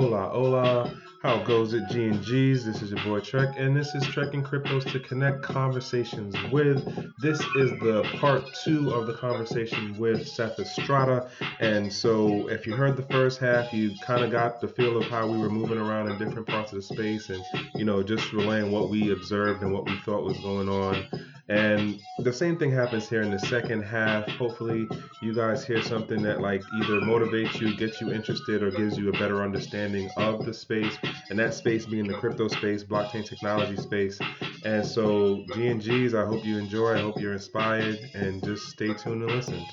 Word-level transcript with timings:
Hola, 0.00 0.28
hola. 0.28 0.94
How 1.24 1.42
goes 1.42 1.74
it, 1.74 1.82
G 1.90 2.06
and 2.06 2.22
G's? 2.22 2.64
This 2.64 2.82
is 2.82 2.92
your 2.92 3.02
boy 3.02 3.18
Trek, 3.18 3.56
and 3.58 3.76
this 3.76 3.96
is 3.96 4.06
Trekking 4.06 4.44
Cryptos 4.44 4.88
to 4.92 5.00
connect 5.00 5.42
conversations 5.42 6.36
with. 6.52 6.84
This 7.20 7.40
is 7.56 7.70
the 7.80 8.08
part 8.20 8.44
two 8.62 8.90
of 8.90 9.08
the 9.08 9.14
conversation 9.14 9.98
with 9.98 10.28
Seth 10.28 10.60
Estrada. 10.60 11.28
And 11.58 11.92
so, 11.92 12.48
if 12.48 12.64
you 12.64 12.76
heard 12.76 12.96
the 12.96 13.02
first 13.10 13.40
half, 13.40 13.72
you 13.72 13.90
kind 14.06 14.22
of 14.22 14.30
got 14.30 14.60
the 14.60 14.68
feel 14.68 14.96
of 14.96 15.02
how 15.08 15.26
we 15.26 15.36
were 15.36 15.50
moving 15.50 15.78
around 15.78 16.12
in 16.12 16.16
different 16.16 16.46
parts 16.46 16.70
of 16.70 16.76
the 16.76 16.82
space, 16.82 17.28
and 17.28 17.42
you 17.74 17.84
know, 17.84 18.00
just 18.04 18.32
relaying 18.32 18.70
what 18.70 18.90
we 18.90 19.10
observed 19.10 19.62
and 19.62 19.72
what 19.72 19.84
we 19.84 19.98
thought 20.04 20.22
was 20.22 20.38
going 20.38 20.68
on. 20.68 21.08
And 21.48 21.98
the 22.18 22.32
same 22.32 22.58
thing 22.58 22.70
happens 22.70 23.08
here 23.08 23.22
in 23.22 23.30
the 23.30 23.38
second 23.38 23.82
half. 23.82 24.28
Hopefully, 24.32 24.86
you 25.22 25.34
guys 25.34 25.64
hear 25.64 25.82
something 25.82 26.20
that 26.22 26.42
like 26.42 26.62
either 26.82 27.00
motivates 27.00 27.58
you, 27.58 27.74
gets 27.74 28.02
you 28.02 28.12
interested, 28.12 28.62
or 28.62 28.70
gives 28.70 28.98
you 28.98 29.08
a 29.08 29.12
better 29.12 29.42
understanding 29.42 30.10
of 30.18 30.44
the 30.44 30.52
space. 30.52 30.98
And 31.30 31.38
that 31.38 31.54
space 31.54 31.86
being 31.86 32.06
the 32.06 32.14
crypto 32.14 32.48
space, 32.48 32.84
blockchain 32.84 33.26
technology 33.26 33.76
space. 33.76 34.18
And 34.66 34.84
so, 34.84 35.42
G 35.54 35.68
and 35.68 35.80
G's, 35.80 36.14
I 36.14 36.26
hope 36.26 36.44
you 36.44 36.58
enjoy. 36.58 36.94
I 36.94 37.00
hope 37.00 37.18
you're 37.18 37.32
inspired, 37.32 37.98
and 38.14 38.44
just 38.44 38.68
stay 38.68 38.92
tuned 38.92 39.22
and 39.22 39.32
listen. 39.32 39.64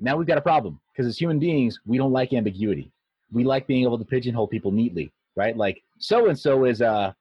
Now 0.00 0.16
we've 0.16 0.26
got 0.26 0.38
a 0.38 0.42
problem 0.42 0.80
because 0.92 1.06
as 1.06 1.18
human 1.18 1.38
beings, 1.38 1.78
we 1.84 1.98
don't 1.98 2.10
like 2.10 2.32
ambiguity. 2.32 2.90
We 3.30 3.44
like 3.44 3.66
being 3.66 3.84
able 3.84 3.98
to 3.98 4.04
pigeonhole 4.04 4.48
people 4.48 4.72
neatly, 4.72 5.12
right? 5.36 5.56
Like 5.56 5.82
so 5.98 6.28
and 6.28 6.38
so 6.38 6.64
is 6.64 6.80
a 6.80 6.86
know, 6.86 7.14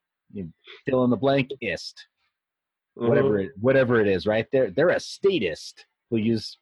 fill 0.85 1.03
in 1.03 1.09
the 1.09 1.17
blank 1.17 1.49
ist, 1.61 2.07
whatever 2.95 3.39
it, 3.39 3.51
whatever 3.59 3.99
it 4.01 4.07
is, 4.07 4.25
right? 4.25 4.47
They're 4.51 4.71
they're 4.71 4.89
a 4.89 4.99
statist. 4.99 5.85
We'll 6.09 6.23
use 6.23 6.57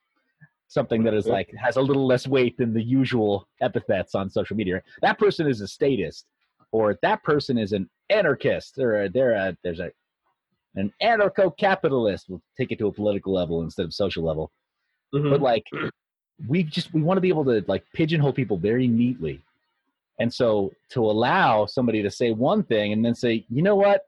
something 0.68 1.04
that 1.04 1.14
is 1.14 1.26
like 1.26 1.52
has 1.58 1.78
a 1.78 1.82
little 1.82 2.06
less 2.06 2.28
weight 2.28 2.58
than 2.58 2.74
the 2.74 2.84
usual 2.84 3.48
epithets 3.62 4.16
on 4.16 4.30
social 4.30 4.56
media. 4.56 4.82
That 5.02 5.18
person 5.18 5.48
is 5.48 5.62
a 5.62 5.68
statist, 5.68 6.26
or 6.72 6.98
that 7.02 7.24
person 7.24 7.58
is 7.58 7.72
an 7.72 7.90
anarchist, 8.10 8.78
or 8.78 9.04
a, 9.04 9.10
they're 9.10 9.34
a 9.34 9.58
there's 9.64 9.80
a 9.80 9.92
an 10.76 10.94
anarcho-capitalist. 11.02 12.30
We'll 12.30 12.42
take 12.58 12.72
it 12.72 12.80
to 12.80 12.88
a 12.88 12.92
political 12.92 13.34
level 13.34 13.64
instead 13.64 13.86
of 13.86 13.94
social 13.94 14.24
level. 14.24 14.52
Mhm. 15.14 15.32
But 15.32 15.42
like, 15.42 15.66
we 16.48 16.64
just 16.64 16.94
we 16.94 17.02
want 17.02 17.18
to 17.18 17.22
be 17.22 17.30
able 17.30 17.46
to 17.46 17.64
like 17.68 17.84
pigeonhole 17.94 18.34
people 18.34 18.58
very 18.58 18.88
neatly. 18.88 19.42
And 20.20 20.34
so 20.34 20.72
to 20.92 21.02
allow 21.02 21.66
somebody 21.66 22.04
to 22.04 22.12
say 22.12 22.32
one 22.32 22.64
thing 22.64 22.94
and 22.94 23.04
then 23.04 23.16
say, 23.16 23.46
you 23.50 23.62
know 23.62 23.76
what, 23.76 24.02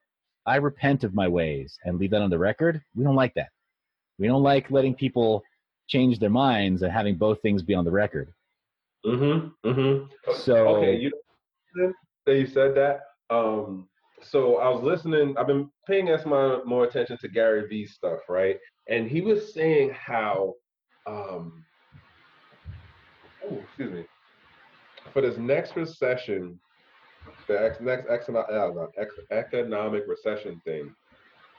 I 0.45 0.57
repent 0.57 1.03
of 1.03 1.13
my 1.13 1.27
ways 1.27 1.77
and 1.85 1.97
leave 1.97 2.11
that 2.11 2.21
on 2.21 2.29
the 2.29 2.39
record, 2.39 2.81
we 2.95 3.03
don't 3.03 3.15
like 3.15 3.33
that. 3.35 3.49
We 4.17 4.27
don't 4.27 4.43
like 4.43 4.71
letting 4.71 4.95
people 4.95 5.43
change 5.87 6.19
their 6.19 6.29
minds 6.29 6.81
and 6.81 6.91
having 6.91 7.15
both 7.15 7.41
things 7.41 7.63
be 7.63 7.73
on 7.73 7.85
the 7.85 7.91
record. 7.91 8.33
Mm-hmm. 9.05 9.69
Mm-hmm. 9.69 10.31
So 10.33 10.67
okay, 10.77 10.95
you 10.95 11.11
that 12.25 12.35
you 12.35 12.45
said 12.45 12.75
that. 12.75 13.01
Um, 13.29 13.87
so 14.21 14.57
I 14.57 14.69
was 14.69 14.83
listening. 14.83 15.35
I've 15.37 15.47
been 15.47 15.69
paying 15.87 16.09
us 16.09 16.25
my 16.25 16.59
more 16.65 16.83
attention 16.83 17.17
to 17.19 17.27
Gary 17.27 17.67
V's 17.67 17.93
stuff, 17.93 18.19
right? 18.29 18.57
And 18.87 19.09
he 19.09 19.21
was 19.21 19.53
saying 19.53 19.91
how, 19.91 20.53
um, 21.07 21.63
oh, 23.43 23.57
excuse 23.63 23.91
me, 23.91 24.05
for 25.13 25.21
this 25.21 25.37
next 25.37 25.75
recession, 25.75 26.59
the 27.47 27.61
ex- 27.61 27.81
next 27.81 28.07
uh, 28.29 28.69
economic 29.31 30.03
recession 30.07 30.61
thing, 30.65 30.93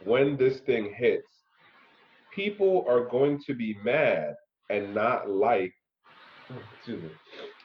when 0.04 0.36
this 0.36 0.60
thing 0.60 0.92
hits, 0.96 1.28
people 2.34 2.84
are 2.88 3.04
going 3.08 3.40
to 3.46 3.54
be 3.54 3.76
mad 3.84 4.34
and 4.70 4.94
not 4.94 5.28
like, 5.28 5.72
excuse 6.76 7.02
me, 7.02 7.10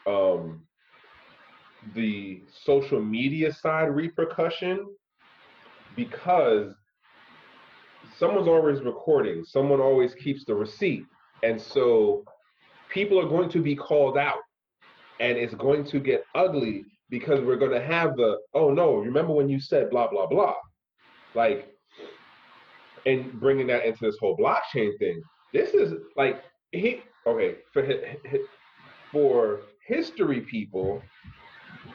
um, 0.05 0.61
the 1.95 2.41
social 2.65 3.01
media 3.01 3.53
side 3.53 3.89
repercussion 3.89 4.85
because 5.95 6.73
someone's 8.17 8.47
always 8.47 8.81
recording, 8.81 9.43
someone 9.45 9.79
always 9.79 10.13
keeps 10.15 10.43
the 10.45 10.53
receipt. 10.53 11.03
And 11.43 11.61
so 11.61 12.23
people 12.89 13.19
are 13.19 13.27
going 13.27 13.49
to 13.49 13.61
be 13.61 13.75
called 13.75 14.17
out 14.17 14.39
and 15.19 15.37
it's 15.37 15.53
going 15.55 15.85
to 15.85 15.99
get 15.99 16.23
ugly 16.35 16.85
because 17.09 17.41
we're 17.41 17.57
going 17.57 17.71
to 17.71 17.81
have 17.81 18.15
the, 18.15 18.37
oh 18.53 18.69
no, 18.71 18.95
remember 18.95 19.33
when 19.33 19.49
you 19.49 19.59
said 19.59 19.89
blah, 19.89 20.07
blah, 20.07 20.27
blah. 20.27 20.55
Like, 21.33 21.73
and 23.05 23.39
bringing 23.39 23.67
that 23.67 23.85
into 23.85 23.99
this 24.01 24.17
whole 24.19 24.35
blockchain 24.35 24.97
thing. 24.99 25.21
This 25.53 25.73
is 25.73 25.93
like, 26.17 26.43
he, 26.71 27.01
okay, 27.25 27.55
for, 27.71 27.87
for 29.11 29.61
history 29.85 30.41
people, 30.41 31.01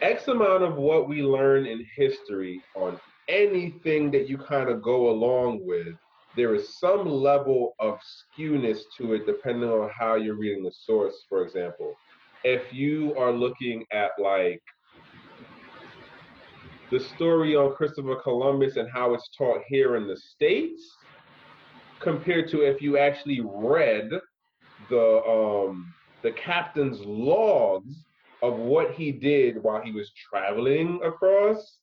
X 0.00 0.28
amount 0.28 0.62
of 0.62 0.76
what 0.76 1.08
we 1.08 1.22
learn 1.22 1.66
in 1.66 1.84
history 1.96 2.62
on 2.74 2.98
anything 3.28 4.10
that 4.10 4.28
you 4.28 4.38
kind 4.38 4.68
of 4.70 4.82
go 4.82 5.10
along 5.10 5.60
with, 5.66 5.94
there 6.34 6.54
is 6.54 6.78
some 6.78 7.06
level 7.06 7.74
of 7.78 7.98
skewness 8.00 8.80
to 8.96 9.12
it 9.14 9.26
depending 9.26 9.68
on 9.68 9.90
how 9.96 10.14
you're 10.14 10.38
reading 10.38 10.64
the 10.64 10.72
source, 10.86 11.14
for 11.28 11.44
example. 11.44 11.94
If 12.44 12.72
you 12.72 13.14
are 13.16 13.32
looking 13.32 13.84
at 13.92 14.10
like 14.18 14.62
the 16.90 17.00
story 17.00 17.56
on 17.56 17.74
Christopher 17.74 18.16
Columbus 18.16 18.76
and 18.76 18.88
how 18.92 19.14
it's 19.14 19.28
taught 19.36 19.62
here 19.68 19.96
in 19.96 20.06
the 20.06 20.16
States, 20.16 20.82
compared 22.00 22.48
to 22.50 22.62
if 22.62 22.82
you 22.82 22.98
actually 22.98 23.40
read 23.44 24.10
the 24.90 25.22
um 25.24 25.94
the 26.22 26.32
captain's 26.32 26.98
logs 27.00 28.04
of 28.42 28.56
what 28.56 28.92
he 28.92 29.12
did 29.12 29.62
while 29.62 29.80
he 29.80 29.92
was 29.92 30.10
traveling 30.28 31.00
across, 31.04 31.78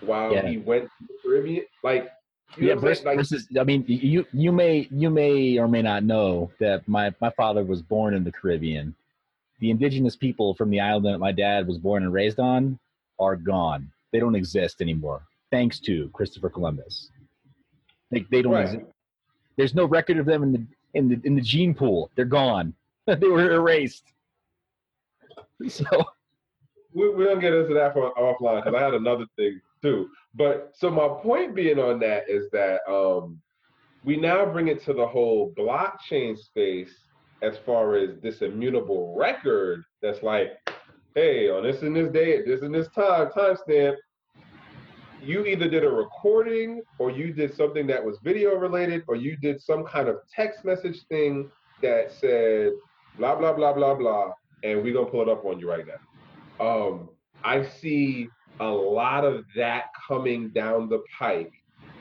while 0.00 0.32
Yeah. 0.32 0.48
he 0.48 0.58
went 0.58 0.84
to 0.84 1.06
the 1.06 1.14
Caribbean. 1.22 1.64
Like, 1.82 2.08
you 2.56 2.68
yeah, 2.68 2.74
know 2.74 2.80
what 2.80 2.84
I'm 2.84 2.90
versus. 2.90 3.04
Like, 3.04 3.16
versus, 3.18 3.48
I 3.58 3.64
mean, 3.64 3.84
you 3.88 4.24
you 4.32 4.52
may 4.52 4.88
you 4.90 5.10
may 5.10 5.58
or 5.58 5.68
may 5.68 5.82
not 5.82 6.04
know 6.04 6.50
that 6.60 6.86
my 6.86 7.12
my 7.20 7.30
father 7.30 7.64
was 7.64 7.82
born 7.82 8.14
in 8.14 8.22
the 8.24 8.32
Caribbean. 8.32 8.94
The 9.60 9.70
indigenous 9.70 10.16
people 10.16 10.54
from 10.54 10.70
the 10.70 10.80
island 10.80 11.06
that 11.06 11.18
my 11.18 11.32
dad 11.32 11.66
was 11.66 11.78
born 11.78 12.02
and 12.02 12.12
raised 12.12 12.38
on 12.38 12.78
are 13.18 13.36
gone. 13.36 13.90
They 14.12 14.20
don't 14.20 14.34
exist 14.34 14.80
anymore, 14.82 15.22
thanks 15.50 15.80
to 15.80 16.08
Christopher 16.10 16.50
Columbus. 16.50 17.10
They 18.10 18.20
they 18.30 18.42
don't 18.42 18.52
Right. 18.52 18.64
exist. 18.66 18.84
There's 19.56 19.74
no 19.74 19.86
record 19.86 20.18
of 20.18 20.26
them 20.26 20.42
in 20.42 20.52
the 20.52 20.66
in 20.94 21.08
the 21.08 21.20
in 21.24 21.34
the 21.34 21.40
gene 21.40 21.74
pool. 21.74 22.10
They're 22.14 22.24
gone. 22.24 22.74
they 23.06 23.26
were 23.28 23.52
erased. 23.52 24.04
So 25.68 25.86
we, 26.92 27.08
we're 27.08 27.28
gonna 27.28 27.40
get 27.40 27.54
into 27.54 27.72
that 27.74 27.94
for 27.94 28.12
offline 28.14 28.62
because 28.62 28.78
I 28.78 28.84
had 28.84 28.92
another 28.92 29.24
thing 29.36 29.58
too. 29.80 30.10
But 30.34 30.72
so 30.74 30.90
my 30.90 31.08
point 31.22 31.54
being 31.54 31.78
on 31.78 31.98
that 32.00 32.28
is 32.28 32.50
that 32.50 32.80
um, 32.86 33.40
we 34.04 34.18
now 34.18 34.44
bring 34.44 34.68
it 34.68 34.82
to 34.84 34.92
the 34.92 35.06
whole 35.06 35.54
blockchain 35.56 36.36
space 36.38 36.92
as 37.42 37.56
far 37.64 37.96
as 37.96 38.10
this 38.22 38.42
immutable 38.42 39.14
record 39.16 39.84
that's 40.02 40.22
like, 40.22 40.52
hey, 41.14 41.48
on 41.48 41.62
this 41.62 41.82
and 41.82 41.94
this 41.94 42.10
day, 42.12 42.42
this 42.44 42.62
and 42.62 42.74
this 42.74 42.88
time, 42.88 43.28
timestamp, 43.36 43.96
you 45.22 45.44
either 45.44 45.68
did 45.68 45.84
a 45.84 45.88
recording 45.88 46.82
or 46.98 47.10
you 47.10 47.32
did 47.32 47.54
something 47.54 47.86
that 47.86 48.04
was 48.04 48.18
video 48.22 48.54
related 48.56 49.02
or 49.08 49.16
you 49.16 49.36
did 49.36 49.60
some 49.60 49.84
kind 49.84 50.08
of 50.08 50.16
text 50.34 50.64
message 50.64 51.04
thing 51.08 51.50
that 51.82 52.12
said 52.12 52.72
blah 53.18 53.34
blah 53.34 53.52
blah 53.52 53.72
blah 53.72 53.94
blah 53.94 54.30
and 54.62 54.82
we're 54.82 54.92
gonna 54.92 55.06
pull 55.06 55.22
it 55.22 55.28
up 55.28 55.44
on 55.44 55.58
you 55.58 55.68
right 55.68 55.84
now. 55.86 56.64
Um, 56.64 57.08
I 57.44 57.64
see 57.64 58.28
a 58.60 58.66
lot 58.66 59.24
of 59.24 59.44
that 59.56 59.86
coming 60.06 60.50
down 60.50 60.88
the 60.88 61.02
pike 61.18 61.52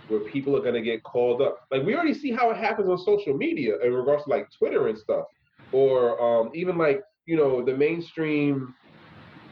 where 0.08 0.20
people 0.22 0.56
are 0.56 0.62
going 0.62 0.76
to 0.76 0.82
get 0.82 1.04
called 1.04 1.42
up. 1.42 1.66
Like 1.72 1.84
we 1.84 1.96
already 1.96 2.14
see 2.14 2.32
how 2.32 2.50
it 2.52 2.58
happens 2.58 2.90
on 2.90 2.98
social 2.98 3.34
media 3.36 3.80
in 3.84 3.94
regards 3.94 4.24
to 4.26 4.30
like 4.30 4.50
Twitter 4.52 4.88
and 4.88 4.98
stuff, 4.98 5.26
or 5.72 6.22
um, 6.22 6.52
even 6.54 6.78
like 6.78 7.02
you 7.26 7.36
know 7.36 7.64
the 7.64 7.76
mainstream 7.76 8.74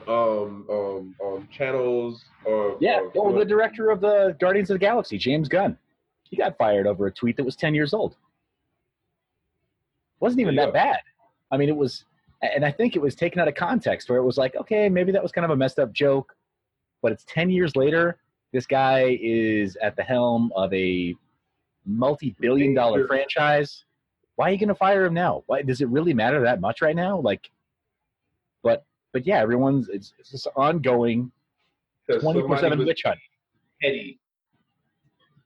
um, 0.07 0.65
um, 0.69 1.15
um, 1.25 1.47
channels. 1.51 2.23
Or 2.45 2.77
yeah, 2.79 2.99
or, 3.15 3.31
well, 3.31 3.39
the 3.39 3.45
director 3.45 3.89
of 3.89 4.01
the 4.01 4.35
Guardians 4.39 4.69
of 4.69 4.75
the 4.75 4.79
Galaxy, 4.79 5.17
James 5.17 5.47
Gunn, 5.47 5.77
he 6.23 6.35
got 6.37 6.57
fired 6.57 6.87
over 6.87 7.07
a 7.07 7.11
tweet 7.11 7.37
that 7.37 7.43
was 7.43 7.55
ten 7.55 7.73
years 7.73 7.93
old. 7.93 8.15
wasn't 10.19 10.39
even 10.39 10.55
Yeah. 10.55 10.67
that 10.67 10.73
bad. 10.73 10.99
I 11.51 11.57
mean, 11.57 11.67
it 11.67 11.75
was, 11.75 12.05
and 12.41 12.63
I 12.65 12.71
think 12.71 12.95
it 12.95 13.01
was 13.01 13.13
taken 13.13 13.41
out 13.41 13.49
of 13.49 13.55
context 13.55 14.09
where 14.09 14.17
it 14.17 14.23
was 14.23 14.37
like, 14.37 14.55
okay, 14.55 14.87
maybe 14.87 15.11
that 15.11 15.21
was 15.21 15.33
kind 15.33 15.43
of 15.43 15.51
a 15.51 15.55
messed 15.55 15.79
up 15.79 15.91
joke, 15.91 16.33
but 17.01 17.11
it's 17.11 17.25
10 17.27 17.49
years 17.49 17.75
later. 17.75 18.17
This 18.53 18.65
guy 18.67 19.17
is 19.21 19.75
at 19.81 19.95
the 19.95 20.03
helm 20.03 20.53
of 20.55 20.71
a 20.73 21.15
multi 21.85 22.35
billion 22.39 22.73
dollar 22.73 23.07
franchise. 23.07 23.83
Why 24.35 24.49
are 24.49 24.51
you 24.51 24.57
going 24.57 24.69
to 24.69 24.75
fire 24.75 25.05
him 25.05 25.13
now? 25.13 25.43
Why 25.47 25.61
does 25.63 25.81
it 25.81 25.89
really 25.89 26.13
matter 26.13 26.41
that 26.41 26.61
much 26.61 26.81
right 26.81 26.95
now? 26.95 27.19
Like, 27.19 27.49
but, 28.63 28.85
but 29.11 29.27
yeah, 29.27 29.39
everyone's, 29.39 29.89
it's, 29.89 30.13
it's 30.19 30.31
this 30.31 30.47
ongoing 30.55 31.31
'cause 32.09 32.21
24 32.21 32.41
somebody 32.41 32.61
7 32.61 32.77
was 32.79 32.87
witch 32.87 33.01
hunt. 33.05 33.19
petty. 33.81 34.19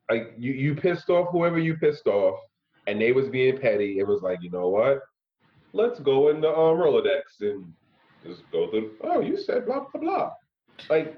Like 0.10 0.34
you, 0.38 0.54
you 0.54 0.76
pissed 0.76 1.10
off 1.10 1.30
whoever 1.32 1.60
you 1.60 1.76
pissed 1.76 2.08
off, 2.08 2.40
and 2.88 3.02
they 3.02 3.12
was 3.12 3.28
being 3.28 3.58
petty. 3.58 4.00
It 4.00 4.08
was 4.08 4.22
like, 4.22 4.40
you 4.42 4.50
know 4.50 4.70
what? 4.70 5.00
Let's 5.74 6.00
go 6.00 6.30
in 6.30 6.40
the 6.40 6.50
um, 6.50 6.78
Rolodex 6.78 7.22
and 7.42 7.74
Just 8.26 8.44
go 8.52 8.70
through. 8.70 8.94
Oh, 9.04 9.20
you 9.20 9.38
said 9.38 9.66
blah 9.66 9.86
blah 9.92 10.02
blah. 10.02 10.32
Like 10.90 11.18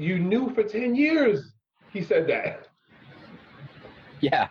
you 0.00 0.18
knew 0.18 0.52
for 0.54 0.62
ten 0.62 0.94
years 0.94 1.52
he 1.92 2.02
said 2.02 2.26
that. 2.28 2.68
Yeah. 4.22 4.48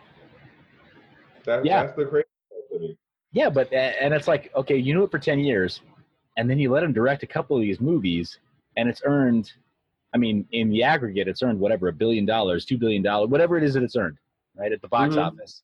That, 1.45 1.63
Yeah. 1.63 1.83
That's 1.83 1.95
the 1.95 2.05
crazy 2.05 2.25
part 2.49 2.69
to 2.71 2.79
me. 2.79 2.97
Yeah, 3.31 3.49
but 3.51 3.71
and 3.71 4.13
it's 4.15 4.27
like 4.27 4.51
okay, 4.55 4.75
you 4.77 4.95
knew 4.95 5.03
it 5.03 5.11
for 5.11 5.19
ten 5.19 5.39
years, 5.39 5.81
and 6.37 6.49
then 6.49 6.57
you 6.57 6.71
let 6.71 6.81
him 6.83 6.91
direct 6.91 7.21
a 7.21 7.27
couple 7.27 7.55
of 7.55 7.61
these 7.61 7.79
movies, 7.79 8.39
and 8.77 8.89
it's 8.89 9.01
earned. 9.05 9.53
I 10.15 10.17
mean, 10.17 10.47
in 10.51 10.71
the 10.71 10.81
aggregate, 10.81 11.27
it's 11.27 11.43
earned 11.43 11.59
whatever 11.59 11.87
a 11.87 11.93
billion 11.93 12.25
dollars, 12.25 12.65
two 12.65 12.79
billion 12.79 13.03
dollars, 13.03 13.29
whatever 13.29 13.57
it 13.57 13.63
is 13.63 13.75
that 13.75 13.83
it's 13.83 13.95
earned, 13.95 14.17
right 14.55 14.71
at 14.71 14.81
the 14.81 14.87
box 14.87 15.15
Mhm. 15.15 15.27
office. 15.27 15.61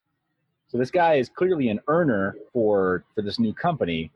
So 0.67 0.77
this 0.77 0.91
guy 0.91 1.15
is 1.15 1.27
clearly 1.29 1.69
an 1.69 1.79
earner 1.88 2.35
for 2.53 3.03
for 3.15 3.23
this 3.23 3.39
new 3.39 3.53
company, 3.53 4.11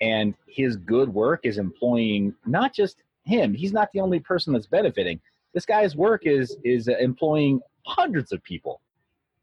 and 0.00 0.34
his 0.46 0.76
good 0.76 1.08
work 1.12 1.40
is 1.44 1.58
employing 1.58 2.32
not 2.46 2.72
just 2.72 3.02
him. 3.24 3.54
He's 3.54 3.72
not 3.72 3.88
the 3.92 4.00
only 4.00 4.20
person 4.20 4.52
that's 4.52 4.66
benefiting. 4.66 5.20
This 5.54 5.66
guy's 5.66 5.94
work 5.96 6.26
is 6.26 6.56
is 6.64 6.88
uh, 6.88 6.96
employing 6.98 7.60
hundreds 7.86 8.32
of 8.32 8.42
people 8.42 8.80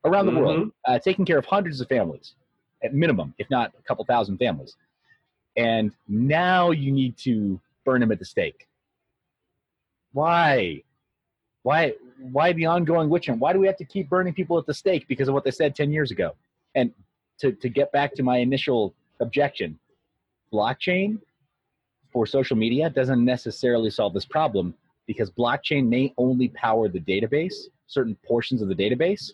around 0.05 0.25
the 0.25 0.31
world, 0.31 0.71
uh, 0.87 0.99
taking 0.99 1.25
care 1.25 1.37
of 1.37 1.45
hundreds 1.45 1.81
of 1.81 1.87
families 1.87 2.33
at 2.83 2.93
minimum, 2.93 3.33
if 3.37 3.49
not 3.49 3.73
a 3.77 3.81
couple 3.83 4.05
thousand 4.05 4.37
families. 4.37 4.75
And 5.57 5.91
now 6.07 6.71
you 6.71 6.91
need 6.91 7.17
to 7.19 7.59
burn 7.85 8.01
him 8.01 8.11
at 8.11 8.19
the 8.19 8.25
stake. 8.25 8.67
Why? 10.13 10.83
Why? 11.63 11.93
Why 12.31 12.53
the 12.53 12.65
ongoing 12.65 13.09
witch 13.09 13.27
hunt? 13.27 13.39
Why 13.39 13.53
do 13.53 13.59
we 13.59 13.67
have 13.67 13.77
to 13.77 13.85
keep 13.85 14.09
burning 14.09 14.33
people 14.33 14.57
at 14.57 14.65
the 14.65 14.73
stake 14.73 15.07
because 15.07 15.27
of 15.27 15.33
what 15.33 15.43
they 15.43 15.51
said 15.51 15.75
ten 15.75 15.91
years 15.91 16.11
ago? 16.11 16.35
And 16.75 16.91
to 17.39 17.51
to 17.51 17.69
get 17.69 17.91
back 17.91 18.13
to 18.15 18.23
my 18.23 18.37
initial 18.37 18.93
objection, 19.19 19.79
blockchain 20.51 21.19
for 22.11 22.25
social 22.25 22.57
media 22.57 22.89
doesn't 22.89 23.23
necessarily 23.23 23.89
solve 23.89 24.13
this 24.13 24.25
problem 24.25 24.73
because 25.07 25.29
blockchain 25.31 25.87
may 25.87 26.13
only 26.17 26.49
power 26.49 26.87
the 26.87 26.99
database, 26.99 27.67
certain 27.87 28.15
portions 28.27 28.61
of 28.61 28.67
the 28.67 28.75
database, 28.75 29.31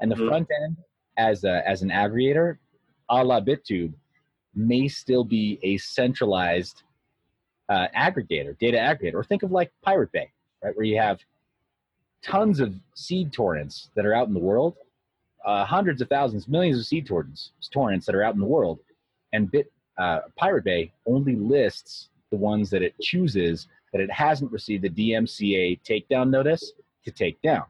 and 0.00 0.10
the 0.10 0.16
Mhm. 0.16 0.28
front 0.28 0.48
end 0.64 0.76
as 1.16 1.44
a, 1.44 1.66
as 1.68 1.82
an 1.82 1.90
aggregator, 1.90 2.58
a 3.10 3.24
la 3.24 3.40
BitTube, 3.40 3.92
may 4.54 4.88
still 4.88 5.24
be 5.24 5.58
a 5.62 5.76
centralized 5.78 6.82
uh, 7.68 7.86
aggregator, 7.96 8.58
data 8.58 8.76
aggregator. 8.76 9.14
Or 9.14 9.22
think 9.22 9.42
of 9.44 9.52
like 9.52 9.70
Pirate 9.82 10.10
Bay, 10.10 10.28
right, 10.62 10.76
where 10.76 10.84
you 10.86 10.98
have 10.98 11.20
tons 12.20 12.58
of 12.58 12.74
seed 12.94 13.32
torrents 13.32 13.90
that 13.94 14.04
are 14.04 14.12
out 14.12 14.26
in 14.26 14.34
the 14.34 14.40
world, 14.40 14.76
uh, 15.44 15.64
hundreds 15.64 16.00
of 16.02 16.08
thousands, 16.08 16.48
millions 16.48 16.78
of 16.78 16.84
seed 16.84 17.06
torrents, 17.06 17.52
torrents 17.70 18.06
that 18.06 18.14
are 18.14 18.24
out 18.24 18.34
in 18.34 18.40
the 18.40 18.46
world, 18.46 18.80
and 19.32 19.50
Bit 19.50 19.72
uh, 20.00 20.20
Pirate 20.36 20.64
Bay 20.64 20.92
only 21.06 21.36
lists 21.36 22.08
the 22.30 22.36
ones 22.36 22.70
that 22.70 22.82
it 22.82 22.94
chooses 23.00 23.68
that 23.92 24.00
it 24.00 24.10
hasn't 24.10 24.50
received 24.52 24.82
the 24.84 24.88
DMCA 24.90 25.80
takedown 25.82 26.30
notice 26.30 26.72
to 27.04 27.10
take 27.10 27.40
down. 27.42 27.64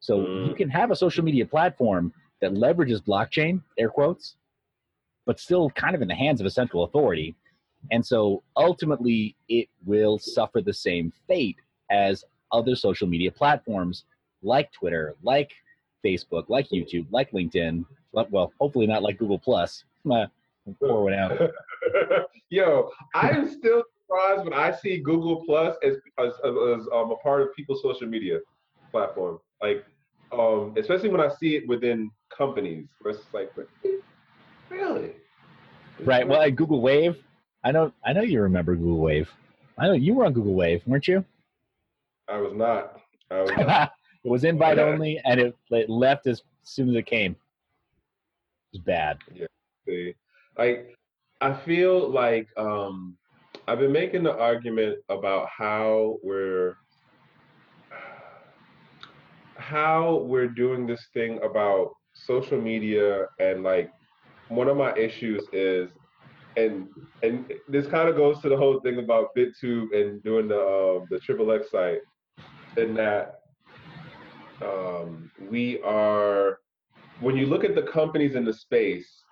So 0.00 0.18
Mm. 0.18 0.48
you 0.48 0.54
can 0.54 0.68
have 0.70 0.90
a 0.90 0.96
social 0.96 1.24
media 1.24 1.46
platform 1.46 2.12
that 2.40 2.52
leverages 2.52 3.00
blockchain, 3.02 3.62
air 3.78 3.90
quotes, 3.90 4.36
but 5.26 5.38
still 5.40 5.70
kind 5.70 5.94
of 5.94 6.02
in 6.02 6.08
the 6.08 6.14
hands 6.14 6.40
of 6.40 6.46
a 6.46 6.50
central 6.50 6.84
authority. 6.84 7.34
And 7.90 8.04
so 8.04 8.42
ultimately, 8.56 9.36
it 9.48 9.68
will 9.84 10.18
suffer 10.18 10.60
the 10.60 10.72
same 10.74 11.12
fate 11.28 11.56
as 11.90 12.24
other 12.52 12.74
social 12.76 13.06
media 13.08 13.30
platforms 13.30 14.04
like 14.42 14.70
Twitter, 14.72 15.16
like 15.22 15.52
Facebook, 16.04 16.48
like 16.48 16.68
YouTube, 16.70 17.06
like 17.10 17.30
LinkedIn. 17.32 17.84
Well, 18.12 18.52
hopefully 18.60 18.86
not 18.86 19.02
like 19.02 19.18
Google 19.18 19.38
Plus. 19.38 19.84
Uh, 20.10 20.28
Pour 20.74 21.04
one 21.04 21.14
out. 21.14 21.38
Yo, 22.50 22.90
I'm 23.14 23.48
still 23.48 23.82
surprised 24.02 24.44
when 24.44 24.52
I 24.52 24.72
see 24.72 24.98
Google 24.98 25.44
Plus 25.44 25.76
as 25.84 25.96
as, 26.18 26.32
as 26.44 26.86
um, 26.92 27.10
a 27.10 27.16
part 27.22 27.42
of 27.42 27.54
people's 27.54 27.82
social 27.82 28.06
media 28.06 28.38
platform. 28.90 29.38
Like, 29.62 29.84
um, 30.32 30.74
especially 30.76 31.08
when 31.08 31.20
I 31.20 31.28
see 31.28 31.56
it 31.56 31.68
within 31.68 32.10
companies, 32.36 32.86
it's 33.04 33.26
like, 33.32 33.50
really? 34.70 35.12
Right. 36.04 36.26
Well, 36.26 36.42
at 36.42 36.56
Google 36.56 36.80
Wave, 36.80 37.16
I 37.64 37.72
know. 37.72 37.92
I 38.04 38.12
know 38.12 38.22
you 38.22 38.40
remember 38.40 38.74
Google 38.74 38.98
Wave. 38.98 39.30
I 39.78 39.86
know 39.86 39.92
you 39.92 40.14
were 40.14 40.24
on 40.24 40.32
Google 40.32 40.54
Wave, 40.54 40.82
weren't 40.86 41.06
you? 41.08 41.24
I 42.28 42.38
was 42.38 42.52
not. 42.54 43.00
I 43.30 43.42
was 43.42 43.50
not. 43.58 43.92
it 44.24 44.28
was 44.28 44.44
invite 44.44 44.78
Yeah. 44.78 44.84
only, 44.84 45.20
and 45.24 45.40
it, 45.40 45.56
it 45.70 45.88
left 45.88 46.26
as 46.26 46.42
soon 46.62 46.90
as 46.90 46.96
it 46.96 47.06
came. 47.06 47.32
It 47.32 47.38
was 48.78 48.80
bad. 48.80 49.18
see. 49.86 50.14
Like, 50.58 50.94
I 51.40 51.52
feel 51.52 52.08
like 52.10 52.48
um, 52.56 53.16
I've 53.68 53.78
been 53.78 53.92
making 53.92 54.22
the 54.22 54.36
argument 54.36 54.98
about 55.08 55.48
how 55.56 56.16
we're 56.22 56.76
how 59.56 60.22
we're 60.26 60.48
doing 60.48 60.86
this 60.86 61.08
thing 61.12 61.40
about 61.42 61.90
social 62.14 62.60
media 62.60 63.26
and 63.40 63.62
like 63.62 63.90
one 64.48 64.68
of 64.68 64.76
my 64.76 64.94
issues 64.94 65.42
is 65.52 65.90
and 66.56 66.86
and 67.22 67.52
this 67.68 67.86
kind 67.86 68.08
of 68.08 68.16
goes 68.16 68.40
to 68.40 68.48
the 68.48 68.56
whole 68.56 68.80
thing 68.80 68.98
about 68.98 69.34
BitTube 69.36 69.94
and 69.94 70.22
doing 70.22 70.48
the 70.48 70.60
um, 70.60 71.06
the 71.10 71.18
triple 71.18 71.50
X 71.52 71.70
site 71.70 72.00
in 72.76 72.94
that 72.94 73.40
um, 74.62 75.30
we 75.50 75.80
are 75.82 76.58
when 77.20 77.36
you 77.36 77.46
look 77.46 77.64
at 77.64 77.74
the 77.74 77.82
companies 77.82 78.36
in 78.36 78.44
the 78.44 78.52
space 78.52 79.24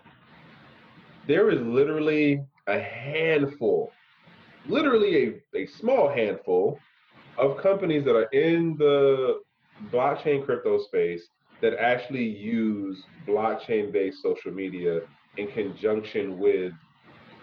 there 1.26 1.50
is 1.50 1.60
literally 1.60 2.42
a 2.66 2.78
handful, 2.78 3.92
literally 4.68 5.40
a, 5.54 5.58
a 5.58 5.66
small 5.66 6.08
handful 6.08 6.80
of 7.38 7.56
companies 7.58 8.04
that 8.04 8.14
are 8.14 8.28
in 8.32 8.76
the 8.78 9.40
blockchain 9.90 10.44
crypto 10.44 10.78
space 10.78 11.28
that 11.60 11.74
actually 11.78 12.24
use 12.24 13.04
blockchain 13.26 13.92
based 13.92 14.22
social 14.22 14.52
media 14.52 15.00
in 15.36 15.48
conjunction 15.48 16.38
with 16.38 16.72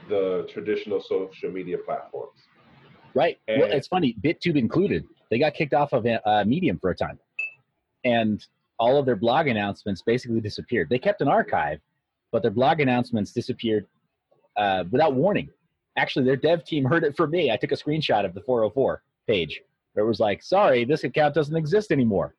the 0.09 0.47
traditional 0.51 1.01
social 1.01 1.51
media 1.51 1.77
platforms. 1.85 2.37
Right. 3.13 3.39
well, 3.47 3.69
it's 3.71 3.87
funny. 3.87 4.15
BitTube 4.21 4.57
included. 4.57 5.05
They 5.29 5.39
got 5.39 5.53
kicked 5.53 5.73
off 5.73 5.93
of 5.93 6.05
uh, 6.05 6.43
Medium 6.45 6.77
for 6.79 6.91
a 6.91 6.95
time, 6.95 7.19
and 8.03 8.45
all 8.79 8.97
of 8.97 9.05
their 9.05 9.15
blog 9.15 9.47
announcements 9.47 10.01
basically 10.01 10.41
disappeared. 10.41 10.89
They 10.89 10.99
kept 10.99 11.21
an 11.21 11.27
archive, 11.27 11.79
but 12.31 12.41
their 12.41 12.51
blog 12.51 12.79
announcements 12.79 13.31
disappeared 13.31 13.87
uh, 14.57 14.83
without 14.91 15.13
warning. 15.13 15.49
Actually, 15.97 16.25
their 16.25 16.35
dev 16.35 16.63
team 16.63 16.85
heard 16.91 17.03
it 17.03 17.15
from 17.15 17.31
me. 17.31 17.51
I 17.51 17.57
took 17.57 17.71
a 17.71 17.75
screenshot 17.75 18.25
of 18.25 18.33
the 18.33 18.41
404 18.41 19.03
page 19.27 19.61
where 19.93 20.05
it 20.05 20.07
was 20.07 20.19
like, 20.19 20.41
"Sorry, 20.41 20.85
this 20.85 21.03
account 21.03 21.35
doesn't 21.35 21.55
exist 21.55 21.91
anymore. 21.91 22.35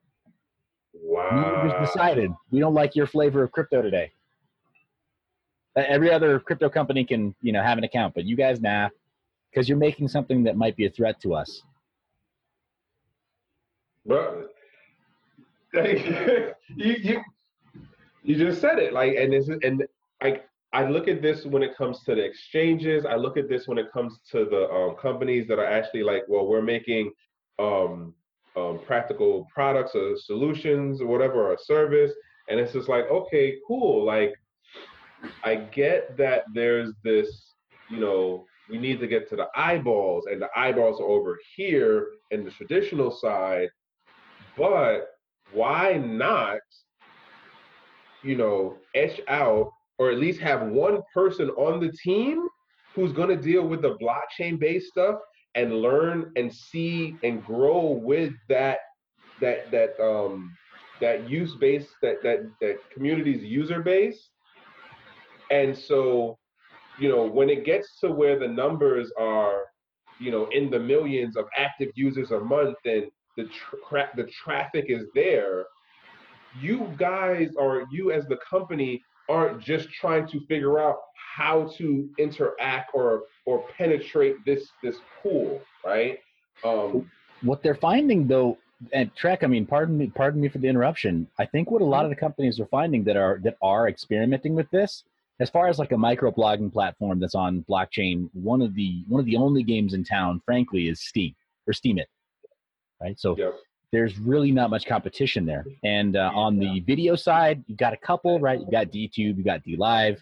Wow. 0.94 1.62
We 1.64 1.70
just 1.70 1.92
decided 1.92 2.30
we 2.50 2.60
don't 2.60 2.74
like 2.74 2.96
your 2.96 3.06
flavor 3.06 3.42
of 3.42 3.52
crypto 3.52 3.82
today." 3.82 4.12
Every 5.74 6.12
other 6.12 6.38
crypto 6.38 6.68
company 6.68 7.02
can, 7.02 7.34
you 7.40 7.50
know, 7.50 7.62
have 7.62 7.78
an 7.78 7.84
account, 7.84 8.14
but 8.14 8.24
you 8.24 8.36
guys, 8.36 8.60
nah, 8.60 8.90
because 9.50 9.70
you're 9.70 9.78
making 9.78 10.08
something 10.08 10.42
that 10.44 10.54
might 10.54 10.76
be 10.76 10.84
a 10.84 10.90
threat 10.90 11.18
to 11.22 11.34
us. 11.34 11.62
Like, 14.04 14.28
you 16.76 16.94
you 17.00 17.22
you 18.22 18.36
just 18.36 18.60
said 18.60 18.78
it. 18.78 18.92
Like, 18.92 19.16
and 19.16 19.32
this 19.32 19.48
is 19.48 19.58
and 19.62 19.84
like 20.22 20.44
I 20.72 20.86
look 20.86 21.08
at 21.08 21.22
this 21.22 21.44
when 21.44 21.62
it 21.62 21.76
comes 21.76 22.02
to 22.04 22.14
the 22.14 22.24
exchanges. 22.24 23.04
I 23.04 23.16
look 23.16 23.36
at 23.36 23.48
this 23.48 23.66
when 23.66 23.78
it 23.78 23.92
comes 23.92 24.20
to 24.30 24.44
the 24.44 24.70
um, 24.70 24.96
companies 24.96 25.46
that 25.48 25.58
are 25.58 25.66
actually 25.66 26.02
like, 26.02 26.22
well, 26.28 26.46
we're 26.46 26.62
making 26.62 27.12
um, 27.58 28.14
um, 28.56 28.80
practical 28.86 29.46
products 29.52 29.92
or 29.94 30.16
solutions 30.16 31.00
or 31.00 31.06
whatever, 31.06 31.52
or 31.52 31.58
service, 31.60 32.12
and 32.48 32.58
it's 32.58 32.72
just 32.72 32.88
like, 32.88 33.04
okay, 33.10 33.56
cool. 33.66 34.04
Like, 34.04 34.34
I 35.44 35.56
get 35.56 36.16
that 36.16 36.44
there's 36.54 36.92
this, 37.04 37.54
you 37.90 37.98
know, 37.98 38.46
we 38.70 38.78
need 38.78 39.00
to 39.00 39.06
get 39.06 39.28
to 39.30 39.36
the 39.36 39.48
eyeballs, 39.54 40.26
and 40.26 40.40
the 40.40 40.48
eyeballs 40.56 41.00
are 41.00 41.06
over 41.06 41.38
here 41.56 42.08
in 42.30 42.44
the 42.44 42.50
traditional 42.50 43.10
side 43.10 43.68
but 44.56 45.08
why 45.52 45.94
not 45.94 46.60
you 48.22 48.36
know 48.36 48.76
etch 48.94 49.20
out 49.28 49.70
or 49.98 50.10
at 50.10 50.18
least 50.18 50.40
have 50.40 50.68
one 50.68 51.00
person 51.14 51.50
on 51.50 51.80
the 51.80 51.92
team 51.92 52.48
who's 52.94 53.12
going 53.12 53.28
to 53.28 53.36
deal 53.36 53.66
with 53.66 53.82
the 53.82 53.96
blockchain 53.96 54.58
based 54.58 54.88
stuff 54.88 55.16
and 55.54 55.74
learn 55.74 56.32
and 56.36 56.52
see 56.52 57.16
and 57.22 57.44
grow 57.44 58.00
with 58.02 58.32
that 58.48 58.78
that 59.40 59.70
that 59.70 60.00
um 60.02 60.56
that 61.00 61.28
use 61.28 61.56
base 61.56 61.88
that 62.02 62.22
that 62.22 62.40
that 62.60 62.76
community's 62.92 63.42
user 63.42 63.82
base. 63.82 64.30
And 65.50 65.76
so 65.76 66.38
you 66.98 67.08
know 67.08 67.26
when 67.26 67.50
it 67.50 67.64
gets 67.64 67.98
to 68.00 68.10
where 68.10 68.38
the 68.38 68.48
numbers 68.48 69.10
are 69.18 69.62
you 70.20 70.30
know 70.30 70.48
in 70.52 70.70
the 70.70 70.78
millions 70.78 71.36
of 71.36 71.46
active 71.56 71.90
users 71.94 72.30
a 72.30 72.40
month 72.40 72.76
and 72.84 73.04
the 73.36 73.48
tra- 73.88 74.10
the 74.16 74.24
traffic 74.44 74.86
is 74.88 75.06
there 75.14 75.64
you 76.60 76.92
guys 76.96 77.50
or 77.56 77.86
you 77.90 78.12
as 78.12 78.26
the 78.26 78.38
company 78.48 79.02
aren't 79.28 79.60
just 79.60 79.90
trying 79.90 80.26
to 80.28 80.40
figure 80.46 80.78
out 80.78 80.96
how 81.36 81.70
to 81.76 82.08
interact 82.18 82.90
or 82.94 83.22
or 83.46 83.64
penetrate 83.76 84.36
this 84.44 84.68
this 84.82 84.96
pool, 85.22 85.60
right? 85.84 86.18
Um, 86.64 87.10
what 87.42 87.62
they're 87.62 87.74
finding 87.74 88.26
though, 88.26 88.58
and 88.92 89.14
Trek, 89.16 89.42
I 89.42 89.46
mean, 89.46 89.66
pardon 89.66 89.98
me, 89.98 90.12
pardon 90.14 90.40
me 90.40 90.48
for 90.48 90.58
the 90.58 90.68
interruption. 90.68 91.26
I 91.38 91.46
think 91.46 91.70
what 91.70 91.82
a 91.82 91.84
lot 91.84 92.04
of 92.04 92.10
the 92.10 92.16
companies 92.16 92.60
are 92.60 92.66
finding 92.66 93.04
that 93.04 93.16
are 93.16 93.40
that 93.44 93.56
are 93.62 93.88
experimenting 93.88 94.54
with 94.54 94.70
this, 94.70 95.04
as 95.40 95.50
far 95.50 95.68
as 95.68 95.78
like 95.78 95.92
a 95.92 95.98
micro 95.98 96.30
blogging 96.30 96.72
platform 96.72 97.18
that's 97.18 97.34
on 97.34 97.64
blockchain, 97.68 98.28
one 98.32 98.62
of 98.62 98.74
the 98.74 99.04
one 99.08 99.20
of 99.20 99.26
the 99.26 99.36
only 99.36 99.62
games 99.62 99.94
in 99.94 100.04
town, 100.04 100.40
frankly, 100.44 100.88
is 100.88 101.00
Steem 101.00 101.34
or 101.66 101.72
Steemit, 101.72 102.06
right? 103.00 103.18
So 103.18 103.36
Yep. 103.36 103.54
There's 103.92 104.18
really 104.18 104.50
not 104.50 104.70
much 104.70 104.86
competition 104.86 105.44
there. 105.44 105.64
And 105.84 106.16
uh, 106.16 106.30
on 106.34 106.58
the 106.58 106.80
video 106.80 107.14
side, 107.14 107.62
you've 107.66 107.78
got 107.78 107.92
a 107.92 107.96
couple, 107.98 108.40
right? 108.40 108.58
You've 108.58 108.70
got 108.70 108.86
DTube, 108.86 109.36
you've 109.36 109.44
got 109.44 109.62
DLive, 109.64 110.18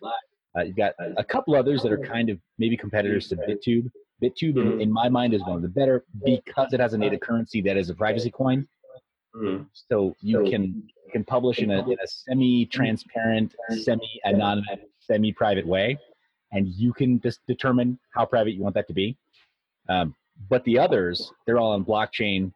uh, 0.59 0.63
you've 0.63 0.77
got 0.77 0.95
a 1.17 1.23
couple 1.25 1.55
others 1.55 1.83
that 1.85 1.93
are 1.93 1.99
kind 1.99 2.29
of 2.31 2.39
maybe 2.59 2.77
competitors 2.77 3.29
to 3.29 3.37
BitTube. 3.37 3.89
BitTube, 4.21 4.57
in, 4.61 4.73
Mhm. 4.73 4.81
in 4.83 4.93
my 4.93 5.09
mind, 5.09 5.33
is 5.35 5.41
one 5.43 5.57
of 5.57 5.63
the 5.63 5.69
better 5.69 6.05
because 6.25 6.73
it 6.73 6.81
has 6.81 6.93
a 6.93 6.99
native 6.99 7.21
currency 7.21 7.63
that 7.63 7.77
is 7.77 7.89
a 7.89 7.95
privacy 7.95 8.31
coin. 8.31 8.69
mhm. 9.35 9.67
So 9.73 10.15
you 10.21 10.43
can 10.51 10.83
can 11.13 11.25
publish 11.25 11.59
in 11.59 11.71
a, 11.73 11.79
in 11.89 11.99
a 12.01 12.07
semi-transparent, 12.07 13.55
semi-anonymous, 13.83 14.79
semi-private 15.01 15.67
way, 15.67 15.99
and 16.53 16.69
you 16.69 16.93
can 16.93 17.21
just 17.21 17.41
determine 17.49 17.99
how 18.15 18.25
private 18.25 18.53
you 18.53 18.63
want 18.63 18.75
that 18.77 18.87
to 18.89 18.95
be. 18.95 19.17
Um, 19.89 20.15
but 20.49 20.63
the 20.65 20.79
others, 20.79 21.33
they're 21.47 21.59
all 21.59 21.73
on 21.73 21.85
blockchain, 21.85 22.53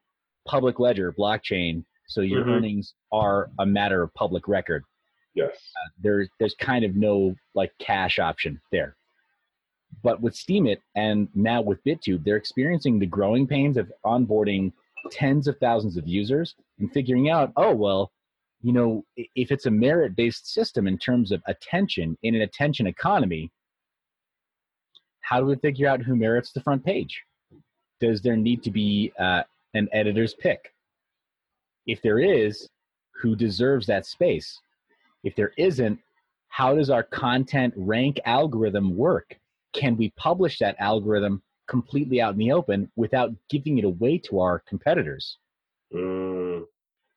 public 0.46 0.78
ledger, 0.78 1.12
blockchain. 1.12 1.84
So 2.06 2.20
your 2.20 2.44
Mhm. 2.44 2.56
earnings 2.56 2.94
are 3.12 3.50
a 3.58 3.66
matter 3.66 4.02
of 4.02 4.12
public 4.14 4.46
record. 4.48 4.84
Yes. 5.34 5.56
There's 5.98 6.28
there's 6.38 6.54
kind 6.54 6.84
of 6.84 6.94
no 6.96 7.34
like 7.54 7.72
cash 7.78 8.18
option 8.18 8.60
there. 8.70 8.96
But 10.02 10.20
with 10.20 10.34
Steemit 10.34 10.78
and 10.96 11.28
now 11.34 11.62
with 11.62 11.82
BitTube, 11.84 12.24
they're 12.24 12.36
experiencing 12.36 12.98
the 12.98 13.06
growing 13.06 13.46
pains 13.46 13.76
of 13.76 13.92
onboarding 14.04 14.72
tens 15.10 15.46
of 15.48 15.58
thousands 15.58 15.96
of 15.96 16.06
users 16.06 16.54
and 16.78 16.92
figuring 16.92 17.30
out, 17.30 17.52
oh 17.56 17.74
well, 17.74 18.12
you 18.62 18.72
know, 18.72 19.04
if 19.16 19.52
it's 19.52 19.66
a 19.66 19.70
merit-based 19.70 20.46
system 20.52 20.86
in 20.86 20.98
terms 20.98 21.30
of 21.32 21.42
attention 21.46 22.16
in 22.22 22.34
an 22.34 22.42
attention 22.42 22.86
economy, 22.86 23.50
how 25.20 25.40
do 25.40 25.46
we 25.46 25.56
figure 25.56 25.88
out 25.88 26.00
who 26.02 26.16
merits 26.16 26.52
the 26.52 26.60
front 26.60 26.84
page? 26.84 27.22
Does 28.00 28.20
there 28.22 28.36
need 28.36 28.62
to 28.62 28.70
be 28.70 29.12
uh, 29.18 29.42
an 29.74 29.88
editor's 29.92 30.34
pick? 30.34 30.72
If 31.86 32.00
there 32.02 32.18
is, 32.18 32.68
who 33.20 33.36
deserves 33.36 33.86
that 33.86 34.06
space? 34.06 34.60
If 35.22 35.34
there 35.36 35.52
isn't, 35.58 35.98
how 36.48 36.74
does 36.74 36.90
our 36.90 37.02
content 37.02 37.74
rank 37.76 38.20
algorithm 38.24 38.96
work? 38.96 39.36
Can 39.74 39.96
we 39.96 40.10
publish 40.16 40.58
that 40.60 40.76
algorithm 40.78 41.42
completely 41.66 42.20
out 42.20 42.34
in 42.34 42.38
the 42.38 42.52
open 42.52 42.90
without 42.96 43.32
giving 43.48 43.78
it 43.78 43.84
away 43.84 44.18
to 44.18 44.38
our 44.40 44.60
competitors? 44.60 45.38
Mm, 45.92 46.64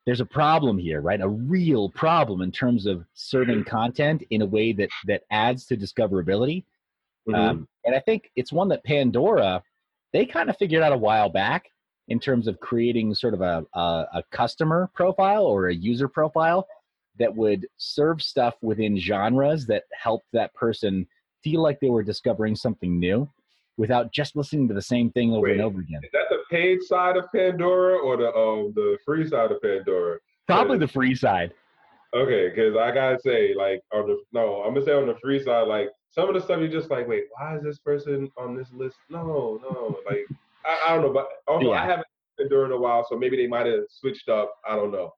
There's 0.05 0.21
a 0.21 0.25
problem 0.25 0.77
here, 0.77 1.01
right? 1.01 1.21
A 1.21 1.27
real 1.27 1.89
problem 1.89 2.41
in 2.41 2.51
terms 2.51 2.85
of 2.85 3.05
serving 3.13 3.63
content 3.65 4.23
in 4.31 4.41
a 4.41 4.45
way 4.45 4.73
that 4.73 4.89
that 5.05 5.23
adds 5.31 5.65
to 5.67 5.77
discoverability. 5.77 6.63
mhm. 7.27 7.35
Um, 7.35 7.67
and 7.85 7.95
I 7.95 7.99
think 7.99 8.31
it's 8.35 8.51
one 8.51 8.69
that 8.69 8.83
Pandora, 8.83 9.61
they 10.13 10.25
kind 10.25 10.49
of 10.49 10.57
figured 10.57 10.81
out 10.83 10.93
a 10.93 10.97
while 10.97 11.29
back 11.29 11.69
in 12.07 12.19
terms 12.19 12.47
of 12.47 12.59
creating 12.59 13.13
sort 13.13 13.33
of 13.33 13.41
a, 13.41 13.65
a, 13.73 13.79
a 14.15 14.23
customer 14.31 14.89
profile 14.93 15.45
or 15.45 15.67
a 15.67 15.75
user 15.75 16.07
profile 16.07 16.67
that 17.19 17.35
would 17.35 17.67
serve 17.77 18.21
stuff 18.21 18.55
within 18.61 18.97
genres 18.97 19.65
that 19.65 19.83
helped 19.91 20.27
that 20.33 20.53
person 20.53 21.05
feel 21.43 21.61
like 21.61 21.79
they 21.79 21.89
were 21.89 22.03
discovering 22.03 22.55
something 22.55 22.99
new 22.99 23.29
without 23.77 24.11
just 24.11 24.35
listening 24.35 24.67
to 24.67 24.73
the 24.73 24.81
same 24.81 25.11
thing 25.11 25.33
over 25.33 25.47
and 25.47 25.61
over 25.61 25.79
again. 25.79 26.01
Is 26.03 26.11
that 26.13 26.25
the 26.29 26.39
paid 26.49 26.81
side 26.81 27.17
of 27.17 27.25
Pandora 27.33 27.97
or 27.97 28.17
the 28.17 28.33
um 28.33 28.73
the 28.75 28.97
free 29.05 29.27
side 29.27 29.51
of 29.51 29.61
Pandora? 29.61 30.19
Probably 30.47 30.77
the 30.77 30.87
free 30.87 31.15
side. 31.15 31.53
Okay, 32.15 32.49
because 32.49 32.75
I 32.75 32.91
gotta 32.91 33.19
say, 33.19 33.53
like 33.53 33.81
on 33.93 34.07
the 34.07 34.17
no, 34.33 34.63
I'm 34.63 34.73
gonna 34.73 34.85
say 34.85 34.93
on 34.93 35.07
the 35.07 35.17
free 35.21 35.43
side, 35.43 35.67
like 35.67 35.89
some 36.09 36.27
of 36.27 36.35
the 36.35 36.41
stuff 36.41 36.59
you're 36.59 36.69
just 36.69 36.89
like, 36.89 37.07
wait, 37.07 37.25
why 37.37 37.55
is 37.57 37.63
this 37.63 37.79
person 37.79 38.29
on 38.37 38.55
this 38.55 38.71
list? 38.71 38.97
No, 39.09 39.59
no, 39.61 39.99
like 40.09 40.25
I, 40.67 40.77
I 40.87 40.93
don't 40.95 41.01
know, 41.03 41.13
but 41.13 41.27
also 41.47 41.67
Yeah. 41.71 41.81
I 41.81 41.85
haven't 41.85 42.07
been 42.37 42.49
during 42.49 42.71
a 42.71 42.77
while, 42.77 43.05
so 43.09 43.17
maybe 43.17 43.37
they 43.37 43.47
might 43.47 43.65
have 43.65 43.85
switched 43.89 44.29
up. 44.29 44.53
I 44.67 44.75
don't 44.75 44.91
know. 44.91 45.13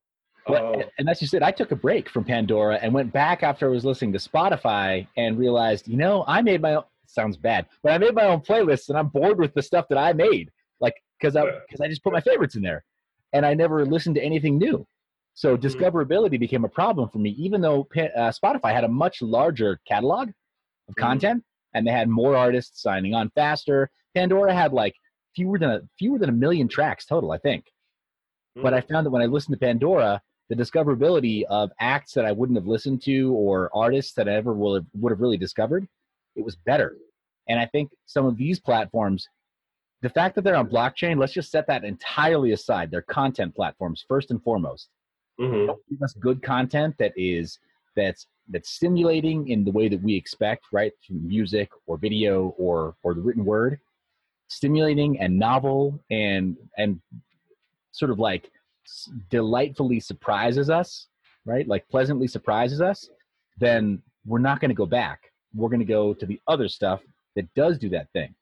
Well, 0.48 0.75
Um, 0.75 0.84
and 0.98 1.08
that's 1.08 1.20
just 1.20 1.32
said, 1.32 1.44
I 1.44 1.51
took 1.51 1.72
a 1.72 1.75
break 1.75 2.10
from 2.10 2.24
Pandora 2.24 2.75
and 2.82 2.94
went 2.94 3.12
back 3.12 3.44
after 3.44 3.68
I 3.68 3.70
was 3.72 3.84
listening 3.84 4.13
to 4.13 4.20
Spotify 4.20 5.06
and 5.18 5.38
realized, 5.38 5.88
you 5.88 5.98
know, 5.98 6.24
I 6.27 6.41
made 6.41 6.62
my 6.62 6.75
own. 6.75 6.84
Sounds 7.12 7.38
bad, 7.38 7.65
but 7.82 7.91
I 7.91 7.98
made 7.98 8.13
my 8.13 8.25
own 8.25 8.39
playlists 8.41 8.89
and 8.89 8.96
I'm 8.98 9.08
bored 9.08 9.39
with 9.39 9.51
the 9.56 9.63
stuff 9.63 9.88
that 9.89 9.98
I 9.98 10.13
made, 10.13 10.51
like 10.79 10.94
because 11.20 11.36
I 11.36 11.44
because 11.68 11.82
I 11.82 11.88
just 11.88 12.03
put 12.03 12.13
my 12.13 12.22
favorites 12.22 12.56
in 12.56 12.62
there, 12.62 12.84
and 13.34 13.44
I 13.48 13.56
never 13.56 13.84
listened 13.84 14.13
to 14.18 14.22
anything 14.24 14.60
new. 14.60 14.86
So 15.34 15.58
discoverability 15.58 16.39
became 16.39 16.65
a 16.65 16.70
problem 16.70 17.10
for 17.10 17.18
me, 17.18 17.32
even 17.32 17.62
though 17.62 17.88
uh, 17.98 18.32
Spotify 18.32 18.74
had 18.74 18.84
a 18.84 18.88
much 18.88 19.24
larger 19.24 19.79
catalog 19.88 20.29
of 20.88 20.94
Mhm. 20.96 21.01
content 21.01 21.44
and 21.74 21.88
they 21.88 21.91
had 21.91 22.10
more 22.10 22.36
artists 22.36 22.79
signing 22.84 23.15
on 23.15 23.32
faster. 23.32 23.89
Pandora 24.13 24.53
had 24.53 24.72
like 24.72 24.94
fewer 25.36 25.57
than 25.59 25.69
a 25.71 25.81
fewer 25.98 26.17
than 26.19 26.29
a 26.29 26.33
million 26.33 26.67
tracks 26.67 27.05
total, 27.05 27.31
I 27.31 27.38
think. 27.38 27.65
But 28.62 28.74
I 28.74 28.81
found 28.81 29.05
that 29.05 29.12
when 29.12 29.21
I 29.21 29.25
listened 29.25 29.55
to 29.55 29.65
Pandora, 29.65 30.21
the 30.50 30.55
discoverability 30.55 31.43
of 31.43 31.71
acts 31.79 32.13
that 32.13 32.25
I 32.25 32.31
wouldn't 32.31 32.57
have 32.57 32.67
listened 32.67 33.01
to 33.03 33.33
or 33.33 33.69
artists 33.74 34.13
that 34.13 34.27
I 34.27 34.33
ever 34.33 34.53
will 34.53 34.75
have, 34.75 34.86
would 34.95 35.12
have 35.12 35.21
really 35.21 35.38
discovered, 35.38 35.88
it 36.36 36.43
was 36.43 36.55
better. 36.55 36.98
And 37.48 37.59
I 37.59 37.65
think 37.67 37.91
some 38.05 38.25
of 38.25 38.38
these 38.38 38.59
platforms, 38.59 39.27
the 40.01 40.09
fact 40.09 40.36
that 40.36 40.43
they're 40.43 40.55
on 40.55 40.69
blockchain, 40.69 41.17
let's 41.17 41.33
just 41.33 41.51
set 41.51 41.67
that 41.67 41.83
entirely 41.83 42.51
aside. 42.51 42.91
They're 42.91 43.01
content 43.01 43.55
platforms 43.55 44.03
first 44.07 44.31
and 44.31 44.41
foremost. 44.43 44.89
mhm. 45.39 45.75
Give 45.89 46.01
us 46.01 46.13
good 46.13 46.41
content 46.41 46.95
that 47.00 47.13
is 47.15 47.59
that's 47.95 48.27
that's 48.50 48.69
stimulating 48.69 49.48
in 49.50 49.63
the 49.63 49.71
way 49.71 49.88
that 49.88 50.01
we 50.01 50.15
expect, 50.15 50.65
right? 50.71 50.91
Through 51.05 51.19
music 51.19 51.69
or 51.86 51.98
video 51.98 52.50
or 52.57 52.95
or 53.03 53.13
the 53.13 53.21
written 53.21 53.45
word, 53.45 53.79
stimulating 54.50 55.20
and 55.20 55.38
novel 55.38 56.00
and 56.12 56.58
and 56.77 57.00
sort 57.91 58.12
of 58.12 58.20
like 58.20 58.51
delightfully 59.29 60.00
surprises 60.00 60.70
us, 60.70 61.08
right? 61.46 61.68
Like 61.68 61.88
pleasantly 61.89 62.27
surprises 62.27 62.82
us, 62.82 63.10
then 63.58 64.01
we're 64.25 64.39
not 64.39 64.60
going 64.60 64.70
to 64.70 64.75
go 64.75 64.86
back. 64.86 65.32
We're 65.53 65.70
going 65.70 65.79
to 65.79 65.86
go 65.86 66.13
to 66.13 66.25
the 66.25 66.39
other 66.48 66.68
stuff 66.68 67.01
that 67.36 67.53
does 67.53 67.77
do 67.77 67.89
that 67.89 68.12
thing 68.12 68.34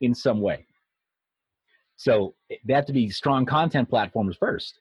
in 0.00 0.14
some 0.14 0.40
way. 0.40 0.66
So 1.96 2.34
they 2.64 2.74
have 2.74 2.86
to 2.86 2.92
be 2.92 3.10
strong 3.10 3.44
content 3.44 3.88
platforms 3.88 4.36
first. 4.36 4.80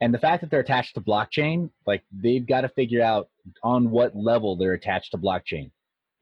And 0.00 0.12
the 0.12 0.18
fact 0.18 0.40
that 0.40 0.50
they're 0.50 0.60
attached 0.60 0.94
to 0.94 1.00
blockchain, 1.00 1.70
like 1.86 2.02
they've 2.10 2.46
got 2.46 2.62
to 2.62 2.68
figure 2.68 3.02
out 3.02 3.28
on 3.62 3.90
what 3.90 4.16
level 4.16 4.56
they're 4.56 4.72
attached 4.72 5.12
to 5.12 5.18
blockchain. 5.18 5.70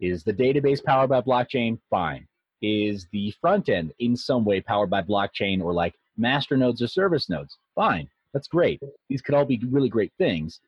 Is 0.00 0.22
the 0.22 0.34
database 0.34 0.84
powered 0.84 1.08
by 1.08 1.22
blockchain? 1.22 1.78
Fine. 1.88 2.26
Is 2.62 3.06
the 3.12 3.32
front 3.40 3.68
end 3.68 3.92
in 3.98 4.16
some 4.16 4.44
way 4.44 4.60
powered 4.60 4.90
by 4.90 5.02
blockchain 5.02 5.62
or 5.62 5.72
like 5.72 5.94
master 6.16 6.56
nodes 6.56 6.82
or 6.82 6.88
service 6.88 7.28
nodes? 7.28 7.56
Fine. 7.74 8.08
That's 8.32 8.48
great. 8.48 8.80
These 9.08 9.22
could 9.22 9.34
all 9.34 9.44
be 9.44 9.60
really 9.70 9.88
great 9.88 10.12
things, 10.18 10.60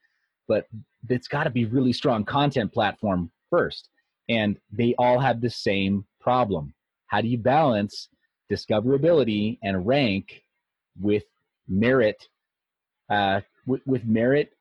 but 0.48 0.66
it's 1.08 1.28
got 1.28 1.44
to 1.44 1.50
be 1.50 1.64
really 1.66 1.92
strong 1.92 2.24
content 2.24 2.72
platform 2.72 3.30
first. 3.50 3.88
And 4.28 4.56
they 4.70 4.94
all 4.98 5.18
have 5.18 5.40
the 5.40 5.50
same 5.50 6.06
problem. 6.20 6.74
How 7.06 7.20
do 7.20 7.28
you 7.28 7.38
balance 7.38 8.08
discoverability 8.50 9.58
and 9.62 9.86
rank 9.86 10.42
with 11.00 11.24
merit 11.68 12.28
uh, 13.10 13.40
with, 13.66 13.80
with 13.86 14.04
merit 14.04 14.52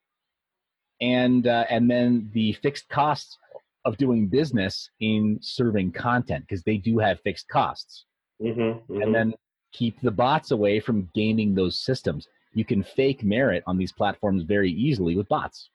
and 1.02 1.48
uh, 1.48 1.66
and 1.70 1.90
then 1.90 2.30
the 2.34 2.54
fixed 2.54 2.88
costs 2.90 3.38
of 3.86 3.98
doing 3.98 4.28
business 4.28 4.90
in 5.00 5.38
serving 5.42 5.92
content 5.92 6.46
because 6.48 6.64
they 6.64 6.78
do 6.78 6.98
have 7.00 7.20
fixed 7.22 7.48
costs 7.48 8.06
Mhm, 8.42 8.86
mhm. 8.88 9.04
and 9.04 9.14
then 9.16 9.34
keep 9.72 10.00
the 10.02 10.12
bots 10.12 10.52
away 10.52 10.80
from 10.80 11.10
gaming 11.16 11.54
those 11.56 11.80
systems 11.80 12.28
you 12.54 12.66
can 12.66 12.84
fake 12.84 13.24
merit 13.24 13.64
on 13.68 13.78
these 13.78 13.92
platforms 13.94 14.44
very 14.44 14.72
easily 14.72 15.16
with 15.16 15.28
bots 15.30 15.70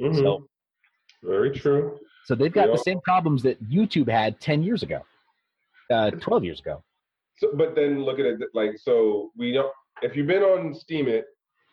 Mhm. 0.00 0.16
so- 0.16 0.48
very 1.22 1.50
true. 1.50 1.98
so 2.24 2.34
they've 2.34 2.52
got 2.52 2.66
Yeah. 2.68 2.72
the 2.72 2.78
same 2.78 3.00
problems 3.02 3.42
that 3.42 3.62
youtube 3.64 4.08
had 4.08 4.40
10 4.40 4.62
years 4.62 4.82
ago 4.82 5.00
uh, 5.90 6.10
12 6.10 6.44
years 6.44 6.60
ago 6.60 6.82
So, 7.38 7.52
but 7.54 7.74
then 7.74 8.02
look 8.02 8.18
at 8.18 8.24
it 8.26 8.38
like 8.54 8.78
so. 8.78 9.30
We 9.36 9.52
don't. 9.52 9.70
If 10.02 10.16
you've 10.16 10.26
been 10.26 10.42
on 10.42 10.72
Steemit, 10.72 11.24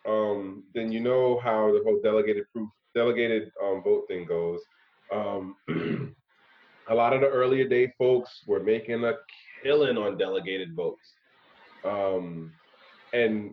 um, 0.06 0.62
then 0.74 0.92
you 0.92 1.00
know 1.00 1.40
how 1.40 1.72
the 1.72 1.80
whole 1.84 1.98
delegated 2.02 2.44
proof, 2.52 2.68
delegated 2.94 3.50
um, 3.62 3.82
vote 3.82 4.04
thing 4.06 4.26
goes. 4.26 4.60
Um, 5.10 5.56
a 6.94 6.96
lot 6.96 7.12
of 7.12 7.20
the 7.20 7.26
earlier 7.26 7.68
day 7.68 7.92
folks 7.98 8.30
were 8.46 8.62
making 8.62 9.04
a 9.04 9.14
killing 9.62 9.98
on 9.98 10.16
delegated 10.16 10.74
votes, 10.76 11.12
um, 11.84 12.52
and 13.12 13.50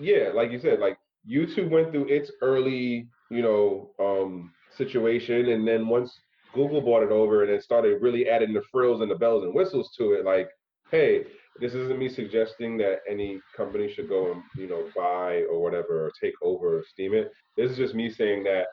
yeah, 0.00 0.30
like 0.34 0.50
you 0.50 0.58
said, 0.58 0.80
like 0.80 0.98
YouTube 1.28 1.70
went 1.70 1.92
through 1.92 2.08
its 2.08 2.32
early, 2.42 3.06
you 3.30 3.42
know, 3.42 3.90
um, 4.00 4.52
situation, 4.76 5.50
and 5.50 5.66
then 5.66 5.86
once 5.86 6.18
Google 6.52 6.80
bought 6.80 7.04
it 7.04 7.12
over 7.12 7.44
and 7.44 7.52
then 7.52 7.60
started 7.60 8.02
really 8.02 8.28
adding 8.28 8.52
the 8.52 8.62
frills 8.72 9.02
and 9.02 9.10
the 9.10 9.14
bells 9.14 9.44
and 9.44 9.54
whistles 9.54 9.94
to 9.96 10.14
it, 10.14 10.24
like, 10.24 10.48
hey, 10.90 11.24
this 11.60 11.74
isn't 11.74 11.98
me 11.98 12.08
suggesting 12.08 12.76
that 12.78 13.02
any 13.08 13.40
company 13.56 13.92
should 13.92 14.08
go 14.08 14.32
and 14.32 14.42
you 14.56 14.68
know 14.68 14.88
buy 14.96 15.44
or 15.48 15.62
whatever 15.62 16.06
or 16.06 16.12
take 16.20 16.34
over 16.42 16.78
or 16.78 16.82
Steemit. 16.82 17.28
This 17.56 17.70
is 17.70 17.76
just 17.76 17.94
me 17.94 18.10
saying 18.10 18.42
that 18.44 18.66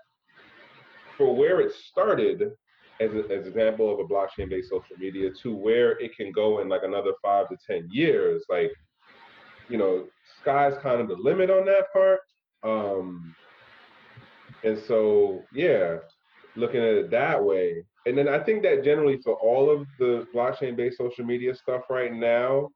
for 1.17 1.35
where 1.35 1.61
it 1.61 1.71
started 1.73 2.51
as, 2.99 3.11
a, 3.11 3.19
as 3.31 3.45
an 3.45 3.47
example 3.47 3.91
of 3.93 3.99
a 3.99 4.03
blockchain 4.03 4.49
based 4.49 4.69
social 4.69 4.95
media 4.97 5.29
to 5.43 5.55
where 5.55 5.91
it 5.99 6.15
can 6.15 6.31
go 6.31 6.59
in 6.59 6.69
like 6.69 6.83
another 6.83 7.11
five 7.21 7.47
to 7.49 7.57
ten 7.65 7.87
years, 7.91 8.43
like 8.49 8.71
you 9.69 9.77
know, 9.77 10.05
sky's 10.41 10.73
kind 10.81 11.01
of 11.01 11.07
the 11.07 11.15
limit 11.15 11.49
on 11.49 11.65
that 11.65 11.91
part. 11.91 12.19
Um, 12.63 13.35
and 14.63 14.79
so 14.87 15.43
yeah, 15.53 15.97
looking 16.55 16.81
at 16.81 16.93
it 16.93 17.11
that 17.11 17.43
way. 17.43 17.83
And 18.05 18.17
then 18.17 18.29
I 18.29 18.39
think 18.39 18.63
that 18.63 18.83
generally 18.83 19.19
for 19.23 19.33
all 19.35 19.69
of 19.69 19.85
the 19.99 20.25
blockchain 20.33 20.75
based 20.75 20.97
social 20.97 21.25
media 21.25 21.53
stuff 21.53 21.81
right 21.89 22.13
now, 22.13 22.69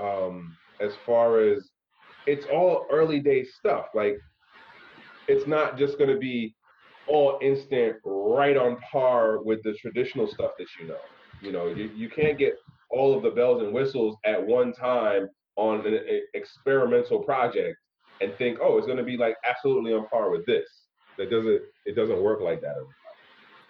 um, 0.00 0.56
as 0.80 0.92
far 1.04 1.40
as 1.40 1.68
it's 2.26 2.46
all 2.52 2.86
early 2.90 3.20
day 3.20 3.44
stuff. 3.44 3.86
Like 3.94 4.18
it's 5.28 5.46
not 5.46 5.78
just 5.78 5.98
going 5.98 6.10
to 6.10 6.18
be 6.18 6.54
all 7.08 7.38
instant, 7.42 7.96
right 8.04 8.56
on 8.56 8.78
par 8.90 9.42
with 9.42 9.62
the 9.62 9.74
traditional 9.74 10.26
stuff 10.26 10.52
that 10.58 10.66
you 10.80 10.88
know. 10.88 10.98
You 11.40 11.52
know, 11.52 11.66
you, 11.68 11.90
you 11.94 12.08
can't 12.08 12.36
get 12.36 12.58
all 12.90 13.16
of 13.16 13.22
the 13.22 13.30
bells 13.30 13.62
and 13.62 13.72
whistles 13.72 14.16
at 14.24 14.44
one 14.44 14.72
time 14.72 15.28
on 15.56 15.86
an 15.86 16.00
experimental 16.34 17.20
project 17.20 17.76
and 18.20 18.34
think, 18.36 18.58
oh, 18.60 18.78
it's 18.78 18.86
going 18.86 18.98
to 18.98 19.04
be 19.04 19.16
like 19.16 19.36
absolutely 19.48 19.92
on 19.92 20.08
par 20.08 20.30
with 20.30 20.44
this. 20.46 20.66
That 21.16 21.30
doesn't 21.30 21.62
it 21.84 21.96
doesn't 21.96 22.22
work 22.22 22.40
like 22.40 22.60
that. 22.60 22.76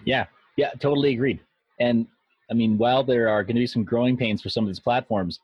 Yeah, 0.04 0.26
yeah, 0.57 0.71
totally 0.80 1.14
agreed. 1.14 1.40
And 1.80 2.07
I 2.50 2.54
mean, 2.54 2.78
while 2.78 3.04
there 3.04 3.28
are 3.28 3.42
going 3.42 3.57
to 3.57 3.61
be 3.61 3.66
some 3.66 3.85
growing 3.85 4.16
pains 4.16 4.42
for 4.42 4.49
some 4.49 4.64
of 4.64 4.68
these 4.68 4.80
platforms, 4.80 5.40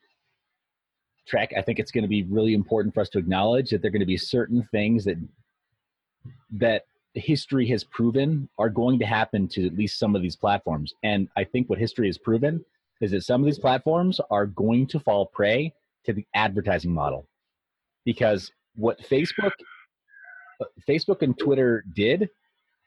Trek, 1.27 1.53
I 1.57 1.63
think 1.63 1.79
it's 1.79 1.91
going 1.91 2.03
to 2.03 2.09
be 2.09 2.25
really 2.25 2.55
important 2.55 2.95
for 2.95 3.01
us 3.01 3.09
to 3.11 3.19
acknowledge 3.19 3.71
that 3.71 3.81
there 3.81 3.89
are 3.89 3.93
going 3.93 4.01
to 4.01 4.07
be 4.07 4.17
certain 4.17 4.67
things 4.71 5.05
that 5.05 5.17
that 6.53 6.85
history 7.15 7.67
has 7.69 7.85
proven 7.85 8.49
are 8.59 8.69
going 8.69 8.99
to 8.99 9.07
happen 9.07 9.49
to 9.49 9.67
at 9.67 9.77
least 9.77 9.99
some 9.99 10.17
of 10.17 10.23
these 10.23 10.37
platforms. 10.37 10.95
And 11.03 11.29
I 11.37 11.45
think 11.45 11.69
what 11.69 11.79
history 11.79 12.09
has 12.09 12.19
proven 12.19 12.65
is 13.01 13.13
that 13.13 13.23
some 13.23 13.41
of 13.41 13.47
these 13.47 13.59
platforms 13.59 14.21
are 14.31 14.47
going 14.47 14.87
to 14.89 15.01
fall 15.01 15.27
prey 15.27 15.73
to 16.05 16.13
the 16.13 16.27
advertising 16.35 16.93
model. 16.93 17.27
Because 18.05 18.51
what 18.77 19.01
Facebook 19.01 19.53
Facebook 20.89 21.23
and 21.23 21.39
Twitter 21.39 21.85
did, 21.95 22.29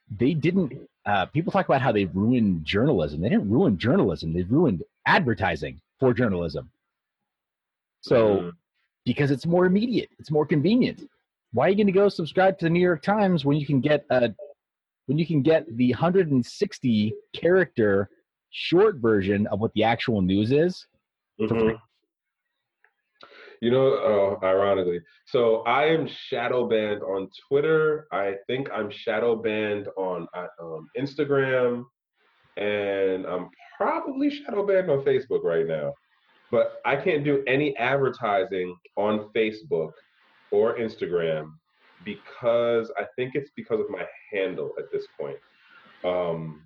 they 0.10 0.34
didn't 0.34 0.88
uh, 1.06 1.26
people 1.26 1.52
talk 1.52 1.68
about 1.68 1.82
how 1.82 1.92
they 1.92 2.06
ruined 2.06 2.66
journalism. 2.66 3.22
They 3.22 3.30
didn't 3.30 3.50
ruin 3.50 3.78
journalism, 3.78 4.34
they 4.34 4.44
ruined 4.44 4.84
advertising 5.06 5.80
for 6.00 6.14
journalism. 6.14 6.70
So, 8.02 8.38
mm-hmm. 8.38 8.50
because 9.06 9.32
it's 9.32 9.46
more 9.46 9.66
immediate, 9.66 10.10
it's 10.20 10.32
more 10.32 10.46
convenient. 10.46 11.10
Why 11.58 11.66
are 11.66 11.70
you 11.70 11.76
going 11.76 11.88
to 11.88 11.92
go 11.92 12.08
subscribe 12.08 12.60
to 12.60 12.66
the 12.66 12.70
New 12.70 12.80
York 12.80 13.02
Times 13.02 13.44
when 13.44 13.58
you 13.58 13.66
can 13.66 13.82
get 13.82 14.06
a 14.12 14.30
when 15.08 15.18
you 15.18 15.26
can 15.26 15.42
get 15.42 15.66
the 15.76 15.90
160 15.90 17.14
character 17.34 18.12
short 18.52 18.98
version 18.98 19.48
of 19.48 19.60
what 19.60 19.74
the 19.74 19.84
actual 19.84 20.22
news 20.22 20.52
is? 20.52 20.86
Mm-hmm. 21.42 21.78
You 23.62 23.72
know, 23.72 24.38
uh, 24.40 24.46
ironically, 24.46 25.00
so 25.26 25.64
I 25.64 25.86
am 25.86 26.08
shadow 26.08 26.68
banned 26.68 27.02
on 27.02 27.28
Twitter. 27.48 28.06
I 28.12 28.36
think 28.46 28.70
I'm 28.72 28.92
shadow 28.92 29.36
banned 29.36 29.88
on 29.98 30.28
uh, 30.36 30.46
um, 30.62 30.88
Instagram, 30.96 31.86
and 32.58 33.26
I'm 33.26 33.50
probably 33.76 34.30
shadow 34.30 34.64
banned 34.64 34.92
on 34.92 35.04
Facebook 35.04 35.44
right 35.44 35.66
now. 35.66 35.96
But 36.52 36.74
I 36.86 36.98
can't 36.98 37.24
do 37.24 37.44
any 37.48 37.76
advertising 37.78 38.78
on 38.96 39.32
Facebook 39.36 39.94
or 40.52 40.78
Instagram 40.78 41.52
because 42.06 42.92
I 42.98 43.04
think 43.16 43.32
it's 43.36 43.52
because 43.56 43.80
of 43.80 43.90
my 43.90 44.04
handle 44.32 44.72
at 44.78 44.86
this 44.92 45.06
point. 45.20 45.38
Um, 46.04 46.62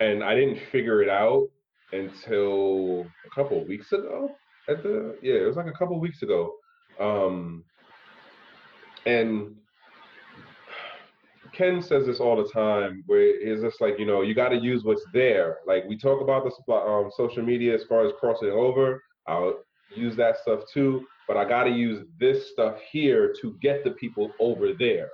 and 0.00 0.24
I 0.24 0.34
didn't 0.34 0.58
figure 0.72 1.02
it 1.02 1.08
out 1.08 1.48
until 1.92 3.06
a 3.26 3.34
couple 3.34 3.64
weeks 3.66 3.92
ago. 3.92 4.30
At 4.68 4.82
the 4.82 5.16
yeah, 5.22 5.34
it 5.34 5.46
was 5.46 5.56
like 5.56 5.66
a 5.66 5.72
couple 5.72 6.00
weeks 6.00 6.22
ago. 6.22 6.54
Um, 6.98 7.64
and 9.06 9.54
Ken 11.52 11.82
says 11.82 12.06
this 12.06 12.18
all 12.18 12.36
the 12.36 12.50
time, 12.50 13.04
where 13.06 13.20
it's 13.20 13.62
just 13.62 13.80
like 13.80 13.98
you 13.98 14.06
know 14.06 14.22
you 14.22 14.34
got 14.34 14.48
to 14.48 14.56
use 14.56 14.82
what's 14.84 15.04
there. 15.12 15.58
Like 15.66 15.84
we 15.88 15.96
talk 15.96 16.20
about 16.20 16.44
the 16.44 16.74
um, 16.74 17.10
social 17.16 17.42
media 17.42 17.74
as 17.74 17.84
far 17.88 18.04
as 18.04 18.12
crossing 18.18 18.50
over. 18.50 19.02
I'll 19.26 19.60
use 19.94 20.16
that 20.16 20.38
stuff 20.42 20.60
too, 20.72 21.06
but 21.26 21.36
I 21.36 21.48
got 21.48 21.64
to 21.64 21.70
use 21.70 22.04
this 22.18 22.50
stuff 22.52 22.76
here 22.90 23.34
to 23.40 23.56
get 23.60 23.84
the 23.84 23.92
people 23.92 24.30
over 24.40 24.72
there. 24.78 25.08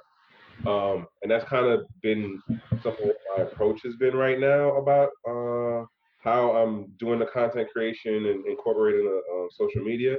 Um, 0.67 1.07
and 1.23 1.31
that's 1.31 1.45
kind 1.49 1.67
of 1.67 1.87
been 2.03 2.43
something 2.83 3.13
my 3.37 3.45
approach 3.45 3.81
has 3.85 3.97
been 3.97 4.15
right 4.15 4.39
now 4.39 4.77
about 4.77 5.09
uh, 5.27 5.87
how 6.23 6.51
I'm 6.53 6.93
doing 6.99 7.19
the 7.19 7.27
content 7.27 7.69
creation 7.73 8.27
and 8.27 8.47
incorporating 8.47 9.07
the 9.07 9.17
uh, 9.17 9.47
social 9.53 9.83
media. 9.83 10.17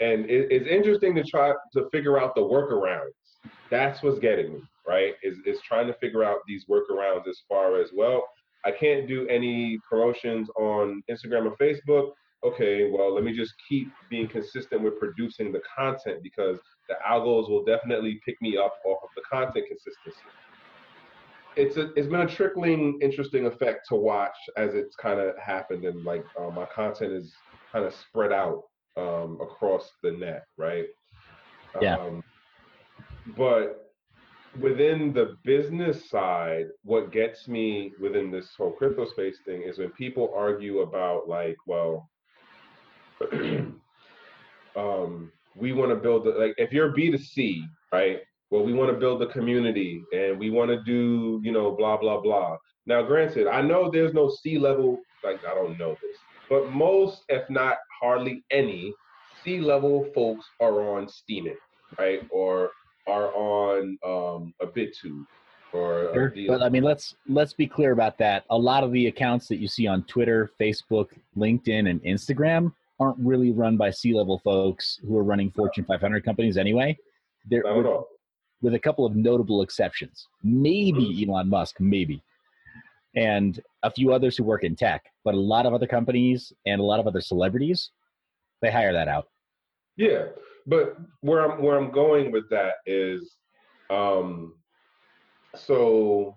And 0.00 0.24
it, 0.30 0.48
it's 0.50 0.66
interesting 0.66 1.14
to 1.16 1.24
try 1.24 1.52
to 1.74 1.88
figure 1.90 2.18
out 2.18 2.34
the 2.34 2.40
workarounds. 2.40 3.10
That's 3.70 4.02
what's 4.02 4.18
getting 4.18 4.54
me 4.54 4.62
right? 4.88 5.12
Is 5.22 5.36
is 5.46 5.60
trying 5.60 5.86
to 5.86 5.94
figure 5.94 6.24
out 6.24 6.38
these 6.48 6.64
workarounds 6.68 7.28
as 7.28 7.42
far 7.48 7.80
as 7.80 7.90
well. 7.94 8.24
I 8.64 8.72
can't 8.72 9.06
do 9.06 9.28
any 9.28 9.78
promotions 9.88 10.48
on 10.58 11.02
Instagram 11.08 11.46
or 11.46 11.56
Facebook. 11.56 12.12
Okay, 12.44 12.88
well, 12.90 13.14
let 13.14 13.24
me 13.24 13.32
just 13.32 13.52
keep 13.68 13.88
being 14.08 14.28
consistent 14.28 14.82
with 14.82 14.98
producing 14.98 15.50
the 15.52 15.60
content 15.76 16.22
because 16.22 16.58
the 16.88 16.94
algos 17.08 17.50
will 17.50 17.64
definitely 17.64 18.20
pick 18.24 18.36
me 18.40 18.56
up 18.56 18.74
off 18.86 18.98
of 19.02 19.08
the 19.16 19.22
content 19.30 19.66
consistency. 19.66 20.28
It's 21.56 21.76
a, 21.76 21.92
it's 21.94 22.06
been 22.06 22.20
a 22.20 22.28
trickling, 22.28 22.98
interesting 23.02 23.46
effect 23.46 23.88
to 23.88 23.96
watch 23.96 24.36
as 24.56 24.74
it's 24.74 24.94
kind 24.94 25.18
of 25.18 25.36
happened, 25.38 25.84
and 25.84 26.04
like 26.04 26.24
uh, 26.40 26.50
my 26.50 26.66
content 26.66 27.12
is 27.12 27.34
kind 27.72 27.84
of 27.84 27.92
spread 27.92 28.32
out 28.32 28.62
um, 28.96 29.38
across 29.42 29.90
the 30.04 30.12
net, 30.12 30.44
right? 30.56 30.86
Yeah. 31.80 31.96
Um, 31.96 32.22
but 33.36 33.92
within 34.60 35.12
the 35.12 35.36
business 35.44 36.08
side, 36.08 36.66
what 36.82 37.12
gets 37.12 37.48
me 37.48 37.92
within 38.00 38.30
this 38.30 38.50
whole 38.56 38.72
crypto 38.72 39.06
space 39.06 39.38
thing 39.44 39.62
is 39.62 39.78
when 39.78 39.90
people 39.90 40.32
argue 40.36 40.80
about 40.80 41.28
like, 41.28 41.56
well, 41.66 42.08
um, 44.76 45.32
we 45.54 45.72
want 45.72 45.90
to 45.90 45.96
build 45.96 46.24
the, 46.24 46.30
like 46.30 46.54
if 46.56 46.72
you're 46.72 46.92
B2C, 46.92 47.62
right? 47.92 48.20
Well, 48.50 48.62
we 48.62 48.72
want 48.72 48.90
to 48.90 48.96
build 48.96 49.20
the 49.20 49.26
community 49.26 50.02
and 50.12 50.38
we 50.38 50.50
want 50.50 50.70
to 50.70 50.82
do, 50.84 51.40
you 51.42 51.52
know, 51.52 51.72
blah 51.72 51.96
blah 51.96 52.20
blah. 52.20 52.56
Now, 52.86 53.02
granted, 53.02 53.46
I 53.46 53.60
know 53.60 53.90
there's 53.90 54.14
no 54.14 54.30
C 54.30 54.58
level, 54.58 54.98
like 55.22 55.44
I 55.44 55.54
don't 55.54 55.78
know 55.78 55.96
this, 56.00 56.16
but 56.48 56.72
most, 56.72 57.24
if 57.28 57.48
not 57.50 57.76
hardly 58.00 58.42
any, 58.50 58.94
C 59.44 59.60
level 59.60 60.08
folks 60.14 60.46
are 60.60 60.96
on 60.96 61.06
Steemit, 61.06 61.56
right? 61.98 62.22
Or 62.30 62.70
are 63.06 63.34
on 63.34 63.98
um, 64.04 64.54
a 64.60 64.66
BitTube 64.66 65.26
or 65.72 66.10
sure. 66.14 66.32
but 66.46 66.62
I 66.62 66.68
mean, 66.68 66.82
let's 66.82 67.14
let's 67.28 67.52
be 67.52 67.66
clear 67.66 67.92
about 67.92 68.16
that. 68.18 68.44
A 68.50 68.56
lot 68.56 68.84
of 68.84 68.92
the 68.92 69.06
accounts 69.06 69.48
that 69.48 69.56
you 69.56 69.68
see 69.68 69.86
on 69.86 70.02
Twitter, 70.04 70.50
Facebook, 70.58 71.08
LinkedIn, 71.36 71.90
and 71.90 72.02
Instagram 72.04 72.72
aren't 73.00 73.18
really 73.18 73.52
run 73.52 73.76
by 73.76 73.90
C-level 73.90 74.40
folks 74.40 75.00
who 75.06 75.16
are 75.16 75.22
running 75.22 75.50
Fortune 75.50 75.84
500 75.84 76.24
companies 76.24 76.56
anyway. 76.56 76.96
They're 77.48 77.62
with, 77.64 77.86
with, 78.60 78.74
a 78.74 78.78
couple 78.78 79.06
of 79.06 79.14
notable 79.14 79.62
exceptions. 79.62 80.26
Maybe 80.42 81.04
mm-hmm. 81.04 81.30
Elon 81.30 81.48
Musk, 81.48 81.76
maybe, 81.80 82.22
and 83.14 83.60
a 83.82 83.90
few 83.90 84.12
others 84.12 84.36
who 84.36 84.44
work 84.44 84.64
in 84.64 84.74
tech. 84.76 85.04
But 85.24 85.34
a 85.34 85.40
lot 85.40 85.66
of 85.66 85.74
other 85.74 85.86
companies 85.86 86.52
and 86.66 86.80
a 86.80 86.84
lot 86.84 87.00
of 87.00 87.06
other 87.06 87.20
celebrities, 87.20 87.90
they 88.60 88.70
hire 88.70 88.92
that 88.92 89.08
out. 89.08 89.28
Yeah, 89.96 90.26
but 90.66 90.96
where 91.22 91.50
I'm 91.50 91.62
where 91.62 91.76
I'm 91.76 91.90
going 91.90 92.30
with 92.30 92.48
that 92.50 92.74
is, 92.86 93.36
um, 93.90 94.54
so. 95.54 96.36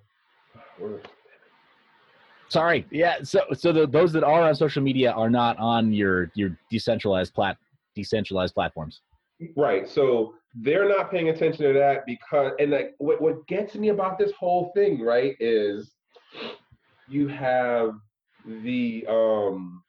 Sorry, 2.51 2.85
yeah. 2.91 3.23
So 3.23 3.39
so 3.53 3.71
the, 3.71 3.87
those 3.87 4.11
that 4.11 4.25
are 4.25 4.41
on 4.41 4.53
social 4.55 4.83
media 4.83 5.11
are 5.13 5.29
not 5.29 5.57
on 5.57 5.93
your 5.93 6.31
your 6.35 6.57
decentralized 6.69 7.33
plat 7.33 7.55
decentralized 7.95 8.53
platforms. 8.53 8.99
Right. 9.55 9.87
So 9.87 10.33
they're 10.55 10.89
not 10.89 11.09
paying 11.09 11.29
attention 11.29 11.65
to 11.65 11.71
that 11.79 12.05
because 12.05 12.51
and 12.59 12.71
like 12.71 12.93
what 12.97 13.21
what 13.21 13.47
gets 13.47 13.75
me 13.75 13.87
about 13.87 14.19
this 14.19 14.33
whole 14.37 14.73
thing, 14.75 14.99
right, 14.99 15.37
is 15.39 15.93
you 17.07 17.29
have 17.29 17.93
the 18.45 19.05
um 19.07 19.81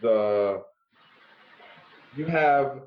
the 0.00 0.62
you 2.16 2.24
have 2.24 2.80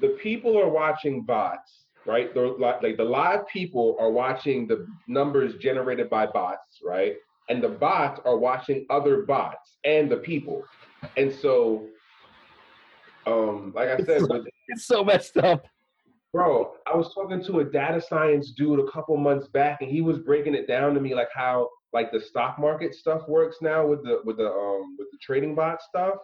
the 0.00 0.16
people 0.22 0.58
are 0.58 0.70
watching 0.70 1.24
bots 1.24 1.84
right? 2.06 2.34
The, 2.34 2.40
like 2.82 2.98
the 2.98 3.04
live 3.04 3.46
people 3.48 3.96
are 3.98 4.10
watching 4.10 4.66
the 4.66 4.86
numbers 5.08 5.54
generated 5.56 6.10
by 6.10 6.26
bots, 6.26 6.80
right? 6.84 7.14
And 7.48 7.62
the 7.62 7.68
bots 7.68 8.20
are 8.24 8.38
watching 8.38 8.86
other 8.90 9.22
bots 9.22 9.76
and 9.84 10.10
the 10.10 10.16
people. 10.16 10.64
And 11.16 11.32
so, 11.32 11.86
um, 13.26 13.72
like 13.74 13.88
I 13.88 13.96
said, 13.98 14.22
it's 14.22 14.26
so, 14.26 14.44
it's 14.68 14.86
so 14.86 15.04
messed 15.04 15.36
up. 15.36 15.66
Bro, 16.32 16.72
I 16.92 16.96
was 16.96 17.14
talking 17.14 17.44
to 17.44 17.60
a 17.60 17.64
data 17.64 18.00
science 18.00 18.52
dude 18.52 18.80
a 18.80 18.90
couple 18.90 19.16
months 19.16 19.46
back, 19.48 19.82
and 19.82 19.90
he 19.90 20.00
was 20.00 20.18
breaking 20.18 20.54
it 20.54 20.66
down 20.66 20.94
to 20.94 21.00
me 21.00 21.14
like 21.14 21.28
how 21.32 21.68
like 21.92 22.10
the 22.10 22.20
stock 22.20 22.58
market 22.58 22.92
stuff 22.94 23.28
works 23.28 23.58
now 23.62 23.86
with 23.86 24.02
the 24.02 24.20
with 24.24 24.38
the 24.38 24.50
um 24.50 24.96
with 24.98 25.08
the 25.12 25.18
trading 25.22 25.54
bot 25.54 25.80
stuff, 25.80 26.16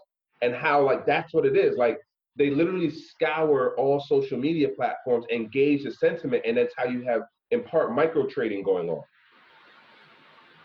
and 0.42 0.54
how 0.54 0.84
like 0.84 1.06
that's 1.06 1.32
what 1.32 1.46
it 1.46 1.56
is. 1.56 1.76
Like 1.76 1.98
they 2.36 2.50
literally 2.50 2.90
scour 2.90 3.74
all 3.76 4.00
social 4.00 4.38
media 4.38 4.68
platforms 4.70 5.26
and 5.30 5.52
gauge 5.52 5.84
the 5.84 5.92
sentiment, 5.92 6.42
and 6.44 6.56
that's 6.56 6.74
how 6.76 6.86
you 6.86 7.02
have 7.02 7.22
in 7.52 7.62
part 7.62 7.94
micro 7.94 8.26
trading 8.26 8.62
going 8.64 8.88
on. 8.88 9.02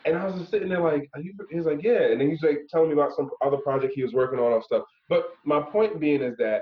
And 0.06 0.16
I 0.16 0.26
was 0.26 0.36
just 0.36 0.52
sitting 0.52 0.70
there 0.70 0.82
like, 0.82 1.10
he's 1.50 1.66
like, 1.66 1.84
yeah. 1.84 2.12
And 2.12 2.22
then 2.22 2.30
he's 2.30 2.44
like 2.44 2.60
telling 2.70 2.90
me 2.90 2.94
about 2.94 3.16
some 3.16 3.30
other 3.44 3.58
project 3.58 3.94
he 3.96 4.04
was 4.04 4.14
working 4.14 4.40
on 4.40 4.54
and 4.54 4.64
stuff. 4.64 4.84
But 5.10 5.30
my 5.44 5.62
point 5.62 6.00
being 6.00 6.22
is 6.22 6.36
that 6.38 6.62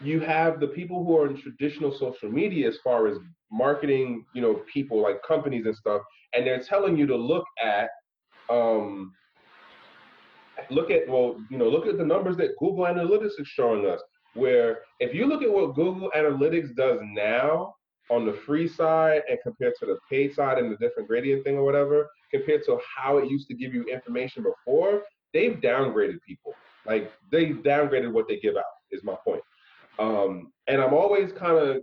you 0.00 0.20
have 0.20 0.60
the 0.60 0.66
people 0.66 1.04
who 1.04 1.16
are 1.16 1.26
in 1.26 1.40
traditional 1.40 1.96
social 1.98 2.30
media 2.30 2.68
as 2.68 2.76
far 2.84 3.06
as 3.06 3.16
marketing, 3.50 4.24
you 4.34 4.42
know, 4.42 4.62
people 4.72 5.00
like 5.00 5.16
companies 5.26 5.64
and 5.66 5.76
stuff, 5.76 6.02
and 6.34 6.46
they're 6.46 6.62
telling 6.62 6.96
you 6.96 7.06
to 7.06 7.16
look 7.16 7.44
at 7.62 7.88
um 8.50 9.12
look 10.70 10.90
at 10.90 11.08
well, 11.08 11.36
you 11.50 11.58
know, 11.58 11.68
look 11.68 11.86
at 11.86 11.98
the 11.98 12.04
numbers 12.04 12.36
that 12.36 12.56
Google 12.58 12.84
Analytics 12.84 13.38
is 13.38 13.46
showing 13.46 13.86
us. 13.86 14.00
Where 14.34 14.80
if 14.98 15.14
you 15.14 15.26
look 15.26 15.42
at 15.42 15.50
what 15.50 15.74
Google 15.74 16.10
Analytics 16.16 16.74
does 16.74 16.98
now 17.02 17.74
on 18.10 18.26
the 18.26 18.32
free 18.32 18.68
side 18.68 19.22
and 19.28 19.38
compared 19.42 19.74
to 19.80 19.86
the 19.86 19.98
paid 20.10 20.34
side 20.34 20.58
and 20.58 20.70
the 20.70 20.76
different 20.76 21.08
gradient 21.08 21.44
thing 21.44 21.56
or 21.56 21.64
whatever, 21.64 22.08
compared 22.30 22.64
to 22.66 22.78
how 22.96 23.18
it 23.18 23.30
used 23.30 23.48
to 23.48 23.54
give 23.54 23.72
you 23.72 23.84
information 23.84 24.42
before, 24.42 25.02
they've 25.32 25.58
downgraded 25.62 26.18
people. 26.26 26.52
Like 26.86 27.12
they 27.30 27.50
downgraded 27.50 28.12
what 28.12 28.28
they 28.28 28.38
give 28.38 28.56
out, 28.56 28.64
is 28.90 29.02
my 29.04 29.16
point. 29.24 29.42
Um, 29.98 30.52
and 30.66 30.80
I'm 30.82 30.92
always 30.92 31.32
kind 31.32 31.56
of 31.56 31.82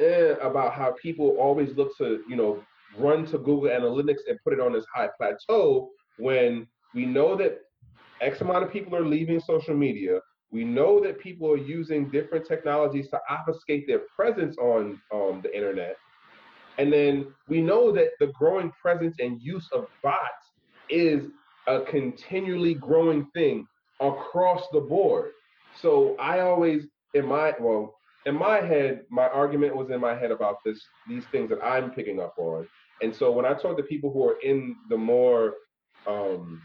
eh, 0.00 0.34
about 0.40 0.72
how 0.72 0.94
people 1.00 1.36
always 1.38 1.76
look 1.76 1.96
to, 1.98 2.22
you 2.28 2.36
know, 2.36 2.62
run 2.98 3.24
to 3.26 3.38
Google 3.38 3.70
Analytics 3.70 4.20
and 4.28 4.38
put 4.42 4.52
it 4.52 4.60
on 4.60 4.72
this 4.72 4.84
high 4.92 5.08
plateau 5.16 5.90
when 6.18 6.66
we 6.94 7.06
know 7.06 7.36
that 7.36 7.58
X 8.20 8.40
amount 8.40 8.64
of 8.64 8.72
people 8.72 8.94
are 8.96 9.04
leaving 9.04 9.40
social 9.40 9.74
media. 9.74 10.20
We 10.52 10.64
know 10.64 11.00
that 11.00 11.20
people 11.20 11.50
are 11.50 11.56
using 11.56 12.10
different 12.10 12.46
technologies 12.46 13.08
to 13.10 13.20
obfuscate 13.28 13.86
their 13.86 14.00
presence 14.14 14.56
on 14.58 15.00
um, 15.12 15.40
the 15.42 15.54
internet. 15.54 15.96
And 16.78 16.92
then 16.92 17.26
we 17.48 17.60
know 17.60 17.92
that 17.92 18.10
the 18.18 18.28
growing 18.28 18.72
presence 18.80 19.16
and 19.20 19.40
use 19.40 19.68
of 19.72 19.86
bots 20.02 20.18
is 20.88 21.24
a 21.66 21.82
continually 21.82 22.74
growing 22.74 23.26
thing 23.32 23.66
across 24.00 24.62
the 24.72 24.80
board. 24.80 25.30
So 25.80 26.16
I 26.18 26.40
always, 26.40 26.86
in 27.14 27.26
my, 27.26 27.54
well, 27.60 27.94
in 28.26 28.34
my 28.34 28.60
head, 28.60 29.04
my 29.10 29.28
argument 29.28 29.76
was 29.76 29.90
in 29.90 30.00
my 30.00 30.14
head 30.18 30.30
about 30.30 30.56
this, 30.64 30.80
these 31.08 31.24
things 31.30 31.48
that 31.50 31.62
I'm 31.62 31.90
picking 31.90 32.20
up 32.20 32.34
on. 32.38 32.66
And 33.02 33.14
so 33.14 33.30
when 33.30 33.46
I 33.46 33.54
talk 33.54 33.76
to 33.76 33.82
people 33.82 34.12
who 34.12 34.24
are 34.28 34.36
in 34.42 34.76
the 34.88 34.96
more 34.96 35.54
um, 36.06 36.60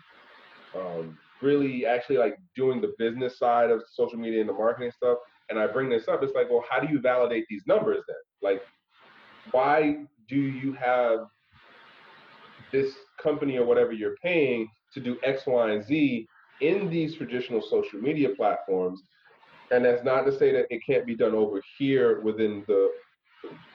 um, 0.76 1.18
really 1.42 1.86
actually 1.86 2.18
like 2.18 2.38
doing 2.56 2.82
the 2.82 2.94
business 2.98 3.38
side 3.38 3.70
of 3.70 3.82
social 3.92 4.18
media 4.18 4.40
and 4.40 4.50
the 4.50 4.54
marketing 4.54 4.92
stuff, 4.96 5.18
and 5.50 5.60
I 5.60 5.68
bring 5.68 5.90
this 5.90 6.08
up, 6.08 6.24
it's 6.24 6.34
like, 6.34 6.50
well, 6.50 6.64
how 6.70 6.80
do 6.80 6.92
you 6.92 7.00
validate 7.00 7.46
these 7.50 7.64
numbers 7.68 8.04
then? 8.08 8.18
Like, 8.42 8.62
why 9.52 9.98
do 10.28 10.38
you 10.38 10.74
have 10.74 11.20
this 12.72 12.94
company 13.22 13.58
or 13.58 13.66
whatever 13.66 13.92
you're 13.92 14.16
paying 14.24 14.68
to 14.94 15.00
do 15.00 15.18
X, 15.24 15.44
Y, 15.46 15.72
and 15.72 15.84
Z 15.84 16.28
in 16.62 16.90
these 16.90 17.16
traditional 17.16 17.62
social 17.62 18.00
media 18.00 18.30
platforms? 18.36 19.02
And 19.72 19.86
that's 19.86 20.04
not 20.04 20.24
to 20.24 20.38
say 20.38 20.52
that 20.52 20.66
it 20.70 20.82
can't 20.88 21.06
be 21.06 21.16
done 21.16 21.34
over 21.34 21.62
here 21.78 22.22
within 22.22 22.64
the 22.68 22.90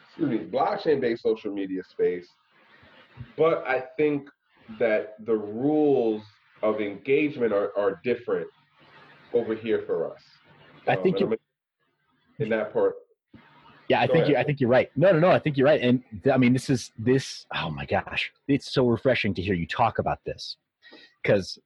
excuse 0.08 0.28
me, 0.28 0.38
blockchain-based 0.38 1.22
social 1.22 1.52
media 1.52 1.82
space. 1.88 2.26
But 3.36 3.64
I 3.66 3.84
think 3.96 4.28
that 4.78 5.14
the 5.24 5.36
rules 5.36 6.22
of 6.62 6.80
engagement 6.80 7.52
are, 7.52 7.70
are 7.76 8.00
different 8.04 8.46
over 9.32 9.54
here 9.54 9.82
for 9.86 10.12
us. 10.12 10.22
I 10.86 10.96
um, 10.96 11.02
think 11.02 11.20
you 11.20 11.36
in 12.38 12.48
that 12.48 12.72
part. 12.72 12.94
Yeah, 13.88 14.00
I 14.00 14.06
Go 14.06 14.14
think 14.14 14.28
you 14.28 14.36
I 14.36 14.44
think 14.44 14.60
you're 14.60 14.70
right. 14.70 14.90
No, 14.96 15.12
no, 15.12 15.18
no. 15.18 15.30
I 15.30 15.38
think 15.38 15.56
you're 15.56 15.66
right. 15.66 15.80
And 15.80 16.02
th- 16.22 16.34
I 16.34 16.38
mean, 16.38 16.52
this 16.52 16.70
is 16.70 16.92
this. 16.98 17.46
Oh 17.54 17.70
my 17.70 17.84
gosh, 17.84 18.30
it's 18.48 18.72
so 18.72 18.86
refreshing 18.86 19.34
to 19.34 19.42
hear 19.42 19.54
you 19.54 19.66
talk 19.66 19.98
about 19.98 20.18
this, 20.24 20.56
because. 21.22 21.58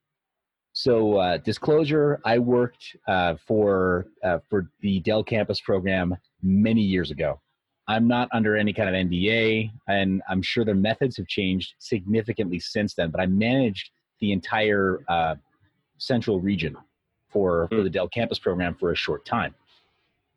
So 0.76 1.18
uh, 1.18 1.36
disclosure: 1.36 2.20
I 2.24 2.40
worked 2.40 2.96
uh, 3.06 3.36
for 3.46 4.06
uh, 4.24 4.38
for 4.50 4.72
the 4.80 4.98
Dell 5.00 5.22
campus 5.22 5.60
program 5.60 6.16
many 6.42 6.80
years 6.80 7.12
ago. 7.12 7.40
I'm 7.86 8.08
not 8.08 8.28
under 8.32 8.56
any 8.56 8.72
kind 8.72 8.88
of 8.88 8.94
NDA, 8.94 9.70
and 9.86 10.20
I'm 10.28 10.42
sure 10.42 10.64
their 10.64 10.74
methods 10.74 11.16
have 11.18 11.28
changed 11.28 11.74
significantly 11.78 12.58
since 12.58 12.94
then. 12.94 13.10
But 13.10 13.20
I 13.20 13.26
managed 13.26 13.90
the 14.24 14.32
entire 14.32 15.04
uh, 15.08 15.34
central 15.98 16.40
region 16.40 16.74
for 17.28 17.68
for 17.68 17.76
hmm. 17.78 17.84
the 17.84 17.90
Dell 17.90 18.08
campus 18.08 18.38
program 18.38 18.74
for 18.74 18.90
a 18.90 18.96
short 18.96 19.26
time, 19.26 19.54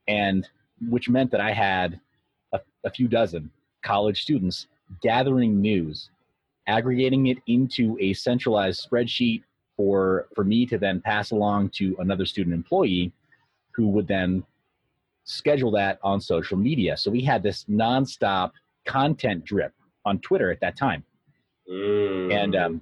and 0.08 0.48
which 0.90 1.08
meant 1.08 1.32
that 1.32 1.40
I 1.40 1.54
had 1.54 2.00
a, 2.52 2.60
a 2.84 2.92
few 2.92 3.08
dozen 3.08 3.50
college 3.84 4.22
students 4.22 4.68
gathering 5.02 5.62
news, 5.62 6.10
aggregating 6.68 7.28
it 7.28 7.38
into 7.48 7.98
a 8.02 8.14
centralized 8.14 8.86
spreadsheet 8.86 9.44
for 9.78 10.28
for 10.36 10.44
me 10.44 10.66
to 10.66 10.78
then 10.78 11.00
pass 11.00 11.32
along 11.32 11.70
to 11.80 11.96
another 12.00 12.26
student 12.26 12.54
employee, 12.54 13.14
who 13.72 13.88
would 13.88 14.08
then 14.08 14.44
schedule 15.24 15.72
that 15.72 15.98
on 16.04 16.20
social 16.20 16.58
media. 16.58 16.98
So 16.98 17.10
we 17.10 17.22
had 17.22 17.42
this 17.42 17.64
nonstop 17.70 18.52
content 18.86 19.46
drip 19.46 19.74
on 20.04 20.20
Twitter 20.20 20.52
at 20.52 20.60
that 20.60 20.76
time. 20.76 21.04
Mm. 21.70 22.44
And 22.44 22.56
um, 22.56 22.82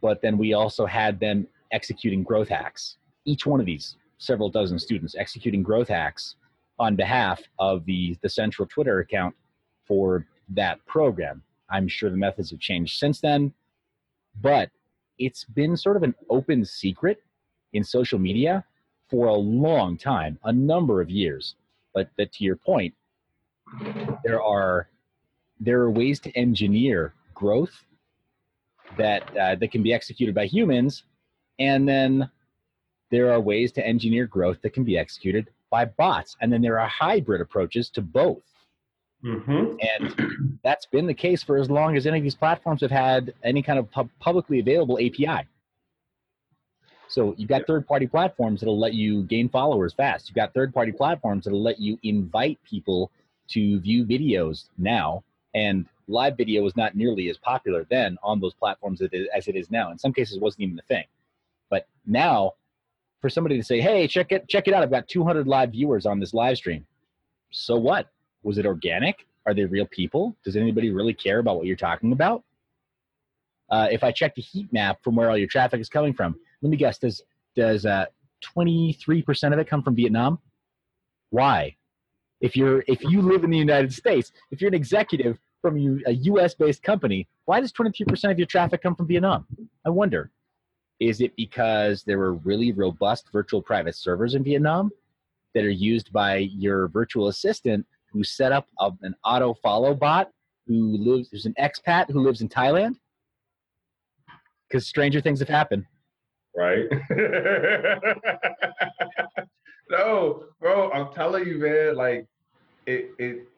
but 0.00 0.20
then 0.22 0.38
we 0.38 0.52
also 0.52 0.86
had 0.86 1.18
them 1.20 1.46
executing 1.72 2.22
growth 2.22 2.48
hacks. 2.48 2.96
Each 3.24 3.46
one 3.46 3.60
of 3.60 3.66
these, 3.66 3.96
several 4.18 4.50
dozen 4.50 4.78
students 4.78 5.14
executing 5.16 5.62
growth 5.62 5.88
hacks 5.88 6.36
on 6.78 6.96
behalf 6.96 7.40
of 7.58 7.84
the 7.86 8.16
the 8.22 8.28
central 8.28 8.66
Twitter 8.68 9.00
account 9.00 9.34
for 9.86 10.26
that 10.50 10.84
program. 10.86 11.42
I'm 11.70 11.88
sure 11.88 12.10
the 12.10 12.16
methods 12.16 12.50
have 12.50 12.60
changed 12.60 12.98
since 12.98 13.20
then, 13.20 13.52
but 14.40 14.70
it's 15.18 15.44
been 15.44 15.76
sort 15.76 15.96
of 15.96 16.02
an 16.02 16.14
open 16.30 16.64
secret 16.64 17.22
in 17.72 17.82
social 17.82 18.18
media 18.18 18.64
for 19.08 19.26
a 19.26 19.34
long 19.34 19.96
time, 19.96 20.38
a 20.44 20.52
number 20.52 21.00
of 21.00 21.10
years. 21.10 21.54
But 21.94 22.10
that 22.18 22.32
to 22.34 22.44
your 22.44 22.56
point, 22.56 22.94
there 24.24 24.42
are 24.42 24.88
there 25.58 25.80
are 25.80 25.90
ways 25.90 26.20
to 26.20 26.36
engineer 26.36 27.14
growth 27.34 27.84
that 28.96 29.36
uh, 29.36 29.54
that 29.56 29.70
can 29.70 29.82
be 29.82 29.92
executed 29.92 30.34
by 30.34 30.46
humans, 30.46 31.04
and 31.58 31.88
then 31.88 32.30
there 33.10 33.32
are 33.32 33.40
ways 33.40 33.72
to 33.72 33.86
engineer 33.86 34.26
growth 34.26 34.60
that 34.62 34.70
can 34.70 34.84
be 34.84 34.98
executed 34.98 35.50
by 35.70 35.84
bots, 35.84 36.36
and 36.40 36.52
then 36.52 36.62
there 36.62 36.78
are 36.80 36.88
hybrid 36.88 37.40
approaches 37.40 37.90
to 37.90 38.02
both. 38.02 38.42
Mm-hmm. 39.24 39.76
And 39.80 40.58
that's 40.62 40.86
been 40.86 41.06
the 41.06 41.14
case 41.14 41.42
for 41.42 41.56
as 41.56 41.70
long 41.70 41.96
as 41.96 42.06
any 42.06 42.18
of 42.18 42.22
these 42.22 42.34
platforms 42.34 42.80
have 42.82 42.90
had 42.90 43.34
any 43.42 43.62
kind 43.62 43.78
of 43.78 43.90
pub- 43.90 44.10
publicly 44.20 44.60
available 44.60 44.98
API. 44.98 45.46
So 47.08 47.34
you've 47.36 47.48
got 47.48 47.66
third 47.66 47.86
party 47.86 48.06
platforms 48.06 48.60
that'll 48.60 48.78
let 48.78 48.94
you 48.94 49.22
gain 49.24 49.48
followers 49.48 49.94
fast. 49.94 50.28
You've 50.28 50.36
got 50.36 50.52
third 50.54 50.74
party 50.74 50.92
platforms 50.92 51.44
that'll 51.44 51.62
let 51.62 51.80
you 51.80 51.98
invite 52.02 52.58
people 52.64 53.10
to 53.48 53.80
view 53.80 54.04
videos 54.04 54.68
now. 54.76 55.22
And 55.54 55.86
live 56.08 56.36
video 56.36 56.62
was 56.62 56.76
not 56.76 56.94
nearly 56.94 57.28
as 57.28 57.36
popular 57.38 57.86
then 57.90 58.16
on 58.22 58.40
those 58.40 58.54
platforms 58.54 59.00
as 59.02 59.48
it 59.48 59.56
is 59.56 59.70
now. 59.70 59.90
In 59.90 59.98
some 59.98 60.12
cases, 60.12 60.36
it 60.36 60.42
wasn't 60.42 60.62
even 60.62 60.78
a 60.78 60.82
thing. 60.82 61.04
But 61.70 61.86
now, 62.06 62.52
for 63.20 63.28
somebody 63.28 63.56
to 63.56 63.62
say, 63.62 63.80
"Hey, 63.80 64.06
check 64.06 64.32
it, 64.32 64.48
check 64.48 64.68
it 64.68 64.74
out! 64.74 64.82
I've 64.82 64.90
got 64.90 65.08
200 65.08 65.46
live 65.46 65.72
viewers 65.72 66.06
on 66.06 66.20
this 66.20 66.32
live 66.32 66.56
stream." 66.56 66.86
So 67.50 67.76
what? 67.76 68.08
Was 68.42 68.58
it 68.58 68.66
organic? 68.66 69.26
Are 69.46 69.54
they 69.54 69.64
real 69.64 69.86
people? 69.86 70.36
Does 70.44 70.56
anybody 70.56 70.90
really 70.90 71.14
care 71.14 71.38
about 71.38 71.56
what 71.56 71.66
you're 71.66 71.76
talking 71.76 72.12
about? 72.12 72.44
Uh, 73.70 73.88
if 73.90 74.04
I 74.04 74.12
check 74.12 74.34
the 74.34 74.42
heat 74.42 74.72
map 74.72 75.02
from 75.02 75.16
where 75.16 75.30
all 75.30 75.36
your 75.36 75.48
traffic 75.48 75.80
is 75.80 75.88
coming 75.88 76.12
from, 76.12 76.36
let 76.62 76.70
me 76.70 76.76
guess. 76.76 76.98
Does 76.98 77.22
does 77.56 77.86
uh, 77.86 78.06
23% 78.56 79.52
of 79.52 79.58
it 79.58 79.68
come 79.68 79.82
from 79.82 79.96
Vietnam? 79.96 80.38
Why? 81.30 81.76
If 82.40 82.56
you're 82.56 82.84
if 82.86 83.02
you 83.02 83.22
live 83.22 83.44
in 83.44 83.50
the 83.50 83.58
United 83.58 83.92
States, 83.92 84.32
if 84.50 84.60
you're 84.60 84.68
an 84.68 84.74
executive 84.74 85.38
from 85.66 85.76
you, 85.76 86.00
a 86.06 86.12
U.S. 86.12 86.54
based 86.54 86.84
company, 86.84 87.26
why 87.46 87.58
does 87.60 87.72
23% 87.72 88.30
of 88.30 88.38
your 88.38 88.46
traffic 88.46 88.80
come 88.84 88.94
from 88.94 89.08
Vietnam? 89.08 89.44
I 89.84 89.90
wonder. 89.90 90.30
Is 91.00 91.20
it 91.20 91.34
because 91.34 92.04
there 92.04 92.18
were 92.18 92.34
really 92.34 92.70
robust 92.70 93.32
virtual 93.32 93.60
private 93.60 93.96
servers 93.96 94.36
in 94.36 94.44
Vietnam 94.44 94.92
that 95.54 95.64
are 95.64 95.68
used 95.68 96.12
by 96.12 96.36
your 96.36 96.86
virtual 96.86 97.26
assistant 97.26 97.84
who 98.12 98.22
set 98.22 98.52
up 98.52 98.68
a, 98.78 98.92
an 99.02 99.16
auto 99.24 99.54
follow 99.54 99.92
bot 99.92 100.30
who 100.68 100.98
lives, 100.98 101.30
who's 101.32 101.46
an 101.46 101.54
expat 101.58 102.08
who 102.12 102.20
lives 102.20 102.42
in 102.42 102.48
Thailand. 102.48 102.94
Because 104.68 104.86
stranger 104.86 105.20
things 105.20 105.40
have 105.40 105.48
happened. 105.48 105.84
Right? 106.56 106.86
no, 109.90 110.44
bro, 110.60 110.92
I'm 110.92 111.12
telling 111.12 111.44
you, 111.44 111.58
man, 111.58 111.96
like 111.96 112.28
it 112.86 113.10
it 113.18 113.48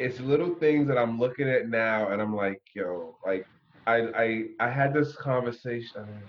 it's 0.00 0.18
little 0.18 0.54
things 0.54 0.88
that 0.88 0.96
I'm 0.96 1.18
looking 1.18 1.48
at 1.48 1.68
now 1.68 2.08
and 2.10 2.22
I'm 2.22 2.34
like, 2.34 2.60
yo, 2.74 3.16
like 3.24 3.44
I 3.86 3.96
I 3.98 4.44
I 4.58 4.70
had 4.70 4.94
this 4.94 5.14
conversation. 5.16 5.90
I 5.96 6.00
mean, 6.00 6.22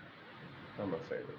I'm 0.80 0.92
gonna 0.92 1.04
say 1.10 1.16
this. 1.16 1.38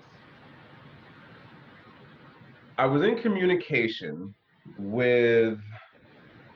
I 2.79 2.87
was 2.87 3.03
in 3.03 3.19
communication 3.19 4.35
with 4.79 5.59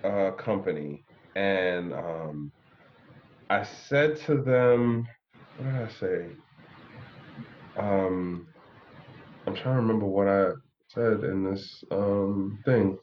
a 0.03 0.33
company 0.39 1.05
and 1.35 1.93
um, 1.93 2.51
I 3.51 3.63
said 3.63 4.17
to 4.27 4.43
them, 4.43 5.07
what 5.59 5.73
did 5.73 5.83
I 5.83 5.89
say? 5.89 6.27
Um, 7.79 8.47
I'm 9.47 9.55
trying 9.55 9.77
to 9.77 9.83
remember 9.83 10.07
what 10.07 10.27
I 10.27 10.53
said 10.89 11.23
in 11.25 11.45
this 11.45 11.85
um, 11.91 12.59
thing. 12.65 12.99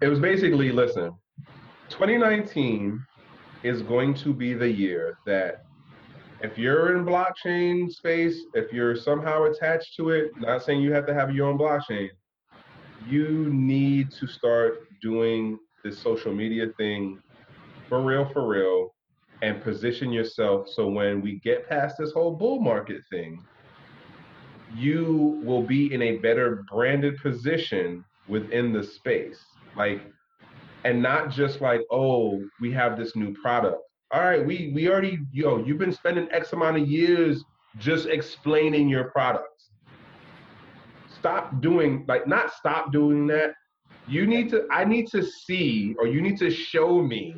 It 0.00 0.06
was 0.06 0.20
basically, 0.20 0.70
listen, 0.70 1.12
2019 1.90 3.04
is 3.62 3.82
going 3.82 4.14
to 4.14 4.32
be 4.32 4.54
the 4.54 4.70
year 4.70 5.18
that 5.26 5.64
if 6.40 6.56
you're 6.56 6.96
in 6.96 7.04
blockchain 7.04 7.90
space, 7.90 8.44
if 8.54 8.72
you're 8.72 8.94
somehow 8.94 9.44
attached 9.44 9.96
to 9.96 10.10
it, 10.10 10.30
not 10.38 10.62
saying 10.62 10.80
you 10.80 10.92
have 10.92 11.06
to 11.06 11.14
have 11.14 11.34
your 11.34 11.48
own 11.48 11.58
blockchain, 11.58 12.08
you 13.06 13.48
need 13.52 14.12
to 14.12 14.26
start 14.26 14.86
doing 15.02 15.58
this 15.82 15.98
social 15.98 16.32
media 16.32 16.66
thing 16.76 17.20
for 17.88 18.02
real, 18.02 18.28
for 18.32 18.46
real, 18.46 18.94
and 19.42 19.62
position 19.62 20.12
yourself 20.12 20.68
so 20.68 20.88
when 20.88 21.20
we 21.20 21.40
get 21.40 21.68
past 21.68 21.96
this 21.98 22.12
whole 22.12 22.34
bull 22.34 22.60
market 22.60 23.02
thing, 23.10 23.42
you 24.76 25.40
will 25.42 25.62
be 25.62 25.92
in 25.92 26.02
a 26.02 26.18
better 26.18 26.64
branded 26.70 27.16
position 27.22 28.04
within 28.28 28.72
the 28.72 28.82
space. 28.82 29.40
Like, 29.76 30.02
and 30.84 31.02
not 31.02 31.30
just 31.30 31.60
like, 31.60 31.80
oh, 31.90 32.42
we 32.60 32.72
have 32.72 32.96
this 32.96 33.16
new 33.16 33.34
product. 33.34 33.78
All 34.10 34.22
right, 34.22 34.44
we 34.44 34.72
we 34.74 34.88
already, 34.88 35.18
yo, 35.32 35.58
you've 35.64 35.78
been 35.78 35.92
spending 35.92 36.28
X 36.30 36.52
amount 36.52 36.78
of 36.78 36.88
years 36.88 37.44
just 37.78 38.06
explaining 38.06 38.88
your 38.88 39.10
products. 39.10 39.70
Stop 41.18 41.60
doing 41.60 42.04
like 42.08 42.26
not 42.26 42.52
stop 42.54 42.92
doing 42.92 43.26
that. 43.26 43.52
You 44.06 44.26
need 44.26 44.48
to 44.50 44.66
I 44.70 44.84
need 44.84 45.08
to 45.08 45.22
see 45.22 45.94
or 45.98 46.06
you 46.06 46.22
need 46.22 46.38
to 46.38 46.50
show 46.50 47.02
me 47.02 47.34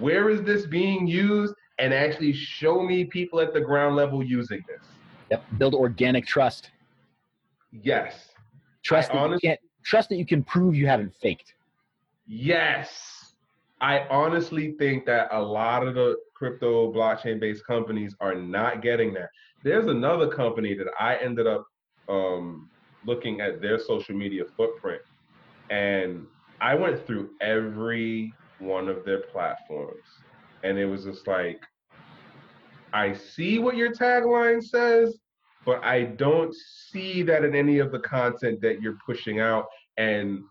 where 0.00 0.30
is 0.30 0.42
this 0.42 0.66
being 0.66 1.06
used 1.06 1.54
and 1.78 1.94
actually 1.94 2.32
show 2.32 2.82
me 2.82 3.04
people 3.04 3.40
at 3.40 3.52
the 3.52 3.60
ground 3.60 3.94
level 3.94 4.24
using 4.24 4.64
this. 4.66 4.84
Yep. 5.30 5.44
Build 5.58 5.74
organic 5.74 6.26
trust. 6.26 6.70
Yes. 7.70 8.30
Trust 8.82 9.12
that 9.12 9.18
honest- 9.18 9.44
you 9.44 9.50
can't 9.50 9.60
trust 9.84 10.08
that 10.08 10.16
you 10.16 10.26
can 10.26 10.42
prove 10.42 10.74
you 10.74 10.86
haven't 10.86 11.14
faked. 11.14 11.54
Yes. 12.28 13.34
I 13.80 14.06
honestly 14.10 14.72
think 14.78 15.06
that 15.06 15.28
a 15.32 15.40
lot 15.40 15.86
of 15.86 15.94
the 15.94 16.16
crypto 16.34 16.92
blockchain 16.92 17.40
based 17.40 17.66
companies 17.66 18.14
are 18.20 18.34
not 18.34 18.82
getting 18.82 19.14
that. 19.14 19.30
There's 19.64 19.86
another 19.86 20.28
company 20.28 20.74
that 20.74 20.88
I 21.00 21.16
ended 21.16 21.46
up 21.46 21.64
um, 22.08 22.68
looking 23.06 23.40
at 23.40 23.60
their 23.62 23.78
social 23.78 24.14
media 24.14 24.44
footprint, 24.56 25.02
and 25.70 26.26
I 26.60 26.74
went 26.74 27.06
through 27.06 27.30
every 27.40 28.32
one 28.58 28.88
of 28.88 29.04
their 29.04 29.20
platforms, 29.20 30.04
and 30.64 30.78
it 30.78 30.86
was 30.86 31.04
just 31.04 31.26
like, 31.26 31.60
I 32.92 33.14
see 33.14 33.58
what 33.58 33.76
your 33.76 33.92
tagline 33.92 34.62
says, 34.62 35.18
but 35.64 35.84
I 35.84 36.04
don't 36.04 36.54
see 36.54 37.22
that 37.22 37.44
in 37.44 37.54
any 37.54 37.78
of 37.78 37.92
the 37.92 38.00
content 38.00 38.60
that 38.62 38.80
you're 38.80 38.98
pushing 39.04 39.40
out. 39.40 39.66
And 39.98 40.42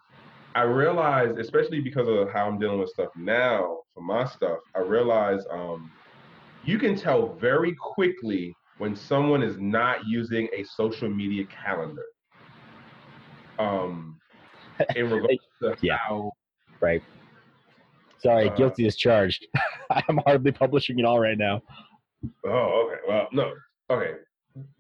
I 0.58 0.64
realized, 0.64 1.38
especially 1.38 1.82
because 1.82 2.08
of 2.08 2.32
how 2.32 2.48
I'm 2.48 2.58
dealing 2.58 2.80
with 2.80 2.90
stuff 2.90 3.10
now 3.16 3.82
for 3.94 4.02
my 4.02 4.26
stuff, 4.26 4.58
I 4.76 4.80
realize 4.80 5.44
um, 5.52 5.92
you 6.66 6.80
can 6.80 6.96
tell 6.96 7.36
very 7.36 7.76
quickly 7.76 8.56
when 8.80 8.96
someone 8.96 9.44
is 9.44 9.60
not 9.60 10.08
using 10.08 10.48
a 10.58 10.64
social 10.64 11.10
media 11.10 11.46
calendar. 11.46 12.02
Um, 13.60 14.18
in 14.96 15.12
regards 15.12 15.44
to 15.62 15.76
yeah. 15.84 15.98
how 15.98 16.32
right 16.82 17.04
Sorry, 18.18 18.50
uh, 18.50 18.56
guilty 18.56 18.88
as 18.88 18.96
charged. 18.96 19.46
I'm 19.92 20.18
hardly 20.26 20.52
publishing 20.52 20.98
it 20.98 21.06
all 21.06 21.20
right 21.20 21.38
now. 21.38 21.62
Oh, 22.44 22.90
okay. 22.90 23.02
Well, 23.08 23.28
no, 23.32 23.54
okay, 23.92 24.14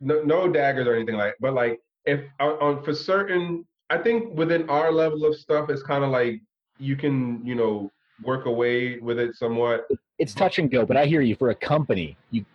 no, 0.02 0.24
no 0.24 0.52
daggers 0.52 0.88
or 0.88 0.96
anything 0.96 1.18
like. 1.18 1.36
But 1.40 1.54
like, 1.54 1.80
if 2.06 2.22
on, 2.40 2.54
on 2.54 2.84
for 2.84 2.96
certain, 2.96 3.64
I 3.90 3.98
think 3.98 4.34
within 4.38 4.70
our 4.70 4.92
level 4.92 5.26
of 5.26 5.38
stuff, 5.38 5.70
it's 5.70 5.84
kind 5.84 6.04
of 6.04 6.10
like 6.10 6.42
you 6.78 6.96
can, 6.96 7.46
you 7.46 7.56
know, 7.56 7.92
work 8.24 8.46
away 8.46 9.00
with 9.00 9.20
it 9.20 9.36
somewhat. 9.36 9.88
It's 10.20 10.34
touch 10.34 10.60
and 10.60 10.70
go, 10.70 10.86
but 10.86 10.98
I 10.98 11.06
hear 11.06 11.22
you. 11.22 11.36
For 11.36 11.52
a 11.52 11.56
company, 11.56 12.18
you 12.32 12.46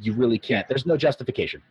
you 0.00 0.12
really 0.12 0.38
can't. 0.38 0.66
There's 0.68 0.86
no 0.86 0.96
justification. 0.96 1.62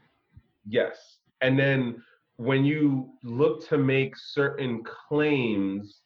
Yes, 0.68 1.18
and 1.42 1.58
then 1.58 2.04
when 2.36 2.64
you 2.64 3.10
look 3.24 3.68
to 3.70 3.78
make 3.78 4.16
certain 4.16 4.84
claims, 4.84 6.02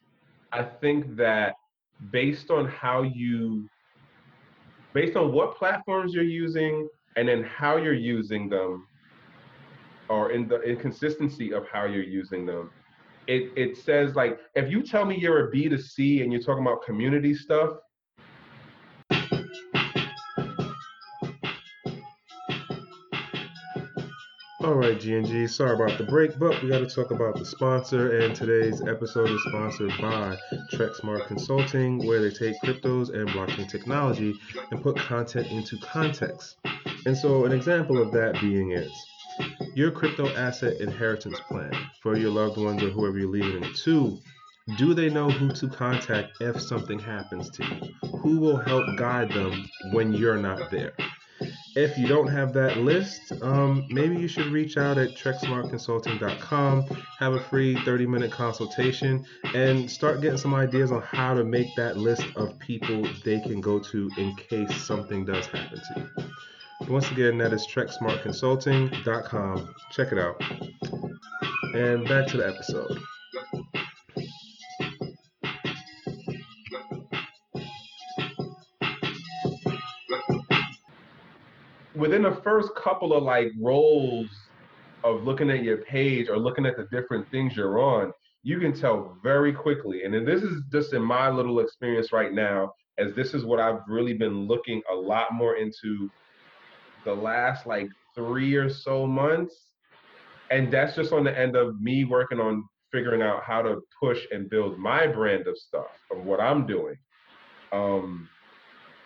I 0.54 0.64
think 0.64 1.16
that 1.18 1.56
based 2.12 2.50
on 2.50 2.68
how 2.68 3.02
you 3.04 3.68
based 4.94 5.18
on 5.18 5.32
what 5.34 5.56
platforms 5.56 6.14
you're 6.14 6.24
using 6.24 6.88
and 7.16 7.28
then 7.28 7.44
how 7.44 7.78
you're 7.78 7.94
using 7.94 8.50
them 8.50 8.88
or 10.10 10.32
in 10.32 10.48
the 10.48 10.62
inconsistency 10.62 11.54
of 11.54 11.66
how 11.68 11.86
you're 11.86 12.04
using 12.04 12.46
them 12.46 12.70
it 13.32 13.52
it 13.56 13.78
says 13.78 14.16
like 14.16 14.40
if 14.56 14.70
you 14.70 14.84
tell 14.84 15.06
me 15.06 15.18
you're 15.18 15.48
a 15.48 15.52
b2c 15.52 16.22
and 16.22 16.32
you're 16.32 16.42
talking 16.42 16.66
about 16.66 16.84
community 16.84 17.34
stuff 17.34 17.78
All 24.64 24.76
right, 24.76 24.96
GNG, 24.96 25.50
sorry 25.50 25.74
about 25.74 25.98
the 25.98 26.04
break, 26.04 26.38
but 26.38 26.62
we 26.62 26.70
got 26.70 26.88
to 26.88 26.88
talk 26.88 27.10
about 27.10 27.36
the 27.36 27.44
sponsor. 27.44 28.20
And 28.20 28.36
today's 28.36 28.80
episode 28.88 29.30
is 29.30 29.42
sponsored 29.48 29.92
by 30.00 30.38
TrekSmart 30.72 31.26
Consulting, 31.26 32.06
where 32.06 32.22
they 32.22 32.30
take 32.30 32.62
cryptos 32.62 33.10
and 33.10 33.28
blockchain 33.30 33.68
technology 33.68 34.36
and 34.70 34.82
put 34.82 34.98
content 34.98 35.48
into 35.48 35.78
context. 35.80 36.58
And 37.08 37.18
so, 37.18 37.46
an 37.46 37.54
example 37.54 38.00
of 38.00 38.12
that 38.12 38.40
being 38.40 38.72
is 38.72 38.92
your 39.74 39.92
crypto 39.92 40.28
asset 40.36 40.80
inheritance 40.82 41.40
plan 41.48 41.74
for 42.02 42.18
your 42.18 42.32
loved 42.32 42.58
ones 42.58 42.84
or 42.84 42.90
whoever 42.90 43.18
you're 43.18 43.30
leaving 43.30 43.64
it 43.64 43.76
to. 43.76 44.20
Do 44.78 44.94
they 44.94 45.10
know 45.10 45.30
who 45.30 45.52
to 45.54 45.68
contact 45.68 46.38
if 46.40 46.62
something 46.62 47.00
happens 47.00 47.50
to 47.52 47.64
you? 47.64 48.10
Who 48.20 48.40
will 48.40 48.58
help 48.58 48.86
guide 48.98 49.32
them 49.32 49.66
when 49.92 50.14
you're 50.14 50.38
not 50.38 50.70
there? 50.72 50.94
If 51.76 51.98
you 51.98 52.06
don't 52.06 52.28
have 52.28 52.54
that 52.54 52.78
list, 52.78 53.32
um, 53.42 53.88
maybe 53.90 54.18
you 54.18 54.28
should 54.28 54.48
reach 54.48 54.78
out 54.78 54.98
at 54.98 55.12
treksmartconsulting.com, 55.12 56.86
have 57.18 57.34
a 57.34 57.40
free 57.40 57.76
30 57.84 58.06
minute 58.08 58.32
consultation, 58.32 59.26
and 59.56 59.90
start 59.90 60.22
getting 60.22 60.38
some 60.38 60.54
ideas 60.54 60.92
on 60.92 61.02
how 61.02 61.34
to 61.34 61.44
make 61.44 61.74
that 61.78 61.98
list 61.98 62.26
of 62.36 62.60
people 62.60 63.08
they 63.24 63.40
can 63.40 63.62
go 63.62 63.80
to 63.80 64.12
in 64.18 64.36
case 64.36 64.76
something 64.84 65.26
does 65.26 65.46
happen 65.48 65.80
to 65.80 66.00
you. 66.02 66.32
Once 66.90 67.10
again, 67.12 67.38
that 67.38 67.54
is 67.54 67.66
treksmartconsulting.com. 67.68 69.76
Check 69.92 70.12
it 70.12 70.20
out. 70.20 70.42
And 71.74 72.08
back 72.08 72.28
to 72.28 72.38
the 72.38 72.48
episode. 72.48 73.02
within 82.02 82.24
the 82.24 82.42
first 82.44 82.74
couple 82.76 83.14
of 83.14 83.24
like 83.24 83.52
rolls 83.60 84.28
of 85.04 85.24
looking 85.24 85.52
at 85.52 85.64
your 85.64 85.78
page 85.78 86.30
or 86.30 86.38
looking 86.38 86.66
at 86.66 86.76
the 86.76 86.88
different 86.92 87.30
things 87.30 87.56
you're 87.56 87.80
on, 87.80 88.12
you 88.44 88.60
can 88.60 88.74
tell 88.74 89.18
very 89.22 89.54
quickly. 89.54 90.04
And 90.04 90.28
this 90.28 90.42
is 90.42 90.64
just 90.72 90.94
in 90.94 91.02
my 91.02 91.30
little 91.30 91.60
experience 91.60 92.12
right 92.12 92.34
now, 92.34 92.74
as 92.98 93.14
this 93.14 93.36
is 93.36 93.46
what 93.46 93.60
I've 93.60 93.82
really 93.88 94.14
been 94.14 94.48
looking 94.48 94.82
a 94.92 94.96
lot 94.96 95.32
more 95.32 95.58
into 95.58 96.10
the 97.06 97.14
last 97.14 97.66
like 97.66 97.90
three 98.16 98.56
or 98.56 98.70
so 98.70 99.06
months. 99.08 99.56
And 100.50 100.72
that's 100.72 100.96
just 100.96 101.14
on 101.14 101.24
the 101.24 101.38
end 101.38 101.56
of 101.56 101.80
me 101.82 102.04
working 102.04 102.40
on 102.40 102.64
figuring 102.92 103.22
out 103.22 103.44
how 103.44 103.62
to 103.62 103.82
push 104.02 104.20
and 104.32 104.50
build 104.50 104.78
my 104.78 105.08
brand 105.08 105.48
of 105.48 105.58
stuff 105.58 105.86
of 106.12 106.26
what 106.26 106.42
I'm 106.42 106.68
doing. 106.68 106.96
Um, 107.72 108.28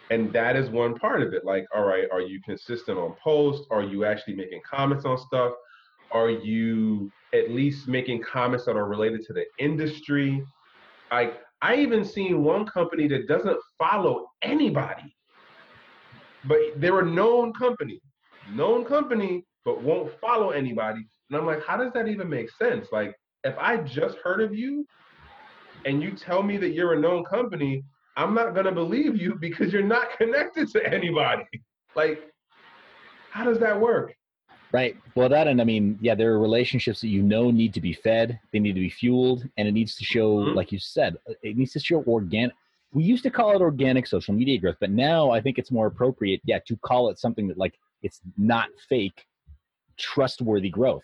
and 0.10 0.34
that 0.34 0.56
is 0.56 0.70
one 0.70 0.96
part 0.96 1.24
of 1.24 1.34
it 1.34 1.44
like 1.46 1.66
all 1.76 1.84
right 1.84 2.08
are 2.12 2.22
you 2.22 2.40
consistent 2.46 2.96
on 2.96 3.16
posts 3.24 3.66
are 3.72 3.82
you 3.82 4.06
actually 4.06 4.36
making 4.36 4.62
comments 4.70 5.04
on 5.04 5.18
stuff 5.18 5.52
are 6.12 6.30
you 6.30 7.12
at 7.34 7.50
least 7.50 7.88
making 7.88 8.22
comments 8.22 8.66
that 8.66 8.76
are 8.76 8.88
related 8.88 9.24
to 9.26 9.34
the 9.34 9.46
industry 9.58 10.44
Like 11.12 11.40
I 11.62 11.76
even 11.78 12.04
seen 12.04 12.44
one 12.44 12.66
company 12.66 13.08
that 13.08 13.28
doesn't 13.28 13.58
follow 13.80 14.28
anybody, 14.42 15.16
but 16.48 16.58
they're 16.78 17.00
a 17.00 17.06
known 17.06 17.54
company, 17.54 18.02
known 18.52 18.86
company, 18.86 19.44
but 19.64 19.82
won't 19.82 20.12
follow 20.20 20.52
anybody. 20.52 21.02
And 21.30 21.40
I'm 21.40 21.46
like, 21.46 21.64
how 21.66 21.78
does 21.78 21.92
that 21.94 22.08
even 22.08 22.30
make 22.30 22.50
sense? 22.52 22.88
Like, 22.92 23.16
if 23.44 23.58
I 23.58 23.78
just 23.78 24.18
heard 24.18 24.42
of 24.42 24.54
you 24.54 24.86
and 25.86 26.02
you 26.02 26.12
tell 26.12 26.44
me 26.44 26.58
that 26.58 26.72
you're 26.72 26.94
a 26.94 27.00
known 27.00 27.24
company, 27.24 27.84
I'm 28.18 28.34
not 28.34 28.56
gonna 28.56 28.72
believe 28.72 29.16
you 29.16 29.36
because 29.40 29.74
you're 29.74 29.84
not 29.84 30.18
connected 30.18 30.70
to 30.70 30.86
anybody. 30.86 31.46
Like, 31.96 32.32
how 33.32 33.44
does 33.44 33.60
that 33.60 33.80
work? 33.80 34.16
Right. 34.72 34.98
Well, 35.16 35.30
that 35.30 35.48
and 35.48 35.62
I 35.62 35.64
mean, 35.64 35.98
yeah, 36.02 36.16
there 36.16 36.34
are 36.34 36.40
relationships 36.40 37.00
that 37.02 37.08
you 37.08 37.22
know 37.22 37.50
need 37.50 37.74
to 37.76 37.82
be 37.82 37.94
fed. 37.94 38.40
They 38.52 38.60
need 38.60 38.74
to 38.74 38.82
be 38.82 38.90
fueled, 38.90 39.48
and 39.58 39.68
it 39.68 39.72
needs 39.72 39.96
to 39.96 40.04
show, 40.04 40.38
mm-hmm. 40.38 40.56
like 40.56 40.72
you 40.72 40.80
said, 40.80 41.16
it 41.42 41.56
needs 41.56 41.72
to 41.74 41.80
show 41.80 42.04
organic. 42.04 42.54
We 42.96 43.04
used 43.04 43.24
to 43.24 43.30
call 43.30 43.54
it 43.54 43.62
organic 43.62 44.08
social 44.08 44.34
media 44.34 44.58
growth, 44.58 44.78
but 44.80 44.90
now 44.90 45.30
I 45.30 45.42
think 45.42 45.58
it's 45.58 45.70
more 45.70 45.88
appropriate, 45.88 46.40
yeah, 46.46 46.60
to 46.66 46.78
call 46.78 47.10
it 47.10 47.20
something 47.20 47.46
that 47.50 47.58
like 47.58 47.78
it's 48.02 48.22
not 48.38 48.70
fake, 48.88 49.26
trustworthy 49.98 50.70
growth. 50.70 51.04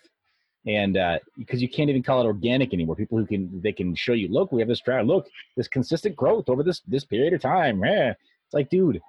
And 0.66 0.96
uh, 0.96 1.18
because 1.36 1.60
you 1.60 1.68
can't 1.68 1.90
even 1.90 2.02
call 2.02 2.22
it 2.22 2.24
organic 2.24 2.72
anymore, 2.72 2.96
people 2.96 3.18
who 3.18 3.26
can 3.26 3.60
they 3.60 3.72
can 3.72 3.94
show 3.94 4.14
you, 4.14 4.28
look, 4.28 4.52
we 4.52 4.62
have 4.62 4.68
this 4.68 4.80
trial, 4.80 5.04
look, 5.04 5.28
this 5.54 5.68
consistent 5.68 6.16
growth 6.16 6.48
over 6.48 6.62
this 6.62 6.80
this 6.88 7.04
period 7.04 7.34
of 7.34 7.42
time. 7.42 7.84
Yeah. 7.84 8.14
It's 8.46 8.54
like, 8.54 8.70
dude, 8.70 9.00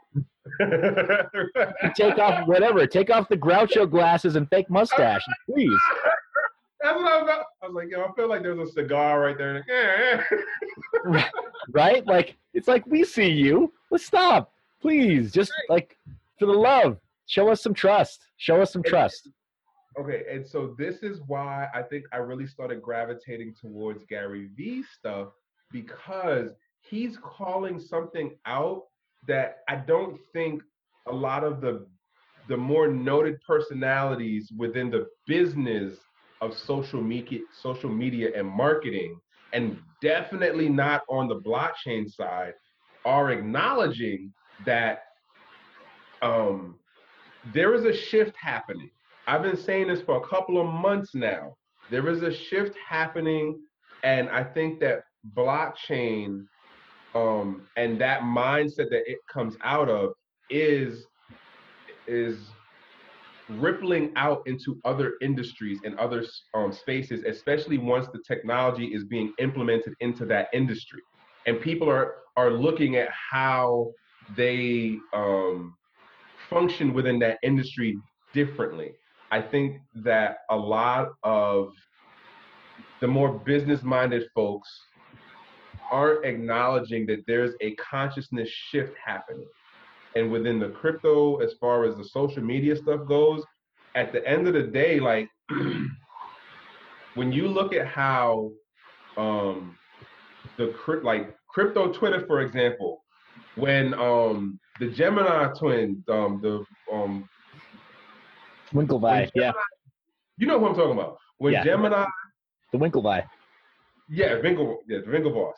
take 1.95 2.17
off 2.17 2.47
whatever, 2.47 2.85
take 2.85 3.09
off 3.09 3.29
the 3.29 3.37
Groucho 3.37 3.89
glasses 3.89 4.35
and 4.35 4.49
fake 4.49 4.69
mustache, 4.69 5.23
please. 5.49 5.79
That's 6.83 6.97
what 6.97 7.11
I 7.11 7.21
was 7.21 7.45
I 7.61 7.65
was 7.67 7.75
like, 7.75 7.89
yo, 7.89 8.03
I 8.03 8.11
feel 8.13 8.27
like 8.27 8.43
there's 8.43 8.59
a 8.59 8.71
cigar 8.71 9.21
right 9.21 9.37
there. 9.37 10.27
right? 11.69 12.05
Like, 12.05 12.35
it's 12.53 12.67
like 12.67 12.85
we 12.85 13.05
see 13.05 13.29
you. 13.29 13.71
Let's 13.89 14.05
stop, 14.05 14.51
please. 14.81 15.31
Just 15.31 15.53
like 15.69 15.97
for 16.37 16.45
the 16.45 16.51
love, 16.51 16.97
show 17.25 17.49
us 17.49 17.63
some 17.63 17.73
trust. 17.73 18.27
Show 18.35 18.61
us 18.61 18.73
some 18.73 18.83
trust. 18.83 19.29
Okay, 19.97 20.23
and 20.29 20.45
so 20.45 20.75
this 20.77 21.03
is 21.03 21.21
why 21.27 21.67
I 21.73 21.83
think 21.83 22.03
I 22.11 22.17
really 22.17 22.47
started 22.47 22.81
gravitating 22.81 23.55
towards 23.61 24.03
Gary 24.09 24.49
Vee 24.57 24.83
stuff 24.83 25.29
because 25.71 26.49
he's 26.81 27.17
calling 27.17 27.79
something 27.79 28.35
out 28.45 28.83
that 29.27 29.59
I 29.69 29.77
don't 29.77 30.19
think 30.33 30.61
a 31.07 31.13
lot 31.13 31.45
of 31.45 31.61
the 31.61 31.87
the 32.49 32.57
more 32.57 32.89
noted 32.89 33.39
personalities 33.47 34.51
within 34.57 34.89
the 34.89 35.07
business 35.27 35.93
of 36.43 36.57
social 36.57 37.01
media 37.01 37.39
social 37.61 37.89
media 37.89 38.29
and 38.35 38.47
marketing 38.47 39.19
and 39.53 39.77
definitely 40.01 40.67
not 40.67 41.01
on 41.09 41.27
the 41.27 41.39
blockchain 41.39 42.09
side 42.11 42.53
are 43.05 43.31
acknowledging 43.31 44.33
that 44.65 45.03
um, 46.21 46.75
there 47.53 47.73
is 47.73 47.85
a 47.85 47.93
shift 47.93 48.33
happening. 48.41 48.89
I've 49.27 49.43
been 49.43 49.57
saying 49.57 49.87
this 49.87 50.01
for 50.01 50.17
a 50.17 50.27
couple 50.27 50.59
of 50.59 50.67
months 50.67 51.13
now. 51.13 51.55
There 51.91 52.07
is 52.09 52.23
a 52.23 52.33
shift 52.33 52.75
happening, 52.87 53.59
and 54.03 54.29
I 54.29 54.43
think 54.43 54.79
that 54.79 55.03
blockchain 55.35 56.45
um, 57.15 57.67
and 57.77 57.99
that 58.01 58.21
mindset 58.21 58.89
that 58.89 59.03
it 59.05 59.19
comes 59.31 59.55
out 59.63 59.89
of 59.89 60.13
is 60.49 61.05
is 62.07 62.37
rippling 63.49 64.11
out 64.15 64.41
into 64.45 64.79
other 64.85 65.13
industries 65.21 65.79
and 65.83 65.97
other 65.99 66.23
um, 66.53 66.71
spaces, 66.71 67.23
especially 67.27 67.77
once 67.77 68.07
the 68.07 68.19
technology 68.25 68.87
is 68.87 69.03
being 69.03 69.33
implemented 69.39 69.93
into 69.99 70.25
that 70.25 70.47
industry, 70.53 71.01
and 71.45 71.59
people 71.61 71.89
are 71.89 72.15
are 72.35 72.51
looking 72.51 72.95
at 72.95 73.09
how 73.11 73.91
they 74.35 74.97
um, 75.13 75.75
function 76.49 76.93
within 76.93 77.19
that 77.19 77.37
industry 77.43 77.97
differently. 78.33 78.91
I 79.31 79.41
think 79.41 79.81
that 79.95 80.37
a 80.49 80.55
lot 80.55 81.09
of 81.23 81.73
the 83.01 83.07
more 83.07 83.39
business 83.39 83.83
minded 83.83 84.23
folks 84.33 84.69
aren't 85.91 86.25
acknowledging 86.25 87.05
that 87.07 87.23
there's 87.27 87.53
a 87.61 87.75
consciousness 87.75 88.49
shift 88.49 88.93
happening. 89.03 89.47
And 90.15 90.31
within 90.31 90.59
the 90.59 90.69
crypto, 90.69 91.37
as 91.37 91.53
far 91.59 91.85
as 91.85 91.95
the 91.95 92.03
social 92.03 92.43
media 92.43 92.75
stuff 92.75 93.07
goes, 93.07 93.43
at 93.95 94.11
the 94.11 94.27
end 94.27 94.47
of 94.47 94.53
the 94.53 94.63
day, 94.63 94.99
like 94.99 95.29
when 97.15 97.31
you 97.31 97.47
look 97.47 97.73
at 97.73 97.87
how 97.87 98.51
um 99.17 99.77
the 100.57 100.73
like 101.03 101.35
crypto 101.47 101.91
Twitter, 101.91 102.25
for 102.27 102.41
example, 102.41 103.03
when 103.55 103.93
um 103.93 104.59
the 104.79 104.89
Gemini 104.89 105.47
twin, 105.57 106.03
um 106.09 106.39
the 106.41 106.63
um 106.91 107.29
Winklevi, 108.73 109.29
yeah. 109.35 109.51
You 110.37 110.47
know 110.47 110.59
who 110.59 110.67
I'm 110.67 110.75
talking 110.75 110.93
about. 110.93 111.17
When 111.37 111.53
yeah. 111.53 111.63
Gemini 111.63 112.05
the 112.71 112.77
Winklevi. 112.77 113.23
Yeah, 114.09 114.39
Winkle 114.41 114.79
yeah, 114.87 114.99
the 115.05 115.11
Winklevoss. 115.11 115.53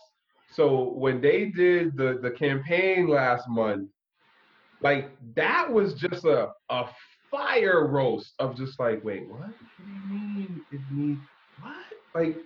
So 0.51 0.93
when 0.93 1.21
they 1.21 1.45
did 1.45 1.97
the 1.97 2.19
the 2.21 2.31
campaign 2.31 3.07
last 3.07 3.47
month, 3.49 3.89
like 4.81 5.11
that 5.35 5.71
was 5.71 5.93
just 5.93 6.25
a 6.25 6.49
a 6.69 6.85
fire 7.31 7.87
roast 7.87 8.33
of 8.39 8.55
just 8.55 8.79
like, 8.79 9.03
wait, 9.03 9.27
what? 9.27 9.39
What 9.39 9.49
do 9.77 9.83
you 9.83 10.19
mean 10.19 10.61
it 10.71 10.81
needs 10.91 11.21
what? 11.61 11.75
Like, 12.13 12.37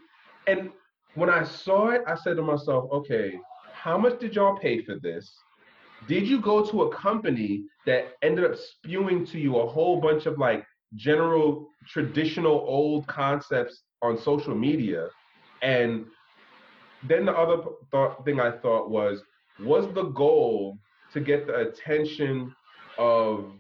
and 0.48 0.72
when 1.16 1.30
I 1.30 1.44
saw 1.44 1.90
it, 1.90 2.02
I 2.08 2.16
said 2.16 2.38
to 2.38 2.42
myself, 2.42 2.90
okay, 2.92 3.40
how 3.74 3.98
much 3.98 4.20
did 4.20 4.36
y'all 4.36 4.58
pay 4.58 4.84
for 4.84 4.96
this? 5.00 5.32
Did 6.08 6.28
you 6.28 6.42
go 6.42 6.66
to 6.66 6.84
a 6.84 6.96
company 6.96 7.64
that 7.86 8.14
ended 8.22 8.46
up 8.46 8.58
spewing 8.58 9.26
to 9.28 9.40
you 9.40 9.58
a 9.58 9.68
whole 9.68 10.00
bunch 10.00 10.26
of 10.26 10.38
like 10.38 10.66
general 10.96 11.68
traditional 11.88 12.64
old 12.68 13.06
concepts 13.08 13.84
on 14.02 14.18
social 14.18 14.56
media 14.56 15.10
and 15.62 16.06
then 17.08 17.26
the 17.26 17.32
other 17.32 17.64
thought, 17.92 18.24
thing 18.26 18.40
I 18.40 18.52
thought 18.52 18.90
was, 18.90 19.22
was 19.60 19.94
the 19.94 20.04
goal 20.04 20.78
to 21.14 21.20
get 21.20 21.48
the 21.48 21.56
attention 21.56 22.54
of 22.98 23.52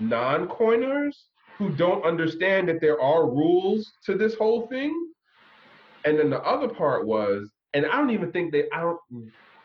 non-coiners 0.00 1.26
who 1.58 1.70
don't 1.70 2.04
understand 2.04 2.68
that 2.68 2.80
there 2.80 3.00
are 3.00 3.26
rules 3.26 3.92
to 4.04 4.16
this 4.16 4.34
whole 4.34 4.66
thing? 4.68 5.12
And 6.04 6.18
then 6.18 6.30
the 6.30 6.40
other 6.40 6.68
part 6.68 7.06
was, 7.06 7.50
and 7.74 7.86
I 7.86 7.96
don't 7.96 8.10
even 8.10 8.30
think 8.32 8.52
they, 8.52 8.64
I 8.72 8.80
don't, 8.80 9.00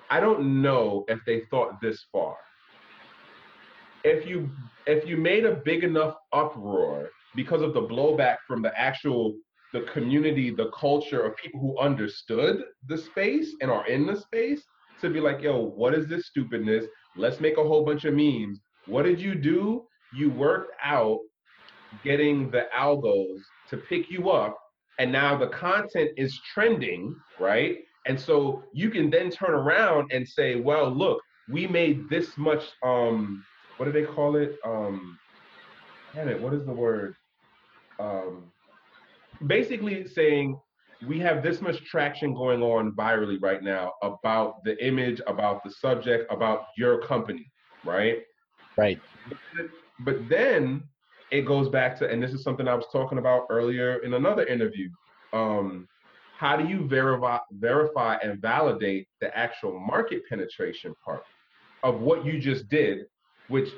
I 0.10 0.20
don't 0.20 0.62
know 0.62 1.06
if 1.08 1.20
they 1.26 1.42
thought 1.50 1.80
this 1.82 2.06
far. 2.12 2.36
If 4.04 4.28
you 4.28 4.50
if 4.88 5.08
you 5.08 5.16
made 5.16 5.46
a 5.46 5.56
big 5.64 5.84
enough 5.84 6.16
uproar 6.34 7.10
because 7.36 7.62
of 7.62 7.74
the 7.74 7.82
blowback 7.82 8.38
from 8.48 8.62
the 8.62 8.78
actual 8.78 9.36
the 9.74 9.82
community, 9.94 10.50
the 10.50 10.70
culture 10.78 11.22
of 11.22 11.36
people 11.38 11.62
who 11.62 11.78
understood 11.78 12.64
the 12.88 12.98
space 12.98 13.56
and 13.62 13.72
are 13.72 13.88
in 13.88 14.06
the 14.06 14.20
space 14.20 14.64
to 15.02 15.10
be 15.10 15.20
like, 15.20 15.42
yo, 15.42 15.60
what 15.60 15.94
is 15.94 16.08
this 16.08 16.28
stupidness? 16.28 16.86
Let's 17.16 17.40
make 17.40 17.58
a 17.58 17.64
whole 17.64 17.86
bunch 17.86 18.06
of 18.06 18.14
memes. 18.14 18.60
What 18.86 19.04
did 19.04 19.20
you 19.20 19.36
do? 19.36 19.86
You 20.14 20.32
worked 20.32 20.74
out 20.84 21.20
getting 22.04 22.50
the 22.52 22.68
algos 22.76 23.40
to 23.70 23.78
pick 23.78 24.10
you 24.10 24.30
up, 24.30 24.58
and 25.00 25.12
now 25.12 25.38
the 25.38 25.48
content 25.48 26.12
is 26.18 26.40
trending, 26.54 27.16
right? 27.40 27.80
And 28.06 28.20
so 28.20 28.64
you 28.74 28.90
can 28.90 29.10
then 29.10 29.30
turn 29.30 29.52
around 29.52 30.12
and 30.12 30.28
say, 30.28 30.56
well, 30.60 30.90
look, 30.90 31.22
we 31.50 31.68
made 31.68 32.10
this 32.10 32.38
much 32.38 32.64
um 32.84 33.44
what 33.78 33.86
do 33.86 33.92
they 33.92 34.06
call 34.06 34.36
it? 34.36 34.58
Um 34.66 35.18
damn 36.14 36.30
it, 36.30 36.40
what 36.42 36.54
is 36.54 36.66
the 36.66 36.74
word? 36.74 37.16
Um 38.00 38.52
basically 39.48 40.08
saying 40.08 40.60
we 41.08 41.20
have 41.20 41.42
this 41.42 41.62
much 41.62 41.84
traction 41.84 42.34
going 42.34 42.62
on 42.62 42.92
virally 42.94 43.38
right 43.42 43.64
now 43.64 43.94
about 44.04 44.64
the 44.64 44.84
image, 44.86 45.22
about 45.28 45.64
the 45.64 45.72
subject, 45.72 46.32
about 46.32 46.66
your 46.78 47.02
company, 47.02 47.52
right? 47.84 48.20
Right. 48.78 49.00
But 50.00 50.30
then 50.30 50.84
it 51.32 51.46
goes 51.46 51.70
back 51.70 51.98
to, 52.00 52.10
and 52.10 52.22
this 52.22 52.34
is 52.34 52.44
something 52.44 52.68
I 52.68 52.76
was 52.76 52.86
talking 52.92 53.18
about 53.18 53.48
earlier 53.50 53.98
in 54.04 54.14
another 54.14 54.46
interview. 54.46 54.90
Um, 55.34 55.88
how 56.38 56.58
do 56.58 56.68
you 56.68 56.88
verify, 56.88 57.38
verify 57.52 58.18
and 58.24 58.42
validate 58.42 59.08
the 59.22 59.36
actual 59.38 59.80
market 59.80 60.24
penetration 60.28 60.94
part 61.04 61.24
of 61.84 62.02
what 62.02 62.26
you 62.26 62.40
just 62.40 62.68
did, 62.70 63.06
which 63.48 63.70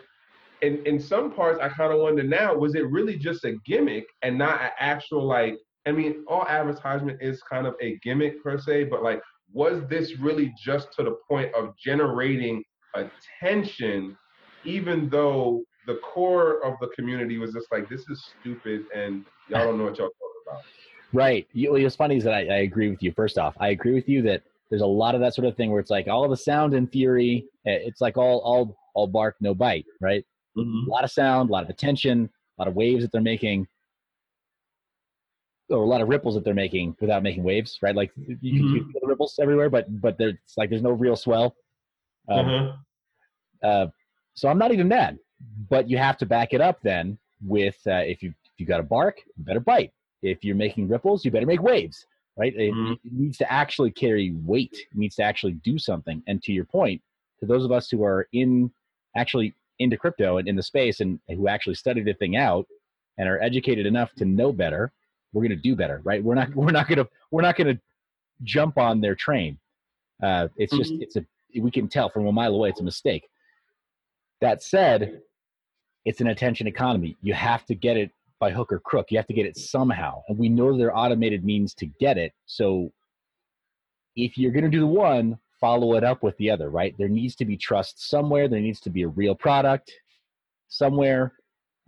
in, 0.61 0.85
in 0.85 0.99
some 0.99 1.31
parts, 1.31 1.59
I 1.61 1.69
kind 1.69 1.93
of 1.93 1.99
wonder 1.99 2.23
now, 2.23 2.55
was 2.55 2.75
it 2.75 2.89
really 2.89 3.17
just 3.17 3.43
a 3.43 3.55
gimmick 3.65 4.05
and 4.21 4.37
not 4.37 4.61
an 4.61 4.69
actual 4.79 5.25
like? 5.25 5.57
I 5.85 5.91
mean, 5.91 6.23
all 6.27 6.45
advertisement 6.47 7.21
is 7.21 7.41
kind 7.43 7.67
of 7.67 7.75
a 7.81 7.97
gimmick 8.03 8.41
per 8.43 8.57
se, 8.57 8.85
but 8.85 9.03
like, 9.03 9.21
was 9.51 9.83
this 9.89 10.17
really 10.17 10.53
just 10.57 10.93
to 10.93 11.03
the 11.03 11.17
point 11.29 11.53
of 11.53 11.77
generating 11.77 12.63
attention, 12.95 14.17
even 14.63 15.09
though 15.09 15.63
the 15.85 15.95
core 15.95 16.63
of 16.63 16.75
the 16.79 16.87
community 16.87 17.37
was 17.37 17.53
just 17.53 17.67
like, 17.71 17.89
this 17.89 18.07
is 18.09 18.25
stupid 18.39 18.85
and 18.95 19.25
y'all 19.49 19.65
don't 19.65 19.77
know 19.77 19.83
what 19.83 19.97
y'all 19.97 20.07
talking 20.07 20.43
about. 20.47 20.61
Right. 21.11 21.47
You, 21.53 21.71
What's 21.71 21.95
funny 21.95 22.17
is 22.17 22.23
that 22.23 22.33
I, 22.33 22.39
I 22.39 22.57
agree 22.59 22.89
with 22.89 23.03
you. 23.03 23.11
First 23.11 23.37
off, 23.37 23.55
I 23.59 23.69
agree 23.69 23.93
with 23.93 24.07
you 24.07 24.21
that 24.23 24.41
there's 24.69 24.81
a 24.81 24.87
lot 24.87 25.13
of 25.13 25.21
that 25.21 25.35
sort 25.35 25.45
of 25.45 25.55
thing 25.55 25.69
where 25.69 25.79
it's 25.79 25.91
like 25.91 26.07
all 26.07 26.27
the 26.27 26.37
sound 26.37 26.73
and 26.73 26.91
theory, 26.91 27.45
eh, 27.67 27.77
it's 27.83 28.01
like 28.01 28.17
all 28.17 28.39
all 28.39 28.75
all 28.95 29.07
bark, 29.07 29.35
no 29.39 29.53
bite, 29.53 29.85
right? 30.01 30.25
Mhm. 30.57 30.87
A 30.87 30.89
lot 30.89 31.03
of 31.03 31.11
sound, 31.11 31.49
a 31.49 31.53
lot 31.53 31.63
of 31.63 31.69
attention, 31.69 32.29
a 32.57 32.61
lot 32.61 32.67
of 32.67 32.75
waves 32.75 33.03
that 33.03 33.11
they're 33.11 33.21
making, 33.21 33.67
or 35.69 35.83
a 35.83 35.87
lot 35.87 36.01
of 36.01 36.09
ripples 36.09 36.35
that 36.35 36.43
they're 36.43 36.53
making 36.53 36.95
without 36.99 37.23
making 37.23 37.43
waves, 37.43 37.79
right? 37.81 37.95
Like 37.95 38.11
you 38.17 38.69
can 38.69 38.81
Mhm. 38.81 38.91
feel 38.91 39.01
the 39.01 39.07
ripples 39.07 39.39
everywhere, 39.39 39.69
but 39.69 39.85
but 40.01 40.17
there's 40.17 40.33
it's 40.43 40.57
like 40.57 40.69
there's 40.69 40.81
no 40.81 40.91
real 40.91 41.15
swell. 41.15 41.55
Um, 42.29 42.47
Uh-huh. 42.47 42.73
uh, 43.63 43.87
so 44.33 44.49
I'm 44.49 44.57
not 44.57 44.71
even 44.71 44.87
mad, 44.87 45.19
but 45.69 45.89
you 45.89 45.97
have 45.97 46.17
to 46.17 46.25
back 46.25 46.53
it 46.53 46.61
up 46.61 46.81
then 46.81 47.17
with 47.41 47.77
uh, 47.87 48.03
if 48.05 48.21
you 48.21 48.29
if 48.45 48.59
you 48.59 48.65
got 48.65 48.79
a 48.79 48.83
bark, 48.83 49.21
better 49.37 49.59
bite. 49.59 49.91
If 50.21 50.43
you're 50.43 50.55
making 50.55 50.87
ripples, 50.87 51.25
you 51.25 51.31
better 51.31 51.45
make 51.45 51.61
waves, 51.61 52.05
right? 52.37 52.53
It, 52.55 52.75
Mhm. 52.75 52.93
it 52.93 52.99
needs 53.11 53.37
to 53.39 53.51
actually 53.51 53.91
carry 53.91 54.31
weight. 54.45 54.73
It 54.73 54.97
needs 54.97 55.15
to 55.15 55.23
actually 55.23 55.53
do 55.53 55.77
something. 55.77 56.23
And 56.27 56.41
to 56.43 56.53
your 56.53 56.65
point, 56.65 57.01
to 57.39 57.45
those 57.45 57.65
of 57.65 57.71
us 57.71 57.89
who 57.89 58.03
are 58.03 58.27
in 58.31 58.71
actually 59.15 59.53
into 59.79 59.97
crypto 59.97 60.37
and 60.37 60.47
in 60.47 60.55
the 60.55 60.63
space 60.63 60.99
and 61.01 61.19
who 61.27 61.47
actually 61.47 61.75
study 61.75 62.01
the 62.01 62.13
thing 62.13 62.37
out 62.37 62.65
and 63.17 63.27
are 63.27 63.41
educated 63.41 63.85
enough 63.85 64.13
to 64.15 64.25
know 64.25 64.53
better, 64.53 64.91
we're 65.33 65.41
going 65.41 65.49
to 65.49 65.55
do 65.55 65.75
better, 65.75 66.01
right? 66.03 66.23
We're 66.23 66.35
not 66.35 66.53
we're 66.55 66.71
not 66.71 66.87
going 66.87 66.99
to 66.99 67.09
we're 67.31 67.41
not 67.41 67.55
going 67.57 67.75
to 67.75 67.81
jump 68.43 68.77
on 68.77 69.01
their 69.01 69.15
train. 69.15 69.57
Uh, 70.21 70.47
it's 70.57 70.75
just 70.75 70.93
Mhm. 70.93 71.01
it's 71.01 71.15
a 71.17 71.25
we 71.59 71.69
can 71.69 71.87
tell 71.87 72.09
from 72.09 72.25
a 72.25 72.31
mile 72.31 72.55
away 72.55 72.69
it's 72.69 72.79
a 72.79 72.83
mistake. 72.83 73.27
That 74.41 74.63
said, 74.63 75.21
it's 76.05 76.19
an 76.19 76.27
attention 76.27 76.67
economy. 76.67 77.15
You 77.21 77.33
have 77.33 77.65
to 77.67 77.75
get 77.75 77.95
it 77.97 78.11
by 78.39 78.51
hook 78.51 78.71
or 78.73 78.79
crook. 78.79 79.11
You 79.11 79.17
have 79.17 79.27
to 79.27 79.33
get 79.33 79.45
it 79.45 79.55
somehow, 79.57 80.21
and 80.27 80.37
we 80.37 80.49
know 80.49 80.75
there 80.77 80.91
are 80.93 81.05
automated 81.05 81.45
means 81.45 81.73
to 81.75 81.85
get 81.85 82.17
it. 82.17 82.33
So 82.45 82.91
if 84.15 84.37
you're 84.37 84.51
going 84.51 84.63
to 84.65 84.69
do 84.69 84.79
the 84.81 84.87
one, 84.87 85.37
follow 85.61 85.95
it 85.95 86.03
up 86.03 86.23
with 86.23 86.35
the 86.37 86.49
other, 86.49 86.69
right? 86.69 86.93
There 86.97 87.07
needs 87.07 87.35
to 87.37 87.45
be 87.45 87.55
trust 87.55 88.09
somewhere. 88.09 88.47
There 88.47 88.59
needs 88.59 88.79
to 88.81 88.89
be 88.89 89.03
a 89.03 89.07
real 89.07 89.33
product 89.35 89.91
somewhere. 90.67 91.33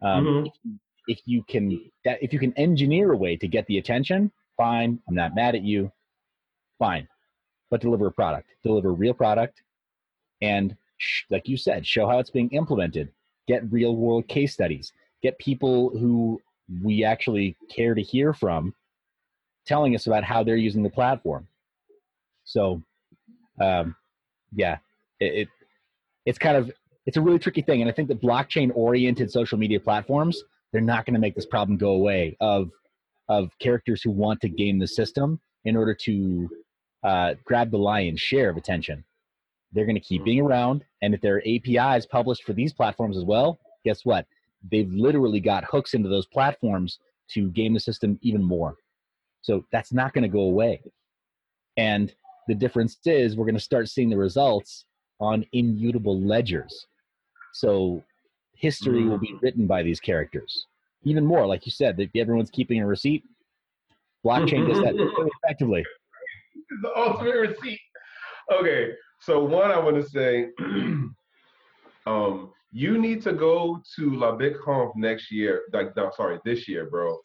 Um, 0.01 0.25
Mhm. 0.25 0.79
If, 1.07 1.19
you, 1.25 1.43
can, 1.43 1.81
that 2.03 2.21
if 2.21 2.33
you 2.33 2.39
can 2.39 2.53
engineer 2.53 3.13
a 3.13 3.17
way 3.17 3.35
to 3.37 3.47
get 3.47 3.65
the 3.67 3.77
attention, 3.77 4.31
fine. 4.57 4.99
I'm 5.07 5.15
not 5.15 5.35
mad 5.35 5.55
at 5.55 5.63
you. 5.63 5.91
Fine, 6.79 7.07
but 7.71 7.79
deliver 7.79 8.07
a 8.07 8.11
product, 8.11 8.49
deliver 8.61 8.89
a 8.89 8.93
real 8.93 9.13
product, 9.13 9.61
and 10.41 10.75
like 11.29 11.47
you 11.47 11.55
said, 11.55 11.85
show 11.85 12.07
how 12.07 12.19
it's 12.19 12.29
being 12.29 12.49
implemented. 12.49 13.11
Get 13.47 13.71
real 13.71 13.95
world 13.95 14.27
case 14.27 14.53
studies. 14.53 14.91
Get 15.23 15.37
people 15.39 15.91
who 15.91 16.41
we 16.83 17.03
actually 17.03 17.55
care 17.69 17.93
to 17.93 18.01
hear 18.01 18.33
from 18.33 18.73
telling 19.65 19.95
us 19.95 20.07
about 20.07 20.23
how 20.23 20.43
they're 20.43 20.55
using 20.55 20.83
the 20.83 20.89
platform. 20.89 21.47
So, 22.43 22.81
um, 23.61 23.95
yeah, 24.53 24.77
it, 25.19 25.33
it 25.33 25.47
it's 26.25 26.37
kind 26.37 26.57
of 26.57 26.71
it's 27.05 27.17
a 27.17 27.21
really 27.21 27.39
tricky 27.39 27.61
thing, 27.61 27.81
and 27.81 27.89
I 27.89 27.93
think 27.93 28.07
that 28.09 28.21
blockchain 28.21 28.71
oriented 28.75 29.31
social 29.31 29.57
media 29.57 29.79
platforms 29.79 30.43
they're 30.75 30.83
not 30.83 31.05
going 31.05 31.13
to 31.13 31.21
make 31.21 31.35
this 31.35 31.45
problem 31.45 31.77
go 31.77 31.91
away 31.91 32.35
of 32.41 32.69
of 33.29 33.49
characters 33.59 34.01
who 34.01 34.11
want 34.11 34.41
to 34.41 34.49
game 34.49 34.77
the 34.77 34.85
system 34.85 35.39
in 35.63 35.77
order 35.77 35.93
to 35.93 36.49
uh, 37.05 37.33
grab 37.45 37.71
the 37.71 37.77
lion's 37.77 38.19
share 38.19 38.49
of 38.49 38.57
attention. 38.57 39.01
They're 39.71 39.85
going 39.85 39.95
to 39.95 40.01
keep 40.01 40.25
being 40.25 40.41
around, 40.41 40.83
and 41.01 41.13
if 41.13 41.21
there 41.21 41.37
are 41.37 41.43
APIs 41.47 42.05
published 42.05 42.43
for 42.43 42.51
these 42.51 42.73
platforms 42.73 43.15
as 43.15 43.23
well, 43.23 43.57
guess 43.85 44.03
what? 44.03 44.25
They've 44.69 44.91
literally 44.91 45.39
got 45.39 45.63
hooks 45.63 45.93
into 45.93 46.09
those 46.09 46.25
platforms 46.25 46.99
to 47.29 47.49
game 47.51 47.73
the 47.73 47.79
system 47.79 48.19
even 48.21 48.43
more. 48.43 48.75
So 49.43 49.63
that's 49.71 49.93
not 49.93 50.11
going 50.11 50.23
to 50.23 50.27
go 50.27 50.41
away. 50.41 50.81
And 51.77 52.13
the 52.49 52.55
difference 52.55 52.97
is 53.05 53.37
we're 53.37 53.45
going 53.45 53.55
to 53.55 53.61
start 53.61 53.87
seeing 53.87 54.09
the 54.09 54.17
results 54.17 54.83
on 55.21 55.45
immutable 55.53 56.19
ledgers. 56.19 56.85
So 57.53 58.03
history 58.57 59.05
will 59.05 59.17
be 59.17 59.35
written 59.41 59.67
by 59.67 59.83
these 59.83 59.99
characters. 59.99 60.67
Even 61.03 61.25
more, 61.25 61.45
like 61.45 61.65
you 61.65 61.71
said, 61.71 61.97
that 61.97 62.09
everyone's 62.15 62.49
keeping 62.49 62.81
a 62.81 62.87
receipt. 62.87 63.23
Blockchain 64.25 64.67
does 64.67 64.81
that 64.81 64.95
very 65.17 65.29
effectively. 65.43 65.85
the 66.81 66.91
ultimate 66.97 67.35
receipt. 67.35 67.79
Okay, 68.51 68.91
so 69.21 69.43
one 69.43 69.71
I 69.71 69.79
want 69.79 69.95
to 69.95 70.09
say, 70.09 70.49
um, 72.07 72.51
you 72.71 72.97
need 72.97 73.21
to 73.23 73.33
go 73.33 73.81
to 73.95 74.15
La 74.15 74.35
BitConf 74.37 74.95
next 74.95 75.31
year. 75.31 75.63
Like, 75.73 75.95
no, 75.95 76.11
sorry, 76.15 76.39
this 76.43 76.67
year, 76.67 76.89
bro. 76.89 77.17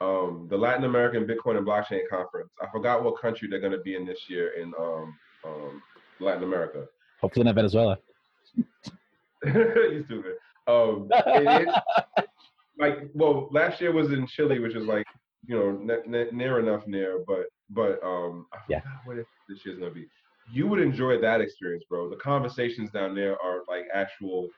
Um, 0.00 0.46
the 0.50 0.56
Latin 0.56 0.84
American 0.84 1.26
Bitcoin 1.26 1.56
and 1.56 1.66
Blockchain 1.66 2.02
Conference. 2.10 2.50
I 2.60 2.66
forgot 2.70 3.02
what 3.02 3.20
country 3.20 3.48
they're 3.48 3.60
gonna 3.60 3.78
be 3.80 3.94
in 3.94 4.04
this 4.04 4.28
year 4.28 4.60
in 4.60 4.72
um, 4.78 5.16
um, 5.44 5.82
Latin 6.20 6.44
America. 6.44 6.86
Hopefully 7.20 7.44
not 7.44 7.54
Venezuela. 7.54 7.98
you 9.44 10.04
stupid. 10.04 10.34
Um, 10.66 11.08
it- 11.12 11.68
like, 12.78 12.98
well, 13.14 13.48
last 13.52 13.80
year 13.80 13.90
was 13.92 14.12
in 14.12 14.26
Chile, 14.26 14.58
which 14.58 14.74
is 14.74 14.84
like, 14.84 15.06
you 15.46 15.56
know, 15.56 15.72
ne- 15.72 16.06
ne- 16.06 16.30
near 16.30 16.58
enough 16.58 16.86
near, 16.86 17.20
but 17.26 17.46
but 17.70 18.02
um, 18.04 18.46
I 18.52 18.58
Yeah. 18.68 18.80
forgot 18.80 18.98
what 19.06 19.18
it- 19.18 19.26
this 19.48 19.64
year's 19.64 19.78
gonna 19.78 19.90
be. 19.92 20.06
You 20.52 20.66
would 20.68 20.80
enjoy 20.80 21.18
that 21.20 21.40
experience, 21.40 21.84
bro. 21.88 22.10
The 22.10 22.16
conversations 22.16 22.90
down 22.90 23.14
there 23.14 23.32
are 23.42 23.62
like 23.68 23.84
actual, 23.94 24.48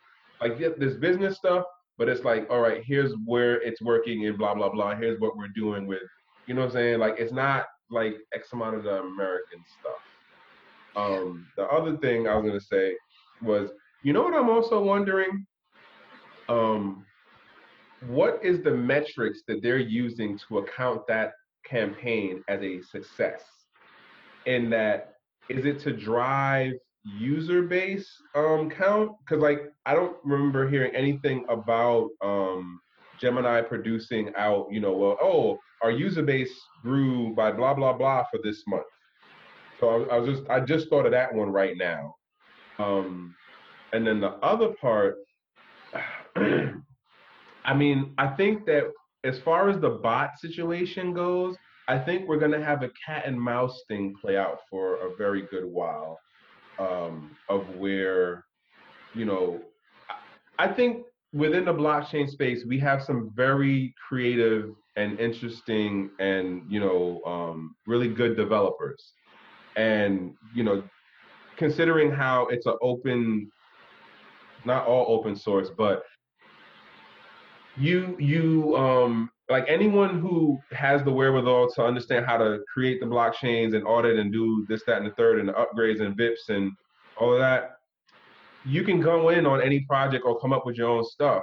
like 0.41 0.59
yeah, 0.59 0.71
there's 0.77 0.97
business 0.97 1.37
stuff, 1.37 1.65
but 1.97 2.09
it's 2.09 2.25
like, 2.25 2.51
all 2.51 2.61
right, 2.61 2.83
here's 2.85 3.15
where 3.25 3.61
it's 3.63 3.81
working 3.81 4.27
and 4.27 4.37
blah 4.37 4.55
blah 4.55 4.69
blah. 4.71 4.97
Here's 4.97 5.21
what 5.21 5.37
we're 5.37 5.49
doing 5.55 5.87
with, 5.87 6.03
you 6.47 6.55
know 6.55 6.61
what 6.63 6.67
I'm 6.69 6.73
saying? 6.73 6.99
Like 6.99 7.15
it's 7.19 7.33
not 7.33 7.67
like 7.91 8.17
X 8.35 8.53
amount 8.53 8.77
of 8.77 8.83
the 8.83 8.99
American 9.01 9.63
stuff. 9.79 10.03
Um, 10.97 11.47
the 11.57 11.65
other 11.69 11.97
thing 11.99 12.27
I 12.27 12.35
was 12.35 12.45
gonna 12.47 12.61
say 12.61 12.97
was, 13.43 13.71
you 14.03 14.13
know 14.13 14.23
what 14.23 14.35
I'm 14.35 14.51
also 14.51 14.83
wondering? 14.83 15.47
Um, 16.49 17.05
what 18.07 18.41
is 18.43 18.63
the 18.63 18.71
metrics 18.71 19.43
that 19.49 19.63
they're 19.63 19.79
using 19.79 20.39
to 20.49 20.59
account 20.59 21.07
that 21.09 21.33
campaign 21.65 22.43
as 22.49 22.63
a 22.63 22.81
success? 22.83 23.43
In 24.47 24.71
that, 24.71 25.15
is 25.49 25.65
it 25.65 25.81
to 25.81 25.93
drive 25.93 26.73
user 27.05 27.63
base 27.63 28.09
um, 28.35 28.71
count? 28.71 29.13
Because 29.21 29.43
like 29.43 29.73
I 29.87 29.95
don't 29.95 30.17
remember 30.25 30.69
hearing 30.69 30.95
anything 30.95 31.45
about 31.49 32.11
um, 32.23 32.81
Gemini 33.21 33.63
producing 33.63 34.33
out. 34.37 34.69
You 34.71 34.81
know, 34.81 34.93
well, 34.93 35.19
oh, 35.21 35.59
our 35.83 35.91
user 35.91 36.23
base 36.23 36.53
grew 36.83 37.35
by 37.35 37.53
blah 37.53 37.75
blah 37.75 37.93
blah 37.93 38.25
for 38.31 38.39
this 38.43 38.63
month. 38.67 38.85
So 39.81 39.89
I, 39.89 40.17
I 40.17 40.19
was 40.19 40.39
just 40.39 40.49
I 40.51 40.61
just 40.61 40.89
thought 40.89 41.07
of 41.07 41.13
that 41.13 41.35
one 41.35 41.51
right 41.51 41.77
now. 41.77 42.15
Um, 42.79 43.35
and 43.93 44.07
then 44.07 44.21
the 44.21 44.33
other 44.43 44.75
part, 44.81 45.17
I 47.65 47.75
mean, 47.75 48.15
I 48.19 48.29
think 48.29 48.67
that 48.67 48.85
as 49.25 49.39
far 49.41 49.69
as 49.69 49.81
the 49.81 49.91
bot 49.91 50.39
situation 50.39 51.13
goes, 51.13 51.57
I 51.89 51.99
think 51.99 52.29
we're 52.29 52.39
gonna 52.39 52.63
have 52.63 52.83
a 52.83 52.91
cat 53.05 53.25
and 53.27 53.41
mouse 53.41 53.83
thing 53.89 54.15
play 54.21 54.37
out 54.37 54.61
for 54.71 54.97
a 54.97 55.17
very 55.17 55.43
good 55.51 55.65
while. 55.65 56.19
Um, 56.79 57.37
of 57.49 57.69
where, 57.75 58.45
you 59.13 59.25
know, 59.25 59.61
I 60.61 60.69
think 60.69 61.05
within 61.33 61.65
the 61.65 61.75
blockchain 61.75 62.29
space, 62.29 62.65
we 62.65 62.79
have 62.79 63.03
some 63.03 63.33
very 63.35 63.95
creative 64.09 64.71
and 64.97 65.19
interesting 65.21 66.11
and 66.19 66.63
you 66.69 66.81
know 66.81 67.23
um, 67.25 67.75
really 67.87 68.09
good 68.09 68.37
developers. 68.37 69.13
And 69.77 70.35
you 70.55 70.65
know, 70.65 70.83
considering 71.57 72.11
how 72.11 72.47
it's 72.49 72.67
an 72.67 72.77
open, 72.83 73.51
not 74.65 74.87
all 74.87 75.07
open 75.09 75.37
source, 75.37 75.71
but 75.77 76.03
you 77.79 78.17
you 78.19 78.77
um 78.77 79.31
like 79.49 79.65
anyone 79.69 80.21
who 80.21 80.59
has 80.73 81.03
the 81.03 81.11
wherewithal 81.11 81.71
to 81.71 81.83
understand 81.83 82.27
how 82.27 82.37
to 82.37 82.61
create 82.73 83.01
the 83.01 83.07
blockchains 83.07 83.75
and 83.75 83.87
audit 83.87 84.19
and 84.19 84.31
do 84.31 84.67
this, 84.69 84.83
that, 84.85 84.99
and 84.99 85.07
the 85.07 85.15
third, 85.15 85.41
and 85.41 85.49
the 85.49 85.55
upgrades 85.55 86.03
and 86.03 86.17
BIPs 86.17 86.51
and 86.51 86.71
all 87.17 87.33
of 87.33 87.39
that, 87.39 87.77
you 88.67 88.85
can 88.85 89.01
go 89.01 89.31
in 89.31 89.47
on 89.47 89.63
any 89.63 89.81
project 89.81 90.25
or 90.27 90.39
come 90.39 90.53
up 90.53 90.67
with 90.67 90.77
your 90.77 90.89
own 90.89 91.05
stuff. 91.05 91.43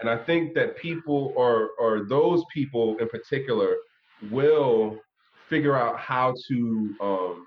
And 0.00 0.10
I 0.10 0.16
think 0.16 0.54
that 0.54 0.76
people 0.76 1.32
or 1.36 1.70
or 1.78 2.04
those 2.08 2.42
people 2.52 2.96
in 2.98 3.08
particular 3.08 3.76
will 4.30 4.98
figure 5.48 5.76
out 5.76 5.98
how 5.98 6.34
to 6.48 6.94
um, 7.00 7.46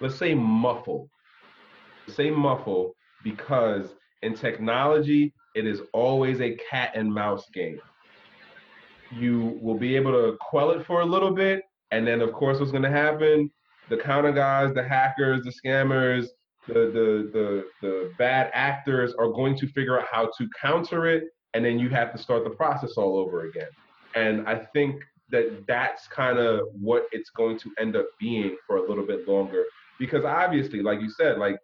let's 0.00 0.14
say 0.14 0.34
muffle. 0.34 1.10
Say 2.06 2.30
muffle 2.30 2.94
because 3.24 3.94
in 4.22 4.34
technology, 4.34 5.32
it 5.54 5.66
is 5.66 5.80
always 5.92 6.40
a 6.40 6.56
cat 6.70 6.92
and 6.94 7.12
mouse 7.12 7.48
game. 7.52 7.80
You 9.10 9.58
will 9.62 9.76
be 9.78 9.96
able 9.96 10.12
to 10.12 10.36
quell 10.40 10.70
it 10.70 10.84
for 10.86 11.00
a 11.00 11.06
little 11.06 11.30
bit, 11.30 11.62
and 11.90 12.06
then 12.06 12.20
of 12.20 12.32
course 12.32 12.58
what's 12.60 12.72
gonna 12.72 12.90
happen? 12.90 13.50
The 13.88 13.96
counter 13.96 14.32
guys, 14.32 14.74
the 14.74 14.82
hackers, 14.82 15.42
the 15.44 15.52
scammers, 15.52 16.26
the 16.66 16.74
the 16.74 17.30
the 17.32 17.64
the 17.80 18.12
bad 18.18 18.50
actors 18.52 19.14
are 19.18 19.28
going 19.28 19.56
to 19.56 19.66
figure 19.68 19.98
out 19.98 20.06
how 20.10 20.30
to 20.38 20.48
counter 20.60 21.06
it, 21.06 21.24
and 21.54 21.64
then 21.64 21.78
you 21.78 21.88
have 21.88 22.12
to 22.12 22.18
start 22.18 22.44
the 22.44 22.50
process 22.50 22.92
all 22.96 23.16
over 23.16 23.46
again. 23.48 23.68
And 24.14 24.46
I 24.46 24.66
think 24.72 25.02
that 25.30 25.64
that's 25.66 26.06
kind 26.08 26.38
of 26.38 26.60
what 26.72 27.04
it's 27.12 27.30
going 27.30 27.58
to 27.60 27.70
end 27.78 27.96
up 27.96 28.06
being 28.18 28.56
for 28.66 28.76
a 28.76 28.88
little 28.88 29.06
bit 29.06 29.28
longer 29.28 29.64
because 29.98 30.24
obviously 30.24 30.82
like 30.82 31.00
you 31.00 31.10
said 31.10 31.38
like 31.38 31.58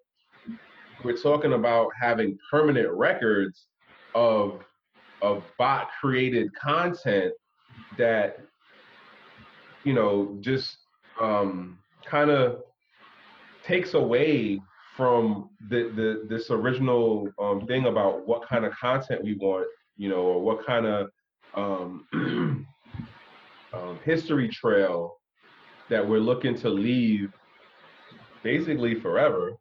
we're 1.05 1.17
talking 1.17 1.53
about 1.53 1.89
having 2.01 2.39
permanent 2.51 2.91
records 2.91 3.67
of 4.15 4.61
of 5.23 5.43
bot 5.59 5.89
created 6.01 6.51
content 6.55 7.33
that 7.99 8.39
you 9.85 9.93
know 9.93 10.37
just 10.41 10.77
um 11.21 11.79
kind 12.05 12.31
of 12.31 12.63
takes 13.65 13.95
away 13.95 14.61
from 14.97 15.51
the, 15.71 15.91
the 15.97 16.27
this 16.29 16.51
original 16.51 17.29
um, 17.41 17.67
thing 17.67 17.87
about 17.87 18.27
what 18.27 18.47
kind 18.49 18.65
of 18.65 18.73
content 18.73 19.25
we 19.25 19.35
want, 19.35 19.67
you 19.97 20.09
know, 20.09 20.21
or 20.21 20.41
what 20.41 20.65
kind 20.65 20.87
of 20.87 21.11
um, 21.55 22.07
um, 23.73 23.99
history 24.05 24.49
trail 24.49 25.17
that 25.91 26.07
we're 26.07 26.21
looking 26.21 26.57
to 26.57 26.69
leave 26.69 27.33
basically 28.43 29.01
forever. 29.01 29.53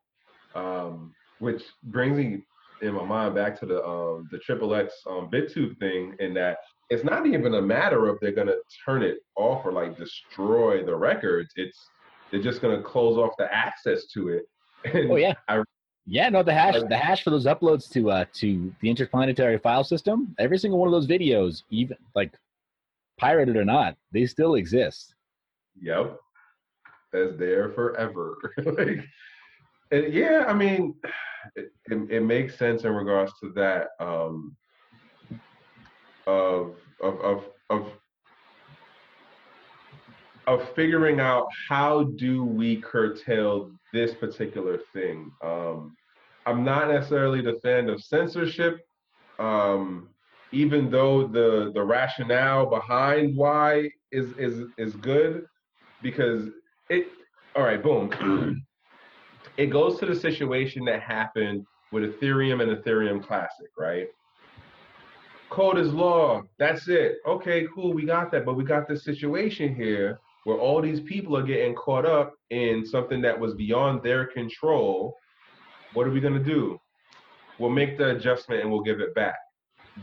Um, 0.55 1.13
which 1.43 1.63
brings 1.83 2.17
me 2.17 2.41
in 2.81 2.93
my 2.93 3.03
mind 3.03 3.35
back 3.35 3.59
to 3.59 3.65
the 3.65 3.83
um, 3.85 4.27
the 4.31 4.39
triple 4.39 4.73
X 4.73 4.93
um, 5.07 5.29
BitTube 5.31 5.77
thing, 5.77 6.15
in 6.19 6.33
that 6.35 6.57
it's 6.89 7.03
not 7.03 7.25
even 7.25 7.55
a 7.55 7.61
matter 7.61 8.07
of 8.07 8.19
they're 8.19 8.31
gonna 8.31 8.55
turn 8.85 9.03
it 9.03 9.17
off 9.35 9.65
or 9.65 9.71
like 9.71 9.97
destroy 9.97 10.83
the 10.83 10.95
records. 10.95 11.51
It's 11.55 11.89
they're 12.31 12.41
just 12.41 12.61
gonna 12.61 12.81
close 12.81 13.17
off 13.17 13.33
the 13.37 13.53
access 13.53 14.05
to 14.13 14.29
it. 14.29 14.43
And 14.93 15.11
oh 15.11 15.15
yeah. 15.15 15.33
I, 15.47 15.63
yeah, 16.05 16.27
no, 16.27 16.43
the 16.43 16.53
hash 16.53 16.75
the 16.89 16.97
hash 16.97 17.23
for 17.23 17.29
those 17.29 17.45
uploads 17.45 17.89
to 17.91 18.11
uh 18.11 18.25
to 18.33 18.73
the 18.81 18.89
interplanetary 18.89 19.57
file 19.59 19.85
system, 19.85 20.35
every 20.37 20.57
single 20.57 20.77
one 20.77 20.87
of 20.87 20.91
those 20.91 21.07
videos, 21.07 21.63
even 21.69 21.95
like 22.15 22.33
pirated 23.17 23.55
or 23.55 23.63
not, 23.63 23.95
they 24.11 24.25
still 24.25 24.55
exist. 24.55 25.15
Yep. 25.81 26.19
That's 27.13 27.37
there 27.37 27.69
forever. 27.69 28.37
like, 28.65 29.05
and 29.91 30.13
yeah, 30.13 30.45
I 30.47 30.53
mean, 30.53 30.95
it, 31.55 31.71
it, 32.09 32.23
makes 32.23 32.57
sense 32.57 32.83
in 32.83 32.93
regards 32.93 33.31
to 33.41 33.51
that 33.53 33.89
um, 33.99 34.55
of, 36.27 36.75
of 37.01 37.19
of 37.19 37.43
of 37.69 37.87
of 40.47 40.69
figuring 40.75 41.19
out 41.19 41.47
how 41.69 42.03
do 42.03 42.43
we 42.43 42.77
curtail 42.77 43.71
this 43.93 44.13
particular 44.13 44.79
thing. 44.93 45.31
Um, 45.43 45.95
I'm 46.45 46.63
not 46.63 46.89
necessarily 46.89 47.41
the 47.41 47.59
fan 47.63 47.89
of 47.89 48.03
censorship, 48.03 48.79
um, 49.39 50.09
even 50.51 50.89
though 50.89 51.27
the 51.27 51.71
the 51.73 51.81
rationale 51.81 52.65
behind 52.65 53.35
why 53.35 53.89
is 54.11 54.31
is 54.37 54.67
is 54.77 54.95
good, 54.95 55.45
because 56.01 56.49
it. 56.89 57.07
All 57.55 57.63
right, 57.63 57.81
boom. 57.81 58.65
it 59.57 59.67
goes 59.67 59.99
to 59.99 60.05
the 60.05 60.15
situation 60.15 60.85
that 60.85 61.01
happened 61.01 61.65
with 61.91 62.03
Ethereum 62.03 62.61
and 62.61 62.75
Ethereum 62.77 63.23
Classic, 63.23 63.69
right? 63.77 64.07
Code 65.49 65.77
is 65.77 65.93
law. 65.93 66.41
That's 66.57 66.87
it. 66.87 67.17
Okay, 67.27 67.67
cool. 67.73 67.93
We 67.93 68.05
got 68.05 68.31
that. 68.31 68.45
But 68.45 68.55
we 68.55 68.63
got 68.63 68.87
this 68.87 69.03
situation 69.03 69.75
here 69.75 70.19
where 70.45 70.57
all 70.57 70.81
these 70.81 70.99
people 70.99 71.37
are 71.37 71.43
getting 71.43 71.75
caught 71.75 72.05
up 72.05 72.33
in 72.49 72.83
something 72.85 73.21
that 73.21 73.39
was 73.39 73.53
beyond 73.53 74.01
their 74.01 74.25
control. 74.25 75.15
What 75.93 76.07
are 76.07 76.11
we 76.11 76.19
going 76.19 76.33
to 76.33 76.43
do? 76.43 76.79
We'll 77.59 77.69
make 77.69 77.99
the 77.99 78.15
adjustment 78.15 78.61
and 78.61 78.71
we'll 78.71 78.81
give 78.81 78.99
it 78.99 79.13
back. 79.13 79.35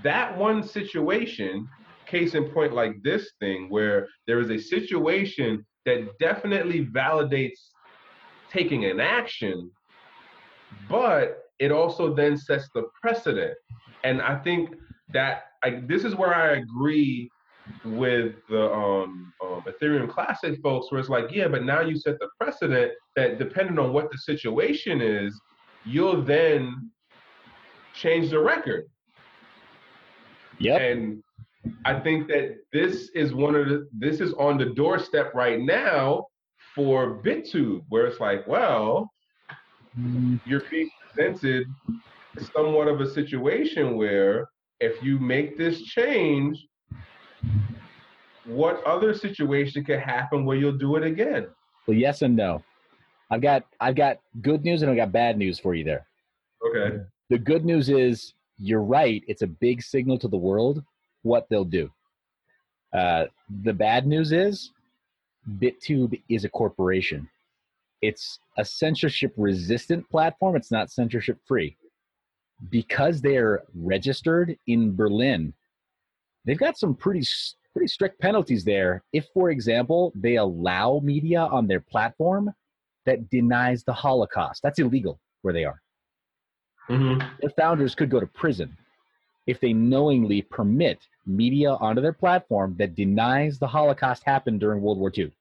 That 0.05 0.39
one 0.39 0.63
situation, 0.63 1.69
case 2.07 2.35
in 2.35 2.45
point, 2.51 2.73
like 2.73 3.03
this 3.03 3.33
thing, 3.41 3.69
where 3.69 4.07
there 4.29 4.39
is 4.39 4.51
a 4.51 4.59
situation 4.59 5.67
that 5.85 6.17
definitely 6.21 6.87
validates 6.87 7.59
taking 8.51 8.85
an 8.85 9.01
action, 9.01 9.71
but 10.89 11.45
it 11.59 11.71
also 11.71 12.15
then 12.15 12.37
sets 12.37 12.69
the 12.75 12.85
precedent. 13.01 13.55
And 14.05 14.21
I 14.21 14.37
think 14.37 14.71
that 15.13 15.45
I, 15.63 15.83
this 15.87 16.05
is 16.05 16.15
where 16.15 16.35
I 16.35 16.57
agree 16.57 17.31
with 17.85 18.35
the 18.49 18.73
um, 18.73 19.33
um, 19.43 19.63
Ethereum 19.67 20.11
Classic 20.11 20.59
folks, 20.63 20.91
where 20.91 21.01
it's 21.01 21.09
like, 21.09 21.27
yeah, 21.31 21.49
but 21.49 21.65
now 21.65 21.81
you 21.81 21.97
set 21.97 22.19
the 22.19 22.29
precedent 22.41 22.93
that 23.17 23.39
depending 23.39 23.79
on 23.79 23.93
what 23.93 24.11
the 24.11 24.19
situation 24.19 25.01
is, 25.01 25.39
you'll 25.85 26.23
then 26.23 26.91
change 27.95 28.31
the 28.31 28.39
record. 28.39 28.87
Yeah. 30.59 30.77
And 30.77 31.23
I 31.85 32.01
think 32.01 32.29
that 32.29 32.57
this 32.73 33.11
is 33.15 33.35
one 33.35 33.55
of 33.55 33.69
the 33.69 33.89
this 33.99 34.21
is 34.21 34.33
on 34.35 34.57
the 34.57 34.67
doorstep 34.67 35.35
right 35.35 35.61
now 35.61 36.27
for 36.75 37.23
BitTube, 37.23 37.83
where 37.89 38.07
it's 38.07 38.21
like, 38.21 38.47
well, 38.47 39.11
you're 40.45 40.63
being 40.71 40.91
presented 41.07 41.67
somewhat 42.55 42.89
of 42.89 43.01
a 43.01 43.11
situation 43.11 43.97
where 43.97 44.49
if 44.81 45.03
you 45.03 45.19
make 45.19 45.59
this 45.59 45.83
change, 45.83 46.67
what 48.45 48.83
other 48.85 49.15
situation 49.15 49.85
could 49.85 50.01
happen 50.01 50.45
where 50.45 50.57
you'll 50.57 50.79
do 50.79 50.97
it 50.97 51.05
again? 51.05 51.49
Well, 51.87 51.97
yes 51.97 52.23
and 52.23 52.37
no. 52.37 52.63
I've 53.31 53.43
got 53.43 53.65
I've 53.81 53.95
got 53.95 54.19
good 54.41 54.65
news 54.65 54.83
and 54.83 54.91
I've 54.91 54.97
got 54.97 55.13
bad 55.13 55.39
news 55.39 55.59
for 55.59 55.75
you 55.75 55.85
there. 55.85 56.07
Okay. 56.67 56.99
The 57.29 57.39
good 57.39 57.65
news 57.65 57.89
is 57.89 58.35
you're 58.59 58.83
right. 58.83 59.23
It's 59.29 59.43
a 59.43 59.47
big 59.47 59.83
signal 59.83 60.19
to 60.19 60.29
the 60.29 60.37
world 60.37 60.83
what 61.23 61.47
they'll 61.49 61.65
do. 61.65 61.91
Uh, 62.93 63.27
the 63.63 63.73
bad 63.73 64.07
news 64.07 64.33
is 64.33 64.73
BitTube 65.59 66.21
is 66.29 66.45
a 66.45 66.49
corporation. 66.49 67.29
It's 68.03 68.39
a 68.57 68.65
censorship 68.65 69.33
resistant 69.37 70.09
platform. 70.11 70.57
It's 70.57 70.71
not 70.71 70.91
censorship 70.91 71.39
free. 71.47 71.77
Because 72.71 73.21
they're 73.21 73.63
registered 73.75 74.57
in 74.67 74.95
Berlin, 74.95 75.55
they've 76.45 76.59
got 76.59 76.79
some 76.79 76.95
pretty 76.95 77.25
pretty 77.73 77.87
strict 77.87 78.21
penalties 78.21 78.65
there. 78.65 79.03
If, 79.13 79.27
for 79.33 79.51
example, 79.51 80.13
they 80.15 80.37
allow 80.37 81.01
media 81.03 81.41
on 81.41 81.67
their 81.67 81.81
platform 81.81 82.53
that 83.07 83.31
denies 83.31 83.85
the 83.85 83.93
Holocaust, 83.93 84.61
that's 84.63 84.79
illegal 84.79 85.21
where 85.43 85.55
they 85.55 85.65
are. 85.65 85.81
Mm-hmm. 86.89 87.21
Their 87.41 87.51
founders 87.51 87.95
could 87.95 88.11
go 88.11 88.21
to 88.21 88.27
prison 88.27 88.77
if 89.47 89.61
they 89.61 89.73
knowingly 89.73 90.43
permit 90.43 91.07
media 91.27 91.73
onto 91.75 92.03
their 92.03 92.13
platform 92.13 92.75
that 92.79 92.95
denies 92.95 93.59
the 93.59 93.67
Holocaust 93.67 94.23
happened 94.25 94.61
during 94.61 94.83
World 94.83 94.99
War 94.99 95.13
II. 95.17 95.33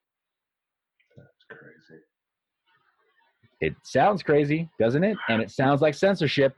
It 3.62 3.76
sounds 3.84 4.24
crazy, 4.24 4.70
doesn't 4.80 5.03
it? 5.03 5.18
And 5.28 5.41
it 5.41 5.51
sounds 5.51 5.82
like 5.82 5.93
censorship. 5.93 6.55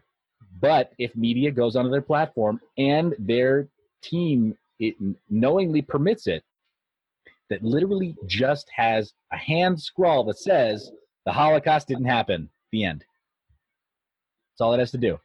But 0.60 0.92
if 1.00 1.16
media 1.16 1.50
goes 1.52 1.76
onto 1.76 1.90
their 1.90 2.02
platform 2.02 2.62
and 2.78 3.16
their 3.18 3.68
team 4.02 4.56
knowingly 5.30 5.82
permits 5.82 6.28
it, 6.28 6.44
that 7.50 7.64
literally 7.64 8.16
just 8.28 8.70
has 8.76 9.14
a 9.34 9.38
hand 9.38 9.82
scrawl 9.82 10.24
that 10.26 10.38
says 10.38 10.92
the 11.26 11.32
Holocaust 11.32 11.88
didn't 11.88 12.06
happen. 12.06 12.50
The 12.72 12.86
end. 12.86 13.04
That's 14.52 14.62
all 14.62 14.74
it 14.74 14.80
has 14.80 14.92
to 14.92 14.98
do. 14.98 15.20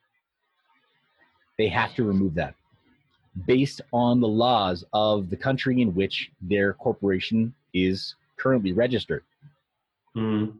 They 1.58 1.68
have 1.68 1.94
to 1.94 2.04
remove 2.04 2.34
that 2.34 2.54
based 3.46 3.82
on 3.92 4.20
the 4.20 4.28
laws 4.28 4.82
of 4.92 5.30
the 5.30 5.36
country 5.36 5.82
in 5.82 5.94
which 5.94 6.30
their 6.40 6.72
corporation 6.72 7.54
is 7.74 8.14
currently 8.38 8.72
registered. 8.72 9.22
Mm 10.16 10.54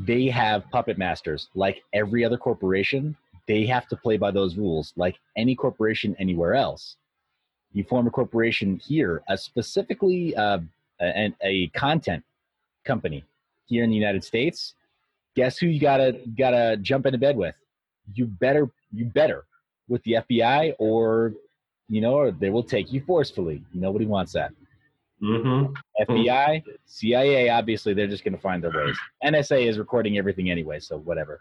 they 0.00 0.26
have 0.28 0.68
puppet 0.70 0.96
masters 0.96 1.48
like 1.54 1.82
every 1.92 2.24
other 2.24 2.38
corporation. 2.38 3.16
They 3.46 3.66
have 3.66 3.86
to 3.88 3.96
play 3.96 4.16
by 4.16 4.30
those 4.30 4.56
rules 4.56 4.94
like 4.96 5.16
any 5.36 5.54
corporation 5.54 6.16
anywhere 6.18 6.54
else. 6.54 6.96
You 7.72 7.84
form 7.84 8.06
a 8.06 8.10
corporation 8.10 8.78
here, 8.78 9.22
a 9.28 9.36
specifically 9.36 10.34
uh, 10.34 10.60
a, 11.00 11.34
a 11.42 11.66
content 11.68 12.24
company 12.84 13.24
here 13.66 13.84
in 13.84 13.90
the 13.90 13.96
United 13.96 14.24
States. 14.24 14.74
Guess 15.36 15.58
who 15.58 15.66
you 15.66 15.80
gotta 15.80 16.18
gotta 16.36 16.78
jump 16.78 17.06
into 17.06 17.18
bed 17.18 17.36
with? 17.36 17.54
You 18.14 18.26
better 18.26 18.70
you 18.92 19.04
better 19.04 19.44
with 19.88 20.02
the 20.04 20.12
FBI 20.12 20.74
or 20.78 21.34
you 21.88 22.00
know, 22.00 22.14
or 22.14 22.30
they 22.30 22.50
will 22.50 22.62
take 22.62 22.92
you 22.92 23.02
forcefully. 23.02 23.62
Nobody 23.74 24.06
wants 24.06 24.32
that. 24.32 24.52
Mm-hmm. 25.22 25.74
FBI, 26.02 26.62
CIA, 26.86 27.50
obviously 27.50 27.92
they're 27.94 28.06
just 28.06 28.24
going 28.24 28.34
to 28.34 28.40
find 28.40 28.62
their 28.62 28.70
ways. 28.70 28.96
NSA 29.24 29.66
is 29.66 29.78
recording 29.78 30.18
everything 30.18 30.50
anyway, 30.50 30.80
so 30.80 30.98
whatever. 30.98 31.40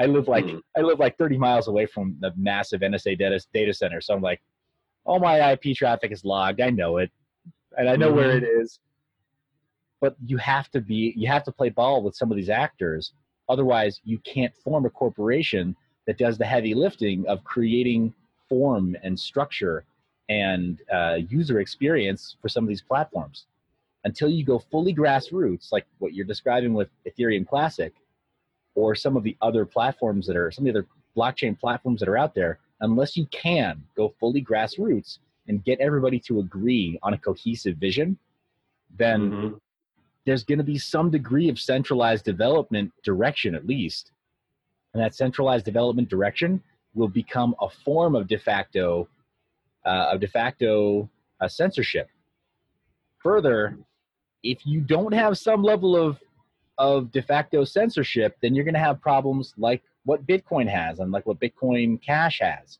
I 0.00 0.06
live 0.06 0.28
like 0.28 0.44
mm. 0.44 0.60
I 0.76 0.80
live 0.80 1.00
like 1.00 1.18
30 1.18 1.38
miles 1.38 1.68
away 1.68 1.86
from 1.86 2.16
the 2.20 2.32
massive 2.36 2.80
NSA 2.82 3.18
data 3.18 3.40
data 3.52 3.74
center, 3.74 4.00
so 4.00 4.14
I'm 4.14 4.22
like, 4.22 4.40
all 5.04 5.18
my 5.18 5.52
IP 5.52 5.76
traffic 5.76 6.12
is 6.12 6.24
logged. 6.24 6.60
I 6.60 6.70
know 6.70 6.98
it, 6.98 7.10
and 7.76 7.88
I 7.88 7.96
know 7.96 8.08
mm-hmm. 8.08 8.16
where 8.16 8.36
it 8.36 8.44
is. 8.44 8.78
But 10.00 10.14
you 10.24 10.36
have 10.36 10.70
to 10.70 10.80
be 10.80 11.12
you 11.16 11.26
have 11.28 11.42
to 11.44 11.52
play 11.52 11.70
ball 11.70 12.02
with 12.02 12.14
some 12.14 12.30
of 12.30 12.36
these 12.36 12.48
actors, 12.48 13.12
otherwise 13.48 14.00
you 14.04 14.18
can't 14.20 14.54
form 14.54 14.86
a 14.86 14.90
corporation 14.90 15.74
that 16.06 16.18
does 16.18 16.38
the 16.38 16.46
heavy 16.46 16.74
lifting 16.74 17.26
of 17.26 17.42
creating 17.42 18.14
form 18.48 18.96
and 19.02 19.18
structure 19.18 19.84
and 20.28 20.80
uh, 20.92 21.16
user 21.28 21.60
experience 21.60 22.36
for 22.40 22.48
some 22.48 22.64
of 22.64 22.68
these 22.68 22.82
platforms. 22.82 23.46
Until 24.04 24.28
you 24.28 24.44
go 24.44 24.58
fully 24.58 24.94
grassroots, 24.94 25.72
like 25.72 25.86
what 25.98 26.14
you're 26.14 26.24
describing 26.24 26.72
with 26.74 26.88
Ethereum 27.06 27.46
Classic, 27.46 27.92
or 28.74 28.94
some 28.94 29.16
of 29.16 29.24
the 29.24 29.36
other 29.42 29.64
platforms 29.66 30.26
that 30.26 30.36
are 30.36 30.50
some 30.50 30.66
of 30.66 30.72
the 30.72 30.78
other 30.78 30.88
blockchain 31.16 31.58
platforms 31.58 31.98
that 32.00 32.08
are 32.08 32.16
out 32.16 32.34
there, 32.34 32.58
unless 32.80 33.16
you 33.16 33.26
can 33.26 33.82
go 33.96 34.14
fully 34.20 34.42
grassroots 34.42 35.18
and 35.48 35.64
get 35.64 35.80
everybody 35.80 36.20
to 36.20 36.38
agree 36.40 36.98
on 37.02 37.14
a 37.14 37.18
cohesive 37.18 37.76
vision, 37.76 38.16
then 38.96 39.30
Mm-hmm. 39.32 39.54
there's 40.24 40.44
going 40.44 40.58
to 40.58 40.64
be 40.64 40.78
some 40.78 41.10
degree 41.10 41.48
of 41.48 41.58
centralized 41.58 42.24
development 42.24 42.92
direction 43.02 43.54
at 43.54 43.66
least. 43.66 44.12
And 44.92 45.02
that 45.02 45.14
centralized 45.14 45.64
development 45.64 46.08
direction 46.08 46.62
will 46.94 47.08
become 47.08 47.54
a 47.60 47.68
form 47.68 48.14
of 48.14 48.28
de 48.28 48.38
facto, 48.38 49.08
uh, 49.84 50.10
of 50.12 50.20
de 50.20 50.28
facto 50.28 51.08
uh, 51.40 51.48
censorship. 51.48 52.08
Further, 53.22 53.76
if 54.42 54.66
you 54.66 54.80
don't 54.80 55.12
have 55.12 55.38
some 55.38 55.62
level 55.62 55.96
of 55.96 56.18
of 56.78 57.10
de 57.10 57.20
facto 57.20 57.64
censorship, 57.64 58.36
then 58.40 58.54
you're 58.54 58.64
going 58.64 58.74
to 58.74 58.80
have 58.80 59.00
problems 59.00 59.52
like 59.58 59.82
what 60.04 60.24
Bitcoin 60.26 60.68
has 60.68 61.00
and 61.00 61.10
like 61.10 61.26
what 61.26 61.40
Bitcoin 61.40 62.00
Cash 62.00 62.38
has, 62.40 62.78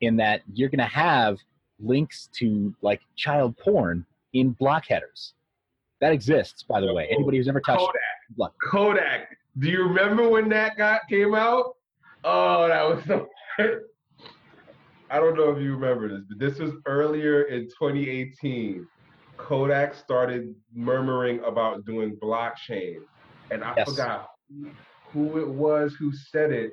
in 0.00 0.16
that 0.16 0.40
you're 0.54 0.70
going 0.70 0.78
to 0.78 0.84
have 0.84 1.38
links 1.78 2.30
to 2.32 2.74
like 2.80 3.00
child 3.16 3.56
porn 3.58 4.06
in 4.32 4.50
block 4.50 4.86
headers. 4.86 5.34
That 6.00 6.12
exists, 6.12 6.62
by 6.62 6.80
the 6.80 6.92
way. 6.92 7.08
Anybody 7.10 7.36
who's 7.36 7.48
ever 7.48 7.60
touched 7.60 7.80
Kodak. 7.80 8.52
Kodak. 8.62 9.38
Do 9.58 9.68
you 9.68 9.84
remember 9.84 10.28
when 10.28 10.48
that 10.48 10.76
got 10.76 11.02
came 11.08 11.34
out? 11.34 11.76
Oh, 12.24 12.66
that 12.68 12.82
was 12.82 13.04
so. 13.06 13.28
I 15.14 15.20
don't 15.20 15.36
know 15.36 15.50
if 15.50 15.62
you 15.62 15.76
remember 15.76 16.08
this, 16.08 16.24
but 16.28 16.40
this 16.40 16.58
was 16.58 16.72
earlier 16.86 17.42
in 17.42 17.68
2018. 17.68 18.84
Kodak 19.38 19.94
started 19.94 20.52
murmuring 20.74 21.38
about 21.44 21.84
doing 21.84 22.16
blockchain, 22.20 22.96
and 23.52 23.62
I 23.62 23.76
Yes. 23.76 23.88
forgot 23.88 24.26
who 25.12 25.38
it 25.38 25.48
was 25.48 25.94
who 25.94 26.12
said 26.12 26.50
it. 26.50 26.72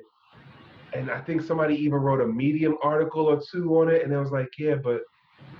And 0.92 1.08
I 1.08 1.20
think 1.20 1.42
somebody 1.42 1.76
even 1.76 2.00
wrote 2.00 2.20
a 2.20 2.26
Medium 2.26 2.76
article 2.82 3.26
or 3.26 3.40
two 3.48 3.78
on 3.78 3.88
it, 3.88 4.02
and 4.02 4.12
it 4.12 4.18
was 4.18 4.32
like, 4.32 4.48
yeah, 4.58 4.74
but 4.74 5.02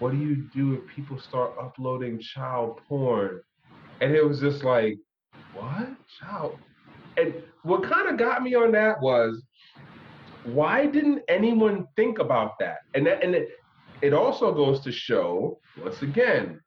what 0.01 0.11
do 0.11 0.18
you 0.18 0.49
do 0.53 0.74
if 0.74 0.85
people 0.93 1.20
start 1.20 1.53
uploading 1.62 2.18
child 2.18 2.80
porn? 2.89 3.43
And 4.01 4.12
it 4.12 4.26
was 4.26 4.41
just 4.41 4.64
like, 4.64 4.99
what 5.53 5.87
child? 6.18 6.59
And 7.16 7.45
what 7.62 7.85
kind 7.85 8.09
of 8.09 8.18
got 8.18 8.43
me 8.43 8.57
on 8.57 8.72
that 8.72 9.01
was, 9.01 9.41
why 10.45 10.86
didn't 10.86 11.22
anyone 11.28 11.86
think 11.97 12.18
about 12.18 12.59
that? 12.59 12.78
And 12.95 13.07
that, 13.07 13.22
and 13.22 13.34
it, 13.34 13.49
it 14.01 14.12
also 14.12 14.53
goes 14.53 14.80
to 14.80 14.93
show 14.93 15.59
once 15.80 16.03
again 16.03 16.61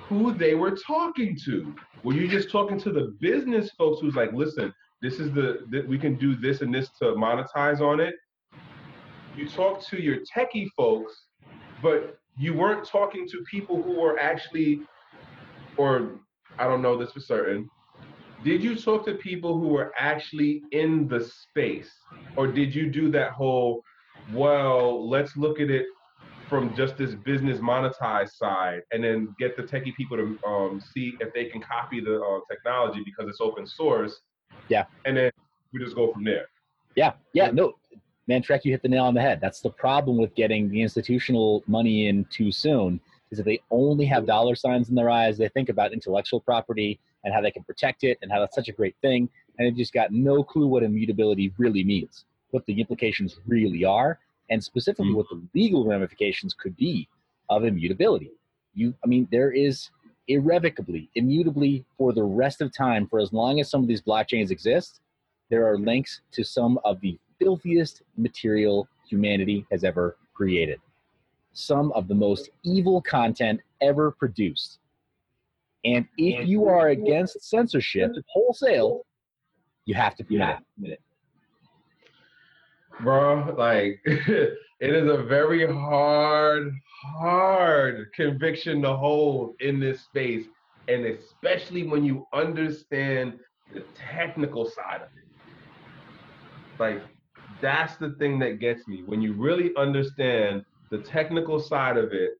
who 0.00 0.32
they 0.32 0.54
were 0.54 0.76
talking 0.76 1.36
to. 1.44 1.74
Were 2.02 2.14
you 2.14 2.28
just 2.28 2.50
talking 2.50 2.78
to 2.80 2.90
the 2.90 3.14
business 3.20 3.70
folks 3.76 4.00
who's 4.00 4.14
like, 4.14 4.32
listen, 4.32 4.72
this 5.02 5.20
is 5.20 5.32
the 5.32 5.66
that 5.70 5.86
we 5.86 5.98
can 5.98 6.16
do 6.16 6.34
this 6.34 6.62
and 6.62 6.74
this 6.74 6.88
to 7.00 7.06
monetize 7.14 7.80
on 7.80 8.00
it? 8.00 8.14
You 9.36 9.48
talk 9.48 9.84
to 9.86 10.02
your 10.02 10.18
techie 10.34 10.68
folks, 10.76 11.26
but 11.82 12.18
you 12.36 12.54
weren't 12.54 12.86
talking 12.86 13.28
to 13.28 13.44
people 13.50 13.82
who 13.82 14.00
were 14.00 14.18
actually, 14.18 14.80
or 15.76 16.12
I 16.58 16.64
don't 16.64 16.82
know 16.82 16.96
this 16.96 17.12
for 17.12 17.20
certain. 17.20 17.68
Did 18.44 18.62
you 18.62 18.76
talk 18.76 19.04
to 19.06 19.14
people 19.14 19.58
who 19.58 19.68
were 19.68 19.92
actually 19.98 20.62
in 20.70 21.08
the 21.08 21.24
space, 21.24 21.90
or 22.36 22.46
did 22.46 22.74
you 22.74 22.88
do 22.88 23.10
that 23.10 23.32
whole, 23.32 23.82
well, 24.32 25.08
let's 25.08 25.36
look 25.36 25.60
at 25.60 25.70
it 25.70 25.86
from 26.48 26.74
just 26.76 26.96
this 26.96 27.14
business 27.14 27.58
monetized 27.58 28.30
side, 28.30 28.82
and 28.92 29.02
then 29.02 29.34
get 29.38 29.56
the 29.56 29.62
techie 29.62 29.94
people 29.94 30.16
to 30.16 30.38
um, 30.46 30.80
see 30.80 31.16
if 31.20 31.34
they 31.34 31.46
can 31.46 31.60
copy 31.60 32.00
the 32.00 32.20
uh, 32.20 32.38
technology 32.50 33.02
because 33.04 33.28
it's 33.28 33.40
open 33.40 33.66
source. 33.66 34.20
Yeah. 34.68 34.84
And 35.04 35.16
then 35.16 35.30
we 35.72 35.80
just 35.82 35.96
go 35.96 36.12
from 36.12 36.24
there. 36.24 36.46
Yeah, 36.94 37.12
yeah, 37.32 37.50
no, 37.50 37.74
man, 38.28 38.42
Trek, 38.42 38.64
you 38.64 38.70
hit 38.70 38.82
the 38.82 38.88
nail 38.88 39.04
on 39.04 39.14
the 39.14 39.20
head. 39.20 39.40
That's 39.40 39.60
the 39.60 39.70
problem 39.70 40.16
with 40.16 40.34
getting 40.36 40.70
the 40.70 40.80
institutional 40.80 41.64
money 41.66 42.06
in 42.06 42.24
too 42.26 42.52
soon. 42.52 43.00
Is 43.30 43.38
that 43.38 43.44
they 43.44 43.60
only 43.70 44.06
have 44.06 44.26
dollar 44.26 44.54
signs 44.54 44.88
in 44.88 44.94
their 44.94 45.10
eyes. 45.10 45.36
They 45.36 45.48
think 45.48 45.68
about 45.68 45.92
intellectual 45.92 46.40
property 46.40 46.98
and 47.28 47.34
how 47.34 47.42
they 47.42 47.50
can 47.50 47.62
protect 47.62 48.04
it 48.04 48.16
and 48.22 48.32
how 48.32 48.40
that's 48.40 48.54
such 48.54 48.68
a 48.68 48.72
great 48.72 48.96
thing, 49.02 49.28
and 49.58 49.66
they've 49.66 49.76
just 49.76 49.92
got 49.92 50.10
no 50.10 50.42
clue 50.42 50.66
what 50.66 50.82
immutability 50.82 51.52
really 51.58 51.84
means, 51.84 52.24
what 52.52 52.64
the 52.64 52.80
implications 52.80 53.38
really 53.46 53.84
are, 53.84 54.18
and 54.48 54.64
specifically 54.64 55.12
Mm. 55.12 55.16
what 55.16 55.28
the 55.28 55.42
legal 55.54 55.84
ramifications 55.84 56.54
could 56.54 56.74
be 56.76 57.06
of 57.50 57.64
immutability. 57.64 58.30
You, 58.72 58.94
I 59.04 59.06
mean, 59.06 59.28
there 59.30 59.50
is 59.50 59.90
irrevocably, 60.26 61.10
immutably 61.16 61.84
for 61.98 62.14
the 62.14 62.24
rest 62.24 62.62
of 62.62 62.72
time, 62.72 63.06
for 63.06 63.20
as 63.20 63.30
long 63.30 63.60
as 63.60 63.68
some 63.68 63.82
of 63.82 63.88
these 63.88 64.00
blockchains 64.00 64.50
exist, 64.50 65.00
there 65.50 65.66
are 65.66 65.76
links 65.78 66.22
to 66.32 66.42
some 66.42 66.78
of 66.82 66.98
the 67.02 67.18
filthiest 67.38 68.02
material 68.16 68.88
humanity 69.06 69.66
has 69.70 69.84
ever 69.84 70.16
created. 70.32 70.80
Some 71.52 71.92
of 71.92 72.08
the 72.08 72.14
most 72.14 72.48
evil 72.62 73.02
content 73.02 73.60
ever 73.82 74.12
produced. 74.12 74.78
And 75.84 76.06
if 76.16 76.48
you 76.48 76.66
are 76.66 76.88
against 76.88 77.48
censorship 77.48 78.12
wholesale, 78.32 79.06
you 79.84 79.94
have 79.94 80.16
to 80.16 80.24
commit 80.24 80.58
it. 80.82 81.00
bro. 83.00 83.54
Like 83.56 84.00
it 84.04 84.58
is 84.80 85.10
a 85.10 85.22
very 85.22 85.66
hard, 85.66 86.72
hard 87.02 88.12
conviction 88.14 88.82
to 88.82 88.96
hold 88.96 89.54
in 89.60 89.80
this 89.80 90.00
space, 90.02 90.46
and 90.88 91.06
especially 91.06 91.86
when 91.86 92.04
you 92.04 92.26
understand 92.32 93.38
the 93.72 93.84
technical 93.94 94.66
side 94.66 95.02
of 95.02 95.08
it. 95.16 95.28
Like 96.78 97.02
that's 97.60 97.96
the 97.96 98.10
thing 98.18 98.38
that 98.40 98.60
gets 98.60 98.86
me 98.88 99.02
when 99.06 99.20
you 99.20 99.32
really 99.32 99.72
understand 99.76 100.64
the 100.90 100.98
technical 100.98 101.60
side 101.60 101.96
of 101.96 102.12
it, 102.12 102.32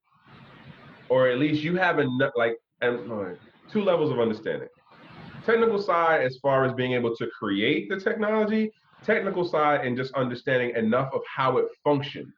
or 1.09 1.28
at 1.28 1.39
least 1.39 1.62
you 1.62 1.76
have 1.76 1.99
enough, 1.99 2.32
like, 2.36 2.57
and 2.81 3.11
all 3.11 3.24
right, 3.24 3.39
two 3.70 3.83
levels 3.83 4.11
of 4.11 4.20
understanding. 4.20 4.68
Technical 5.45 5.81
side, 5.81 6.22
as 6.22 6.39
far 6.43 6.64
as 6.64 6.72
being 6.74 6.93
able 6.93 7.14
to 7.16 7.26
create 7.39 7.89
the 7.89 7.99
technology, 7.99 8.70
technical 9.05 9.45
side 9.49 9.87
and 9.87 9.97
just 9.97 10.12
understanding 10.14 10.74
enough 10.76 11.11
of 11.14 11.20
how 11.35 11.57
it 11.59 11.66
functions. 11.85 12.35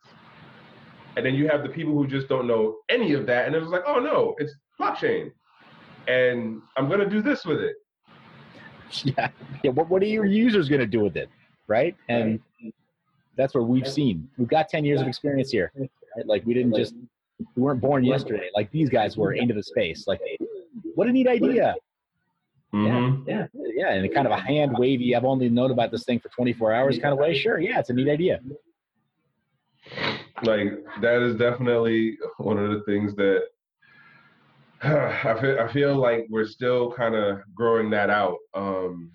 And 1.17 1.27
then 1.27 1.35
you 1.35 1.49
have 1.49 1.63
the 1.63 1.69
people 1.69 1.93
who 1.95 2.07
just 2.07 2.29
don't 2.29 2.47
know 2.47 2.77
any 2.89 3.15
of 3.15 3.27
that, 3.27 3.47
and 3.47 3.55
it's 3.57 3.67
like, 3.67 3.83
oh 3.87 3.99
no, 3.99 4.35
it's 4.39 4.55
blockchain, 4.81 5.33
and 6.07 6.63
I'm 6.77 6.89
gonna 6.89 7.09
do 7.09 7.21
this 7.21 7.45
with 7.45 7.61
it. 7.61 7.77
Yeah. 9.05 9.31
yeah 9.63 9.71
what, 9.71 9.89
what 9.89 10.03
are 10.03 10.07
your 10.07 10.25
users 10.25 10.69
going 10.69 10.81
to 10.81 10.87
do 10.87 11.01
with 11.01 11.17
it? 11.17 11.29
Right. 11.69 11.95
And 12.09 12.41
that's 13.37 13.55
what 13.55 13.69
we've 13.69 13.87
seen. 13.87 14.29
We've 14.37 14.49
got 14.49 14.69
10 14.69 14.85
years 14.85 15.01
of 15.01 15.07
experience 15.07 15.51
here. 15.51 15.71
Right? 15.77 15.91
Like 16.27 16.45
we 16.45 16.55
didn't 16.55 16.75
just, 16.75 16.95
we 17.57 17.63
weren't 17.63 17.81
born 17.81 18.05
yesterday. 18.05 18.51
Like 18.55 18.71
these 18.71 18.89
guys 18.89 19.17
were 19.17 19.33
into 19.33 19.55
the 19.55 19.63
space. 19.63 20.07
Like, 20.07 20.21
what 20.95 21.09
a 21.09 21.13
neat 21.13 21.27
idea. 21.27 21.75
Mm-hmm. 22.75 23.29
Yeah. 23.29 23.47
Yeah. 23.55 23.93
And 23.93 24.15
kind 24.15 24.27
of 24.27 24.33
a 24.33 24.41
hand 24.41 24.77
wavy, 24.79 25.17
I've 25.17 25.25
only 25.25 25.49
known 25.49 25.71
about 25.71 25.91
this 25.91 26.05
thing 26.05 26.21
for 26.21 26.29
24 26.29 26.73
hours 26.73 26.99
kind 26.99 27.13
of 27.13 27.19
way. 27.19 27.37
Sure. 27.37 27.59
Yeah. 27.59 27.81
It's 27.81 27.91
a 27.91 27.93
neat 27.93 28.09
idea. 28.09 28.41
Like 30.43 30.85
that 31.01 31.23
is 31.23 31.37
definitely 31.37 32.17
one 32.39 32.59
of 32.59 32.71
the 32.71 32.83
things 32.85 33.15
that 33.17 33.43
I 34.83 35.37
feel. 35.41 35.59
I 35.61 35.73
feel 35.73 35.97
like 35.97 36.27
we're 36.31 36.47
still 36.47 36.93
kind 36.93 37.15
of 37.15 37.41
growing 37.55 37.91
that 37.91 38.09
out, 38.09 38.39
um, 38.55 39.11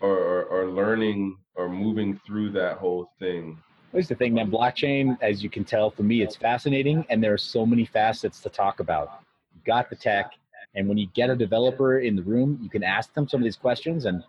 or, 0.00 0.16
or 0.18 0.44
or 0.44 0.70
learning 0.70 1.36
or 1.54 1.68
moving 1.68 2.18
through 2.26 2.50
that 2.52 2.78
whole 2.78 3.12
thing. 3.20 3.56
Here's 3.92 4.08
the 4.08 4.14
thing, 4.14 4.34
man. 4.34 4.50
Blockchain, 4.50 5.18
as 5.20 5.42
you 5.42 5.50
can 5.50 5.64
tell, 5.64 5.90
for 5.90 6.04
me, 6.04 6.22
it's 6.22 6.36
fascinating, 6.36 7.04
and 7.10 7.22
there 7.22 7.32
are 7.32 7.38
so 7.38 7.66
many 7.66 7.84
facets 7.84 8.40
to 8.40 8.48
talk 8.48 8.78
about. 8.78 9.20
You've 9.52 9.64
got 9.64 9.90
the 9.90 9.96
tech, 9.96 10.32
and 10.76 10.88
when 10.88 10.96
you 10.96 11.08
get 11.12 11.28
a 11.28 11.34
developer 11.34 11.98
in 11.98 12.14
the 12.14 12.22
room, 12.22 12.58
you 12.62 12.70
can 12.70 12.84
ask 12.84 13.12
them 13.14 13.28
some 13.28 13.40
of 13.40 13.44
these 13.44 13.56
questions, 13.56 14.04
and 14.04 14.22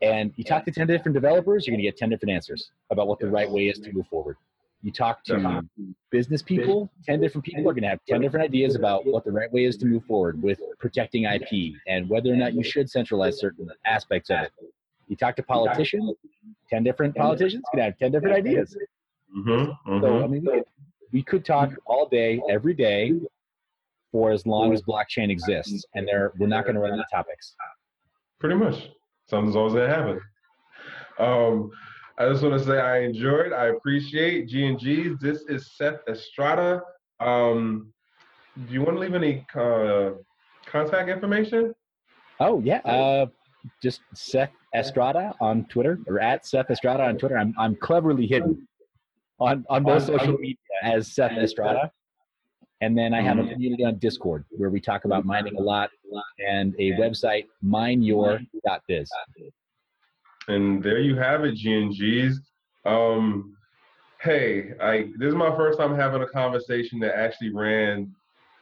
and 0.00 0.32
you 0.36 0.44
talk 0.44 0.64
to 0.64 0.72
ten 0.72 0.86
different 0.86 1.14
developers, 1.14 1.66
you're 1.66 1.76
gonna 1.76 1.82
get 1.82 1.96
ten 1.98 2.08
different 2.08 2.32
answers 2.32 2.70
about 2.90 3.06
what 3.06 3.18
the 3.18 3.28
right 3.28 3.48
way 3.50 3.68
is 3.68 3.78
to 3.80 3.92
move 3.92 4.06
forward. 4.08 4.36
You 4.82 4.90
talk 4.90 5.22
to 5.24 5.62
business 6.10 6.42
people, 6.42 6.90
ten 7.06 7.20
different 7.20 7.44
people 7.44 7.68
are 7.68 7.74
gonna 7.74 7.90
have 7.90 8.00
ten 8.08 8.22
different 8.22 8.44
ideas 8.44 8.74
about 8.76 9.04
what 9.06 9.24
the 9.24 9.30
right 9.30 9.52
way 9.52 9.66
is 9.66 9.76
to 9.76 9.86
move 9.86 10.04
forward 10.06 10.42
with 10.42 10.58
protecting 10.78 11.24
IP 11.24 11.74
and 11.86 12.08
whether 12.08 12.32
or 12.32 12.36
not 12.36 12.54
you 12.54 12.64
should 12.64 12.88
centralize 12.88 13.38
certain 13.38 13.70
aspects 13.84 14.30
of 14.30 14.40
it. 14.40 14.52
You 15.12 15.16
talk 15.16 15.36
to 15.36 15.42
politicians, 15.42 16.14
ten 16.70 16.82
different 16.82 17.14
politicians 17.14 17.64
can 17.70 17.82
have 17.82 17.98
ten 17.98 18.10
different 18.12 18.34
ideas. 18.34 18.74
Mm-hmm. 19.36 20.00
So 20.00 20.24
I 20.24 20.26
mean, 20.26 20.40
we 20.42 20.50
could, 20.50 20.64
we 21.12 21.22
could 21.22 21.44
talk 21.44 21.70
all 21.84 22.08
day, 22.08 22.40
every 22.48 22.72
day, 22.72 23.12
for 24.10 24.30
as 24.30 24.46
long 24.46 24.72
as 24.72 24.80
blockchain 24.80 25.30
exists, 25.30 25.84
and 25.94 26.08
there 26.08 26.32
we're 26.38 26.46
not 26.46 26.64
going 26.64 26.76
to 26.76 26.80
run 26.80 26.94
out 26.94 27.00
of 27.00 27.04
topics. 27.12 27.54
Pretty 28.40 28.54
much. 28.54 28.88
Something's 29.28 29.54
always 29.54 29.74
gonna 29.74 29.86
happen. 29.86 30.18
Um, 31.18 31.70
I 32.16 32.30
just 32.30 32.42
want 32.42 32.58
to 32.58 32.64
say 32.64 32.80
I 32.80 33.00
enjoyed. 33.00 33.52
I 33.52 33.66
appreciate 33.66 34.48
G 34.48 34.64
and 34.64 34.78
G's. 34.80 35.18
This 35.20 35.42
is 35.42 35.72
Seth 35.76 36.00
Estrada 36.08 36.80
Um, 37.20 37.92
do 38.66 38.72
you 38.72 38.80
want 38.80 38.96
to 38.96 39.00
leave 39.00 39.14
any 39.14 39.46
uh, 39.54 40.12
contact 40.64 41.10
information? 41.10 41.74
Oh 42.40 42.60
yeah, 42.60 42.78
uh, 42.78 43.26
just 43.82 44.00
Seth 44.14 44.52
Estrada 44.74 45.34
on 45.40 45.64
Twitter 45.66 45.98
or 46.06 46.20
at 46.20 46.46
Seth 46.46 46.70
Estrada 46.70 47.04
on 47.04 47.18
Twitter. 47.18 47.38
I'm 47.38 47.54
I'm 47.58 47.76
cleverly 47.76 48.26
hidden 48.26 48.66
on 49.38 49.64
on 49.68 49.82
both 49.82 50.04
social 50.04 50.38
media 50.38 50.56
as 50.82 51.12
Seth 51.12 51.32
Estrada. 51.32 51.90
And 52.80 52.98
then 52.98 53.14
I 53.14 53.22
have 53.22 53.38
a 53.38 53.46
community 53.46 53.84
on 53.84 53.98
Discord 53.98 54.44
where 54.50 54.68
we 54.68 54.80
talk 54.80 55.04
about 55.04 55.24
mining 55.24 55.56
a 55.56 55.62
lot 55.62 55.90
and 56.44 56.74
a 56.80 56.90
website, 56.92 57.46
mineyour.biz. 57.64 59.08
And 60.48 60.82
there 60.82 60.98
you 60.98 61.14
have 61.14 61.44
it, 61.44 61.54
GNGs. 61.54 62.34
Um, 62.84 63.56
hey, 64.20 64.72
I 64.80 65.10
this 65.16 65.28
is 65.28 65.34
my 65.36 65.54
first 65.54 65.78
time 65.78 65.94
having 65.94 66.22
a 66.22 66.26
conversation 66.26 66.98
that 67.00 67.16
actually 67.16 67.54
ran 67.54 68.12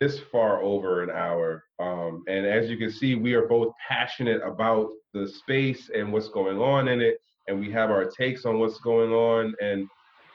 this 0.01 0.19
far 0.19 0.63
over 0.63 1.03
an 1.03 1.11
hour. 1.11 1.65
Um, 1.79 2.23
and 2.29 2.45
as 2.45 2.69
you 2.69 2.77
can 2.77 2.91
see, 2.91 3.15
we 3.15 3.33
are 3.33 3.47
both 3.47 3.73
passionate 3.89 4.43
about 4.43 4.91
the 5.13 5.29
space 5.29 5.91
and 5.95 6.13
what's 6.13 6.29
going 6.29 6.59
on 6.59 6.89
in 6.89 7.01
it, 7.01 7.19
and 7.49 7.59
we 7.59 7.71
have 7.71 7.91
our 7.91 8.05
takes 8.05 8.45
on 8.45 8.59
what's 8.59 8.79
going 8.79 9.13
on. 9.13 9.55
And 9.61 9.89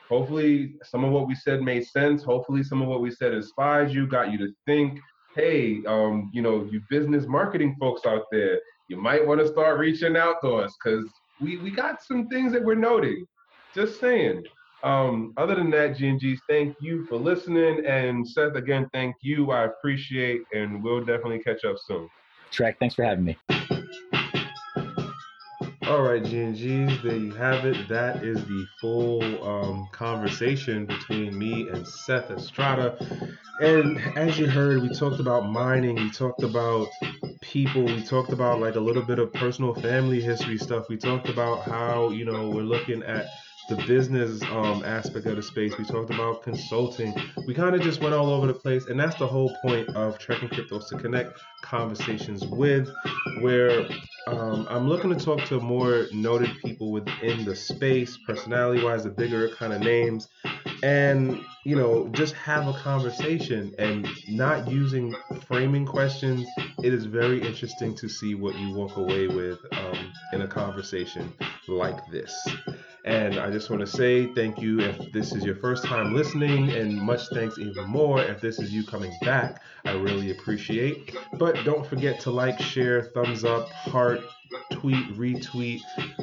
hopefully, 0.10 0.76
some 0.84 1.04
of 1.04 1.12
what 1.12 1.28
we 1.28 1.36
said 1.36 1.62
made 1.62 1.86
sense. 1.86 2.24
Hopefully, 2.24 2.64
some 2.64 2.82
of 2.82 2.88
what 2.88 3.02
we 3.02 3.12
said 3.12 3.34
inspired 3.34 3.92
you, 3.92 4.08
got 4.08 4.32
you 4.32 4.38
to 4.40 4.54
think. 4.66 5.00
Hey, 5.36 5.82
um, 5.88 6.30
you 6.34 6.42
know, 6.42 6.68
you 6.72 6.82
business 6.90 7.26
marketing 7.28 7.76
folks 7.80 8.06
out 8.06 8.24
there, 8.32 8.60
you 8.88 8.98
might 8.98 9.26
want 9.26 9.42
to 9.42 9.48
start 9.48 9.80
reaching 9.80 10.16
out 10.16 10.38
to 10.44 10.56
us 10.56 10.74
because 10.84 11.10
we 11.42 11.58
we 11.58 11.72
got 11.72 12.02
some 12.02 12.28
things 12.28 12.54
that 12.54 12.64
we're 12.64 12.76
noting. 12.76 13.26
Just 13.74 14.00
saying. 14.00 14.44
Um, 14.84 15.34
other 15.38 15.56
than 15.56 15.72
that, 15.72 15.98
GNGs, 15.98 16.38
thank 16.48 16.76
you 16.80 17.06
for 17.08 17.16
listening. 17.18 17.84
And 17.88 18.28
Seth, 18.28 18.56
again, 18.56 18.88
thank 18.94 19.16
you. 19.22 19.50
I 19.52 19.66
appreciate, 19.66 20.42
and 20.54 20.84
we'll 20.84 21.00
definitely 21.00 21.40
catch 21.40 21.66
up 21.66 21.78
soon. 21.88 22.08
Trek, 22.52 22.78
thanks 22.80 22.94
for 22.94 23.04
having 23.04 23.26
me. 23.26 23.38
All 25.88 26.02
right, 26.02 26.24
GNGs, 26.24 27.04
there 27.04 27.16
you 27.16 27.32
have 27.34 27.64
it. 27.64 27.88
That 27.88 28.24
is 28.24 28.44
the 28.46 28.66
full 28.82 29.22
um, 29.48 29.88
conversation 29.92 30.88
between 30.88 31.38
me 31.38 31.70
and 31.70 31.88
Seth 31.88 32.32
Estrada. 32.32 32.98
And 33.62 34.00
as 34.18 34.40
you 34.40 34.48
heard, 34.48 34.82
we 34.82 34.90
talked 34.90 35.20
about 35.20 35.48
mining, 35.48 35.96
we 35.96 36.10
talked 36.10 36.42
about 36.42 36.88
people, 37.40 37.86
we 37.86 38.04
talked 38.04 38.34
about 38.34 38.60
like 38.60 38.74
a 38.74 38.80
little 38.80 39.04
bit 39.04 39.20
of 39.20 39.32
personal 39.34 39.76
family 39.76 40.20
history 40.20 40.58
stuff. 40.58 40.90
We 40.90 40.98
talked 40.98 41.30
about 41.30 41.62
how, 41.66 42.10
you 42.10 42.26
know, 42.26 42.50
we're 42.50 42.64
looking 42.64 43.04
at 43.04 43.28
the 43.68 43.76
business 43.88 44.42
um, 44.44 44.84
aspect 44.86 45.26
of 45.26 45.36
the 45.36 45.44
space. 45.44 45.78
We 45.78 45.86
talked 45.86 46.14
about 46.14 46.44
consulting. 46.44 47.16
We 47.48 47.54
kind 47.54 47.76
of 47.76 47.82
just 47.82 48.02
went 48.02 48.14
all 48.14 48.30
over 48.30 48.48
the 48.48 48.54
place, 48.54 48.86
and 48.88 49.00
that's 49.00 49.16
the 49.16 49.28
whole 49.28 49.56
point 49.62 49.90
of 49.90 50.20
Trekking 50.20 50.50
Cryptos 50.50 50.90
to 50.90 50.98
connect 50.98 51.40
conversations 51.62 52.46
with, 52.46 52.90
where 53.42 53.88
um, 54.28 54.68
I'm 54.70 54.88
looking 54.88 55.16
to 55.16 55.24
talk 55.24 55.44
to 55.46 55.60
more 55.60 56.06
noted 56.14 56.52
people 56.64 56.92
within 56.92 57.46
the 57.46 57.56
space, 57.56 58.18
personality-wise, 58.26 59.04
the 59.04 59.10
bigger 59.10 59.50
kind 59.50 59.74
of 59.74 59.82
names, 59.82 60.28
and 60.84 61.40
you 61.64 61.76
know, 61.76 62.08
just 62.10 62.36
have 62.36 62.68
a 62.68 62.74
conversation 62.74 63.74
and 63.80 64.08
not 64.30 64.70
using 64.70 65.16
framing 65.48 65.84
questions. 65.86 66.48
It 66.84 66.94
is 66.94 67.06
very 67.06 67.42
interesting 67.42 67.96
to 67.96 68.08
see 68.08 68.36
what 68.36 68.56
you 68.56 68.76
walk 68.76 68.98
away 68.98 69.28
with 69.28 69.58
um, 69.72 70.14
in 70.32 70.44
a 70.44 70.48
conversation 70.48 71.34
like 71.68 72.00
this. 72.12 72.48
And 73.06 73.38
I 73.38 73.52
just 73.52 73.70
want 73.70 73.82
to 73.82 73.88
say 73.88 74.34
thank 74.34 74.60
you 74.60 74.80
if 74.80 75.12
this 75.12 75.32
is 75.32 75.44
your 75.44 75.56
first 75.58 75.86
time 75.86 76.16
listening, 76.16 76.72
and 76.72 77.00
much 77.00 77.28
thanks 77.32 77.60
even 77.60 77.88
more 77.88 78.20
if 78.20 78.42
this 78.42 78.58
is 78.60 78.74
you 78.74 78.84
coming 78.84 79.16
back. 79.22 79.62
I 79.86 79.92
really 79.92 80.32
appreciate. 80.32 81.16
But 81.34 81.64
don't 81.64 81.86
forget 81.86 82.20
to 82.22 82.32
like, 82.32 82.60
share, 82.60 83.04
thumbs 83.04 83.44
up, 83.44 83.70
heart, 83.70 84.22
tweet, 84.72 85.16
retweet, 85.16 85.82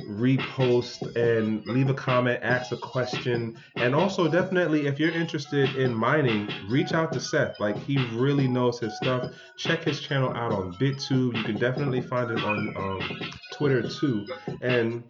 repost, 0.08 1.14
and 1.14 1.64
leave 1.66 1.88
a 1.88 1.94
comment, 1.94 2.40
ask 2.42 2.72
a 2.72 2.76
question. 2.76 3.56
And 3.76 3.94
also, 3.94 4.26
definitely, 4.26 4.88
if 4.88 4.98
you're 4.98 5.12
interested 5.12 5.76
in 5.76 5.94
mining, 5.94 6.48
reach 6.68 6.92
out 6.92 7.12
to 7.12 7.20
Seth. 7.20 7.60
Like, 7.60 7.76
he 7.76 8.04
really 8.16 8.48
knows 8.48 8.80
his 8.80 8.96
stuff. 8.96 9.32
Check 9.56 9.84
his 9.84 10.00
channel 10.00 10.30
out 10.30 10.50
on 10.50 10.74
BitTube. 10.74 11.36
You 11.36 11.44
can 11.44 11.58
definitely 11.58 12.00
find 12.00 12.30
it 12.32 12.42
on 12.42 12.74
um, 12.76 13.30
Twitter 13.52 13.88
too. 13.88 14.26
And 14.62 15.04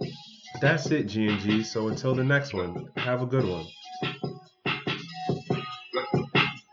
that's 0.60 0.90
it, 0.90 1.04
G 1.04 1.28
and 1.28 1.40
G. 1.40 1.62
So 1.62 1.88
until 1.88 2.14
the 2.14 2.24
next 2.24 2.54
one, 2.54 2.88
have 2.96 3.22
a 3.22 3.26
good 3.26 3.44
one. 3.44 3.66